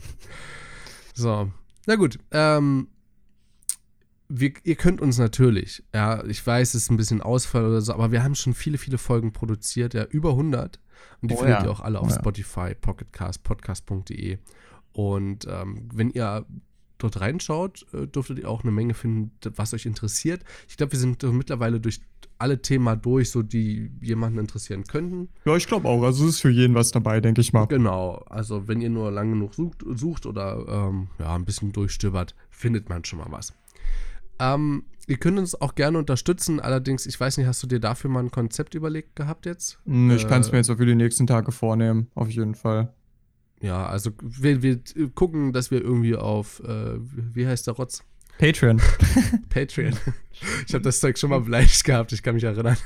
so. 1.14 1.50
Na 1.86 1.96
gut. 1.96 2.18
Ähm, 2.30 2.88
wir, 4.28 4.52
ihr 4.62 4.76
könnt 4.76 5.00
uns 5.00 5.18
natürlich, 5.18 5.82
ja, 5.92 6.24
ich 6.24 6.46
weiß, 6.46 6.74
es 6.74 6.84
ist 6.84 6.90
ein 6.90 6.96
bisschen 6.96 7.20
Ausfall 7.20 7.64
oder 7.64 7.80
so, 7.80 7.92
aber 7.92 8.12
wir 8.12 8.22
haben 8.22 8.36
schon 8.36 8.54
viele, 8.54 8.78
viele 8.78 8.96
Folgen 8.96 9.32
produziert, 9.32 9.92
ja, 9.92 10.04
über 10.04 10.30
100. 10.30 10.78
Und 11.20 11.30
die 11.32 11.34
Oh 11.34 11.38
findet 11.38 11.58
ja. 11.58 11.64
ihr 11.64 11.70
auch 11.70 11.80
alle 11.80 11.98
auf 11.98 12.06
Oh 12.06 12.10
ja. 12.10 12.16
Spotify, 12.16 12.74
Pocketcast, 12.80 13.42
podcast.de. 13.42 14.38
Und 14.92 15.46
ähm, 15.50 15.88
wenn 15.92 16.10
ihr 16.10 16.46
dort 17.02 17.20
reinschaut, 17.20 17.86
äh, 17.92 18.06
dürftet 18.06 18.38
ihr 18.38 18.48
auch 18.48 18.62
eine 18.62 18.72
Menge 18.72 18.94
finden, 18.94 19.32
was 19.56 19.74
euch 19.74 19.86
interessiert. 19.86 20.44
Ich 20.68 20.76
glaube, 20.76 20.92
wir 20.92 20.98
sind 20.98 21.22
mittlerweile 21.22 21.80
durch 21.80 22.00
alle 22.38 22.62
Themen 22.62 23.00
durch, 23.02 23.30
so 23.30 23.42
die 23.42 23.90
jemanden 24.00 24.38
interessieren 24.38 24.84
könnten. 24.84 25.28
Ja, 25.44 25.56
ich 25.56 25.66
glaube 25.66 25.86
auch. 25.88 26.02
Also 26.02 26.24
es 26.24 26.36
ist 26.36 26.40
für 26.40 26.50
jeden 26.50 26.74
was 26.74 26.90
dabei, 26.90 27.20
denke 27.20 27.42
ich 27.42 27.52
mal. 27.52 27.66
Genau, 27.66 28.24
also 28.30 28.66
wenn 28.66 28.80
ihr 28.80 28.88
nur 28.88 29.10
lang 29.10 29.30
genug 29.32 29.54
sucht, 29.54 29.84
sucht 29.94 30.24
oder 30.24 30.64
ähm, 30.68 31.08
ja, 31.18 31.34
ein 31.34 31.44
bisschen 31.44 31.72
durchstöbert, 31.72 32.34
findet 32.48 32.88
man 32.88 33.04
schon 33.04 33.18
mal 33.18 33.26
was. 33.30 33.52
Ähm, 34.38 34.84
ihr 35.06 35.18
könnt 35.18 35.38
uns 35.38 35.60
auch 35.60 35.74
gerne 35.74 35.98
unterstützen, 35.98 36.60
allerdings, 36.60 37.04
ich 37.04 37.20
weiß 37.20 37.36
nicht, 37.36 37.46
hast 37.46 37.62
du 37.62 37.66
dir 37.66 37.78
dafür 37.78 38.08
mal 38.08 38.20
ein 38.20 38.30
Konzept 38.30 38.74
überlegt 38.74 39.16
gehabt 39.16 39.44
jetzt? 39.44 39.78
Ich 39.84 40.26
kann 40.26 40.40
es 40.40 40.48
Äh, 40.48 40.52
mir 40.52 40.56
jetzt 40.58 40.70
auch 40.70 40.78
für 40.78 40.86
die 40.86 40.94
nächsten 40.94 41.26
Tage 41.26 41.52
vornehmen, 41.52 42.08
auf 42.14 42.30
jeden 42.30 42.54
Fall. 42.54 42.90
Ja, 43.60 43.86
also 43.86 44.10
wir, 44.22 44.62
wir 44.62 44.80
gucken, 45.14 45.52
dass 45.52 45.70
wir 45.70 45.82
irgendwie 45.82 46.16
auf, 46.16 46.60
äh, 46.60 46.96
wie 46.98 47.46
heißt 47.46 47.66
der 47.66 47.74
Rotz? 47.74 48.02
Patreon. 48.38 48.80
Patreon. 49.50 49.94
Ich 50.66 50.72
habe 50.72 50.82
das 50.82 51.00
Zeug 51.00 51.18
schon 51.18 51.28
mal 51.28 51.42
beleidigt 51.42 51.84
gehabt, 51.84 52.12
ich 52.12 52.22
kann 52.22 52.34
mich 52.34 52.44
erinnern. 52.44 52.78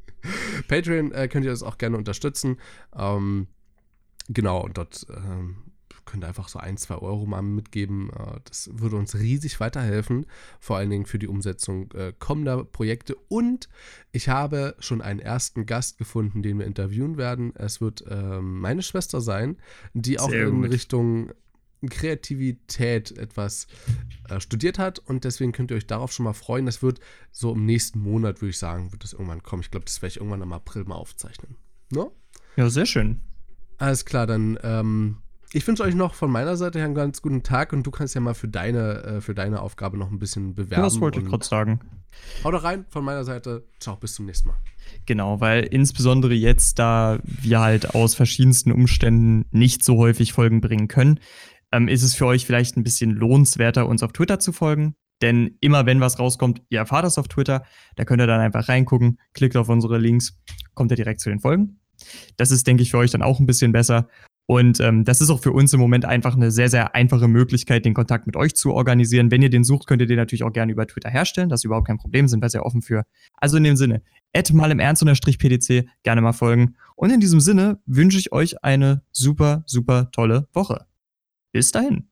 Patreon 0.68 1.12
äh, 1.12 1.28
könnt 1.28 1.44
ihr 1.44 1.52
das 1.52 1.62
auch 1.62 1.78
gerne 1.78 1.96
unterstützen. 1.96 2.58
Ähm, 2.96 3.46
genau, 4.28 4.64
und 4.64 4.76
dort 4.76 5.06
ähm, 5.08 5.67
könnt 6.08 6.24
ihr 6.24 6.28
einfach 6.28 6.48
so 6.48 6.58
ein, 6.58 6.76
zwei 6.76 6.96
Euro 6.96 7.26
mal 7.26 7.42
mitgeben. 7.42 8.10
Äh, 8.10 8.40
das 8.44 8.70
würde 8.72 8.96
uns 8.96 9.14
riesig 9.14 9.60
weiterhelfen, 9.60 10.26
vor 10.58 10.76
allen 10.76 10.90
Dingen 10.90 11.06
für 11.06 11.18
die 11.18 11.28
Umsetzung 11.28 11.92
äh, 11.92 12.12
kommender 12.18 12.64
Projekte. 12.64 13.14
Und 13.28 13.68
ich 14.10 14.28
habe 14.28 14.74
schon 14.78 15.02
einen 15.02 15.20
ersten 15.20 15.66
Gast 15.66 15.98
gefunden, 15.98 16.42
den 16.42 16.58
wir 16.58 16.66
interviewen 16.66 17.16
werden. 17.16 17.54
Es 17.54 17.80
wird 17.80 18.04
ähm, 18.08 18.60
meine 18.60 18.82
Schwester 18.82 19.20
sein, 19.20 19.58
die 19.94 20.18
auch 20.18 20.30
Sehr 20.30 20.48
in 20.48 20.62
gut. 20.62 20.70
Richtung 20.72 21.32
Kreativität 21.88 23.16
etwas 23.16 23.68
äh, 24.28 24.40
studiert 24.40 24.78
hat 24.78 24.98
und 24.98 25.22
deswegen 25.22 25.52
könnt 25.52 25.70
ihr 25.70 25.76
euch 25.76 25.86
darauf 25.86 26.12
schon 26.12 26.24
mal 26.24 26.32
freuen. 26.32 26.66
Das 26.66 26.82
wird 26.82 26.98
so 27.30 27.52
im 27.52 27.66
nächsten 27.66 28.00
Monat, 28.00 28.40
würde 28.40 28.50
ich 28.50 28.58
sagen, 28.58 28.90
wird 28.90 29.04
das 29.04 29.12
irgendwann 29.12 29.42
kommen. 29.44 29.62
Ich 29.62 29.70
glaube, 29.70 29.84
das 29.84 30.02
werde 30.02 30.10
ich 30.10 30.16
irgendwann 30.16 30.42
im 30.42 30.52
April 30.52 30.84
mal 30.84 30.96
aufzeichnen. 30.96 31.56
No? 31.90 32.12
Ja, 32.56 32.68
sehr 32.68 32.86
schön. 32.86 33.20
Alles 33.76 34.04
klar, 34.04 34.26
dann 34.26 34.58
ähm, 34.64 35.18
ich 35.52 35.66
wünsche 35.66 35.82
euch 35.82 35.94
noch 35.94 36.14
von 36.14 36.30
meiner 36.30 36.56
Seite 36.56 36.78
her 36.78 36.86
einen 36.86 36.94
ganz 36.94 37.22
guten 37.22 37.42
Tag 37.42 37.72
und 37.72 37.84
du 37.84 37.90
kannst 37.90 38.14
ja 38.14 38.20
mal 38.20 38.34
für 38.34 38.48
deine, 38.48 39.02
äh, 39.02 39.20
für 39.20 39.34
deine 39.34 39.62
Aufgabe 39.62 39.96
noch 39.96 40.10
ein 40.10 40.18
bisschen 40.18 40.54
bewerben. 40.54 40.82
das 40.82 41.00
wollte 41.00 41.20
ich 41.20 41.26
gerade 41.26 41.44
sagen. 41.44 41.80
Hau 42.44 42.50
da 42.50 42.58
rein 42.58 42.84
von 42.90 43.04
meiner 43.04 43.24
Seite. 43.24 43.64
Ciao, 43.80 43.96
bis 43.96 44.14
zum 44.14 44.26
nächsten 44.26 44.48
Mal. 44.48 44.58
Genau, 45.06 45.40
weil 45.40 45.64
insbesondere 45.64 46.34
jetzt, 46.34 46.78
da 46.78 47.18
wir 47.22 47.60
halt 47.60 47.94
aus 47.94 48.14
verschiedensten 48.14 48.72
Umständen 48.72 49.46
nicht 49.50 49.84
so 49.84 49.96
häufig 49.96 50.32
Folgen 50.32 50.60
bringen 50.60 50.88
können, 50.88 51.20
ähm, 51.72 51.88
ist 51.88 52.02
es 52.02 52.14
für 52.14 52.26
euch 52.26 52.46
vielleicht 52.46 52.76
ein 52.76 52.82
bisschen 52.82 53.10
lohnenswerter, 53.12 53.86
uns 53.86 54.02
auf 54.02 54.12
Twitter 54.12 54.38
zu 54.38 54.52
folgen. 54.52 54.94
Denn 55.20 55.56
immer 55.60 55.84
wenn 55.86 56.00
was 56.00 56.18
rauskommt, 56.18 56.62
ihr 56.68 56.78
erfahrt 56.78 57.04
das 57.04 57.18
auf 57.18 57.28
Twitter, 57.28 57.64
da 57.96 58.04
könnt 58.04 58.22
ihr 58.22 58.26
dann 58.26 58.40
einfach 58.40 58.68
reingucken, 58.68 59.18
klickt 59.34 59.56
auf 59.56 59.68
unsere 59.68 59.98
Links, 59.98 60.38
kommt 60.74 60.92
ihr 60.92 60.96
direkt 60.96 61.20
zu 61.20 61.28
den 61.28 61.40
Folgen. 61.40 61.80
Das 62.36 62.52
ist, 62.52 62.66
denke 62.66 62.82
ich, 62.82 62.90
für 62.92 62.98
euch 62.98 63.10
dann 63.10 63.22
auch 63.22 63.40
ein 63.40 63.46
bisschen 63.46 63.72
besser. 63.72 64.08
Und 64.50 64.80
ähm, 64.80 65.04
das 65.04 65.20
ist 65.20 65.28
auch 65.28 65.42
für 65.42 65.52
uns 65.52 65.74
im 65.74 65.80
Moment 65.80 66.06
einfach 66.06 66.34
eine 66.34 66.50
sehr, 66.50 66.70
sehr 66.70 66.94
einfache 66.94 67.28
Möglichkeit, 67.28 67.84
den 67.84 67.92
Kontakt 67.92 68.26
mit 68.26 68.34
euch 68.34 68.56
zu 68.56 68.72
organisieren. 68.72 69.30
Wenn 69.30 69.42
ihr 69.42 69.50
den 69.50 69.62
sucht, 69.62 69.86
könnt 69.86 70.00
ihr 70.00 70.06
den 70.06 70.16
natürlich 70.16 70.42
auch 70.42 70.54
gerne 70.54 70.72
über 70.72 70.86
Twitter 70.86 71.10
herstellen. 71.10 71.50
Das 71.50 71.60
ist 71.60 71.64
überhaupt 71.64 71.86
kein 71.86 71.98
Problem, 71.98 72.28
sind 72.28 72.42
wir 72.42 72.48
sehr 72.48 72.64
offen 72.64 72.80
für. 72.80 73.04
Also 73.36 73.58
in 73.58 73.64
dem 73.64 73.76
Sinne, 73.76 74.00
add 74.34 74.54
mal 74.54 74.70
im 74.70 74.78
Ernst 74.78 75.02
unterstrich 75.02 75.38
PDC, 75.38 75.86
gerne 76.02 76.22
mal 76.22 76.32
folgen. 76.32 76.76
Und 76.96 77.10
in 77.10 77.20
diesem 77.20 77.40
Sinne 77.40 77.82
wünsche 77.84 78.18
ich 78.18 78.32
euch 78.32 78.64
eine 78.64 79.02
super, 79.12 79.64
super 79.66 80.10
tolle 80.12 80.48
Woche. 80.54 80.86
Bis 81.52 81.70
dahin. 81.70 82.08